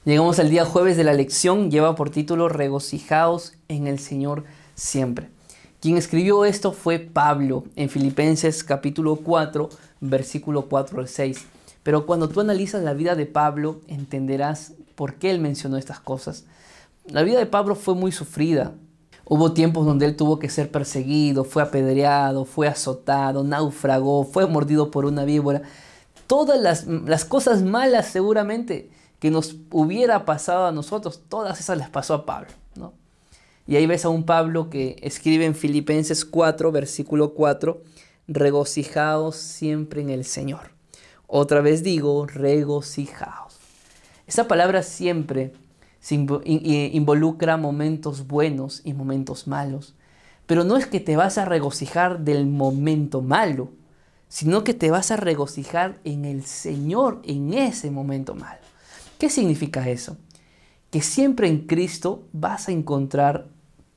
Llegamos 0.06 0.40
al 0.40 0.50
día 0.50 0.66
jueves 0.66 0.98
de 0.98 1.04
la 1.04 1.14
lección, 1.14 1.72
lleva 1.72 1.96
por 1.96 2.10
título 2.10 2.48
Regocijaos 2.48 3.54
en 3.68 3.88
el 3.88 4.00
Señor 4.00 4.44
siempre. 4.76 5.30
Quien 5.80 5.98
escribió 5.98 6.46
esto 6.46 6.72
fue 6.72 7.00
Pablo 7.00 7.64
en 7.76 7.90
Filipenses 7.90 8.64
capítulo 8.64 9.18
4, 9.18 9.70
versículo 10.02 10.64
4 10.64 11.00
al 11.00 11.08
6. 11.08 11.46
Pero 11.84 12.08
cuando 12.08 12.30
tú 12.30 12.42
analizas 12.42 12.84
la 12.84 12.94
vida 12.94 13.16
de 13.16 13.28
Pablo, 13.28 13.82
entenderás 13.88 14.74
por 14.96 15.16
qué 15.16 15.30
él 15.30 15.40
mencionó 15.40 15.78
estas 15.78 16.00
cosas. 16.00 16.46
La 17.08 17.22
vida 17.22 17.38
de 17.38 17.46
Pablo 17.46 17.76
fue 17.76 17.94
muy 17.94 18.12
sufrida. 18.12 18.74
Hubo 19.28 19.54
tiempos 19.54 19.86
donde 19.86 20.06
él 20.06 20.16
tuvo 20.16 20.38
que 20.40 20.50
ser 20.50 20.72
perseguido, 20.72 21.44
fue 21.44 21.64
apedreado, 21.64 22.46
fue 22.46 22.68
azotado, 22.68 23.44
naufragó, 23.44 24.24
fue 24.24 24.46
mordido 24.48 24.92
por 24.92 25.06
una 25.06 25.26
víbora 25.26 25.64
todas 26.28 26.86
las, 26.86 27.26
cosas 27.26 27.64
malas 27.64 28.08
seguramente 28.08 28.90
que 29.20 29.32
nos 29.32 29.56
hubiera 29.72 30.26
pasado 30.26 30.66
a 30.68 30.72
nosotros, 30.72 31.22
todas 31.30 31.60
esas 31.60 31.78
les 31.78 31.90
pasó 31.90 32.14
a 32.14 32.26
Pablo. 32.26 32.50
¿no? 32.76 32.94
Y 33.68 33.76
ahí 33.76 33.86
ves 33.86 34.06
a 34.06 34.10
un 34.10 34.26
Pablo 34.26 34.70
que 34.70 34.98
escribe 35.02 35.46
en 35.46 35.56
Filipenses 35.56 36.26
4, 36.26 36.72
versículo 36.72 37.34
4, 37.34 37.82
regocijaos 38.28 39.36
siempre 39.36 40.02
en 40.02 40.10
el 40.10 40.26
Señor. 40.26 40.72
Otra 41.28 41.62
vez 41.62 41.82
digo, 41.84 42.26
regocijaos. 42.28 43.58
Esa 44.28 44.48
palabra 44.48 44.84
siempre 44.84 45.54
involucra 46.14 47.58
momentos 47.58 48.28
buenos 48.28 48.82
y 48.84 48.94
momentos 48.94 49.48
malos. 49.48 49.96
Pero 50.46 50.64
no 50.64 50.78
es 50.78 50.86
que 50.86 51.00
te 51.00 51.16
vas 51.18 51.38
a 51.38 51.46
regocijar 51.46 52.20
del 52.20 52.46
momento 52.46 53.22
malo, 53.22 53.70
sino 54.28 54.64
que 54.64 54.74
te 54.74 54.92
vas 54.92 55.12
a 55.12 55.18
regocijar 55.18 56.00
en 56.04 56.26
el 56.26 56.44
Señor 56.44 57.22
en 57.24 57.54
ese 57.54 57.90
momento 57.90 58.36
malo. 58.36 58.62
¿Qué 59.18 59.30
significa 59.30 59.88
eso? 59.90 60.18
Que 60.92 61.02
siempre 61.02 61.48
en 61.48 61.66
Cristo 61.66 62.24
vas 62.34 62.68
a 62.68 62.72
encontrar 62.72 63.48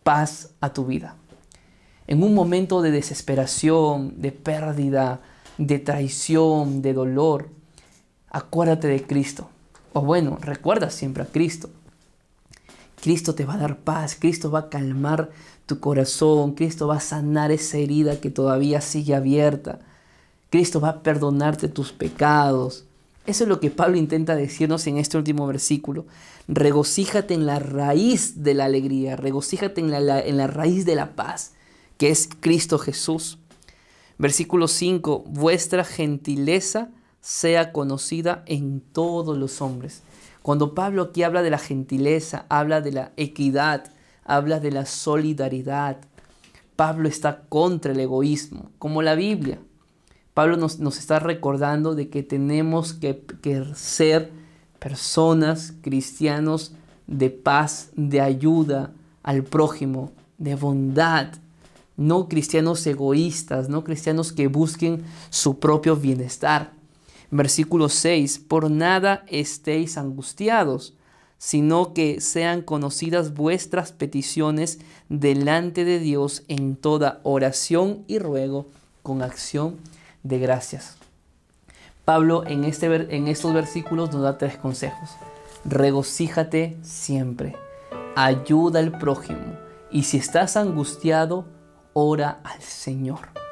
paz 0.02 0.50
a 0.60 0.72
tu 0.72 0.86
vida. 0.86 1.16
En 2.06 2.22
un 2.22 2.34
momento 2.34 2.80
de 2.80 2.90
desesperación, 2.90 4.14
de 4.20 4.32
pérdida, 4.32 5.20
de 5.58 5.78
traición, 5.78 6.80
de 6.80 6.94
dolor, 6.94 7.50
acuérdate 8.30 8.88
de 8.88 9.02
Cristo. 9.02 9.50
O 9.92 10.00
bueno, 10.00 10.38
recuerda 10.40 10.90
siempre 10.90 11.24
a 11.24 11.26
Cristo. 11.26 11.68
Cristo 13.00 13.34
te 13.34 13.44
va 13.44 13.54
a 13.54 13.58
dar 13.58 13.78
paz, 13.78 14.16
Cristo 14.18 14.50
va 14.50 14.60
a 14.60 14.68
calmar 14.68 15.30
tu 15.66 15.80
corazón, 15.80 16.54
Cristo 16.54 16.88
va 16.88 16.96
a 16.96 17.00
sanar 17.00 17.50
esa 17.50 17.78
herida 17.78 18.20
que 18.20 18.30
todavía 18.30 18.80
sigue 18.80 19.14
abierta. 19.14 19.80
Cristo 20.50 20.80
va 20.80 20.88
a 20.88 21.02
perdonarte 21.02 21.68
tus 21.68 21.92
pecados. 21.92 22.84
Eso 23.26 23.44
es 23.44 23.48
lo 23.48 23.60
que 23.60 23.70
Pablo 23.70 23.98
intenta 23.98 24.34
decirnos 24.34 24.86
en 24.86 24.96
este 24.96 25.18
último 25.18 25.46
versículo. 25.46 26.06
Regocíjate 26.48 27.34
en 27.34 27.44
la 27.44 27.58
raíz 27.58 28.42
de 28.42 28.54
la 28.54 28.64
alegría, 28.64 29.16
regocíjate 29.16 29.82
en 29.82 29.90
la, 29.90 30.20
en 30.20 30.38
la 30.38 30.46
raíz 30.46 30.86
de 30.86 30.94
la 30.94 31.14
paz, 31.14 31.52
que 31.98 32.08
es 32.08 32.28
Cristo 32.40 32.78
Jesús. 32.78 33.38
Versículo 34.16 34.66
5, 34.66 35.24
vuestra 35.28 35.84
gentileza 35.84 36.88
sea 37.20 37.72
conocida 37.72 38.42
en 38.46 38.80
todos 38.80 39.36
los 39.36 39.60
hombres. 39.60 40.02
Cuando 40.48 40.74
Pablo 40.74 41.02
aquí 41.02 41.24
habla 41.24 41.42
de 41.42 41.50
la 41.50 41.58
gentileza, 41.58 42.46
habla 42.48 42.80
de 42.80 42.90
la 42.90 43.12
equidad, 43.18 43.92
habla 44.24 44.60
de 44.60 44.70
la 44.70 44.86
solidaridad. 44.86 45.98
Pablo 46.74 47.06
está 47.06 47.42
contra 47.50 47.92
el 47.92 48.00
egoísmo, 48.00 48.70
como 48.78 49.02
la 49.02 49.14
Biblia. 49.14 49.58
Pablo 50.32 50.56
nos, 50.56 50.78
está 50.80 51.18
recordando 51.18 51.94
de 51.94 52.08
que 52.08 52.22
tenemos 52.22 52.94
que, 52.94 53.26
que 53.42 53.62
ser 53.74 54.30
personas, 54.78 55.74
cristianos 55.82 56.72
de 57.06 57.28
paz, 57.28 57.90
de 57.94 58.22
ayuda 58.22 58.94
al 59.22 59.44
prójimo, 59.44 60.12
de 60.38 60.54
bondad, 60.54 61.28
no 61.98 62.26
cristianos 62.26 62.86
egoístas, 62.86 63.68
no 63.68 63.84
cristianos 63.84 64.32
que 64.32 64.46
busquen 64.46 65.04
su 65.28 65.58
propio 65.58 65.94
bienestar. 65.94 66.77
Versículo 67.30 67.88
6, 67.88 68.38
por 68.38 68.70
nada 68.70 69.24
estéis 69.28 69.98
angustiados, 69.98 70.94
sino 71.36 71.94
que 71.94 72.20
sean 72.20 72.62
conocidas 72.62 73.34
vuestras 73.34 73.92
peticiones 73.92 74.80
delante 75.08 75.84
de 75.84 75.98
Dios 75.98 76.42
en 76.48 76.74
toda 76.74 77.20
oración 77.22 78.04
y 78.08 78.18
ruego 78.18 78.66
con 79.02 79.22
acción 79.22 79.76
de 80.22 80.38
gracias. 80.38 80.96
Pablo 82.04 82.44
en, 82.46 82.64
este, 82.64 83.30
estos 83.30 83.52
versículos 83.52 84.12
nos 84.12 84.22
da 84.22 84.38
tres 84.38 84.56
consejos. 84.56 85.10
Regocíjate 85.64 86.78
siempre, 86.82 87.54
ayuda 88.16 88.80
al 88.80 88.98
prójimo 88.98 89.58
y 89.90 90.04
si 90.04 90.16
estás 90.16 90.56
angustiado, 90.56 91.46
ora 91.92 92.40
al 92.44 92.62
Señor. 92.62 93.47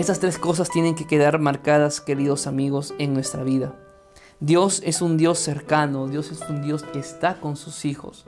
Estas 0.00 0.18
tres 0.18 0.38
cosas 0.38 0.70
tienen 0.70 0.94
que 0.94 1.06
quedar 1.06 1.38
marcadas, 1.40 2.00
queridos 2.00 2.46
amigos, 2.46 2.94
en 2.96 3.12
nuestra 3.12 3.44
vida. 3.44 3.74
Dios 4.40 4.80
es 4.82 5.02
un 5.02 5.18
Dios 5.18 5.38
cercano, 5.38 6.08
Dios 6.08 6.32
es 6.32 6.40
un 6.48 6.62
Dios 6.62 6.84
que 6.84 6.98
está 6.98 7.34
con 7.34 7.54
sus 7.54 7.84
hijos. 7.84 8.24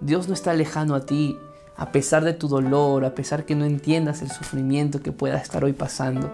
Dios 0.00 0.28
no 0.28 0.34
está 0.34 0.54
lejano 0.54 0.94
a 0.94 1.06
ti, 1.06 1.36
a 1.76 1.90
pesar 1.90 2.22
de 2.22 2.34
tu 2.34 2.46
dolor, 2.46 3.04
a 3.04 3.16
pesar 3.16 3.46
que 3.46 3.56
no 3.56 3.64
entiendas 3.64 4.22
el 4.22 4.30
sufrimiento 4.30 5.00
que 5.00 5.10
pueda 5.10 5.38
estar 5.38 5.64
hoy 5.64 5.72
pasando. 5.72 6.30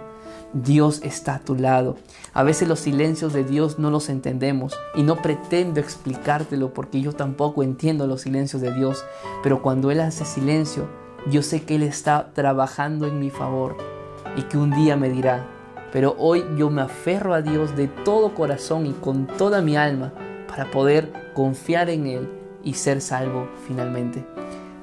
Dios 0.53 1.01
está 1.03 1.37
a 1.37 1.41
tu 1.41 1.55
lado. 1.55 1.97
A 2.35 2.43
veces 2.43 2.68
los 2.68 2.80
silencios 2.80 3.32
de 3.32 3.43
Dios 3.43 3.78
no 3.78 3.91
los 3.91 4.11
entendemos 4.11 4.78
y 4.95 5.03
no 5.03 5.16
pretendo 5.22 5.80
explicártelo 5.80 6.74
porque 6.74 7.01
yo 7.01 7.14
tampoco 7.14 7.62
entiendo 7.62 8.07
los 8.07 8.20
silencios 8.20 8.61
de 8.61 8.74
Dios, 8.74 9.03
pero 9.43 9.62
cuando 9.62 9.91
Él 9.91 10.01
hace 10.01 10.26
silencio, 10.26 10.87
yo 11.30 11.43
sé 11.43 11.62
que 11.62 11.76
Él 11.76 11.85
está 11.85 12.35
trabajando 12.35 13.07
en 13.07 13.18
mi 13.18 13.30
favor 13.30 13.93
y 14.37 14.43
que 14.43 14.59
un 14.59 14.70
día 14.70 14.97
me 14.97 15.09
dirá, 15.09 15.47
pero 15.93 16.16
hoy 16.18 16.45
yo 16.57 16.70
me 16.70 16.82
aferro 16.82 17.35
a 17.35 17.43
Dios 17.43 17.76
de 17.76 17.89
todo 17.89 18.35
corazón 18.35 18.87
y 18.87 18.93
con 18.93 19.26
toda 19.26 19.62
mi 19.62 19.76
alma 19.76 20.12
para 20.49 20.70
poder 20.70 21.12
confiar 21.35 21.89
en 21.89 22.07
Él 22.07 22.28
y 22.62 22.74
ser 22.74 23.01
salvo 23.01 23.49
finalmente. 23.66 24.26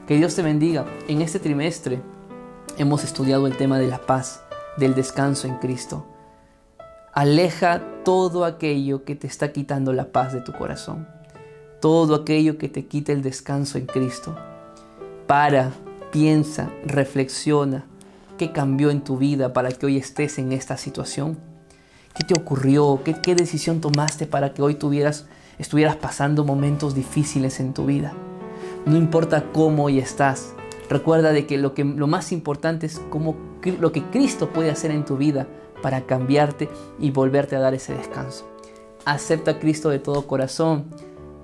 Que 0.08 0.16
Dios 0.16 0.36
te 0.36 0.42
bendiga. 0.42 0.86
En 1.08 1.22
este 1.22 1.40
trimestre 1.40 2.02
hemos 2.78 3.04
estudiado 3.04 3.48
el 3.48 3.58
tema 3.58 3.80
de 3.80 3.88
la 3.88 4.00
paz 4.00 4.44
del 4.78 4.96
descanso 4.96 5.48
en 5.48 5.58
Cristo. 5.58 6.06
Aleja 7.14 7.82
todo 8.06 8.46
aquello 8.46 9.04
que 9.04 9.16
te 9.16 9.28
está 9.28 9.52
quitando 9.52 9.92
la 9.92 10.12
paz 10.12 10.32
de 10.34 10.42
tu 10.42 10.54
corazón. 10.54 11.08
Todo 11.82 12.16
aquello 12.16 12.58
que 12.58 12.70
te 12.70 12.86
quita 12.86 13.12
el 13.12 13.22
descanso 13.22 13.78
en 13.78 13.86
Cristo. 13.86 14.36
Para, 15.28 15.72
piensa, 16.12 16.72
reflexiona. 16.86 17.86
¿Qué 18.42 18.52
cambió 18.52 18.90
en 18.90 19.04
tu 19.04 19.20
vida 19.20 19.54
para 19.54 19.70
que 19.70 19.86
hoy 19.86 19.98
estés 19.98 20.40
en 20.40 20.52
esta 20.52 20.76
situación? 20.76 21.38
¿Qué 22.16 22.24
te 22.24 22.34
ocurrió? 22.34 23.02
¿Qué, 23.06 23.14
qué 23.22 23.36
decisión 23.36 23.82
tomaste 23.82 24.26
para 24.26 24.52
que 24.52 24.64
hoy 24.64 24.74
tuvieras, 24.74 25.28
estuvieras 25.60 25.98
pasando 25.98 26.44
momentos 26.44 26.96
difíciles 26.96 27.60
en 27.60 27.76
tu 27.76 27.86
vida? 27.86 28.14
No 28.88 28.98
importa 28.98 29.52
cómo 29.54 29.84
hoy 29.84 30.00
estás. 30.00 30.56
Recuerda 30.90 31.34
de 31.34 31.46
que 31.46 31.60
lo, 31.60 31.76
que 31.76 31.84
lo 31.84 32.08
más 32.08 32.32
importante 32.32 32.88
es 32.88 33.00
cómo, 33.12 33.36
lo 33.80 33.92
que 33.92 34.06
Cristo 34.06 34.50
puede 34.50 34.72
hacer 34.72 34.90
en 34.90 35.06
tu 35.06 35.18
vida 35.18 35.46
para 35.84 36.08
cambiarte 36.08 36.68
y 36.98 37.12
volverte 37.12 37.56
a 37.56 37.60
dar 37.60 37.76
ese 37.76 37.94
descanso. 37.94 38.50
Acepta 39.06 39.52
a 39.52 39.60
Cristo 39.60 39.90
de 39.90 40.00
todo 40.00 40.26
corazón 40.26 40.86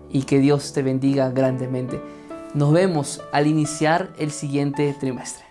y 0.09 0.23
que 0.23 0.39
Dios 0.39 0.73
te 0.73 0.81
bendiga 0.81 1.29
grandemente. 1.29 2.01
Nos 2.55 2.73
vemos 2.73 3.21
al 3.31 3.45
iniciar 3.45 4.09
el 4.17 4.31
siguiente 4.31 4.95
trimestre. 4.99 5.46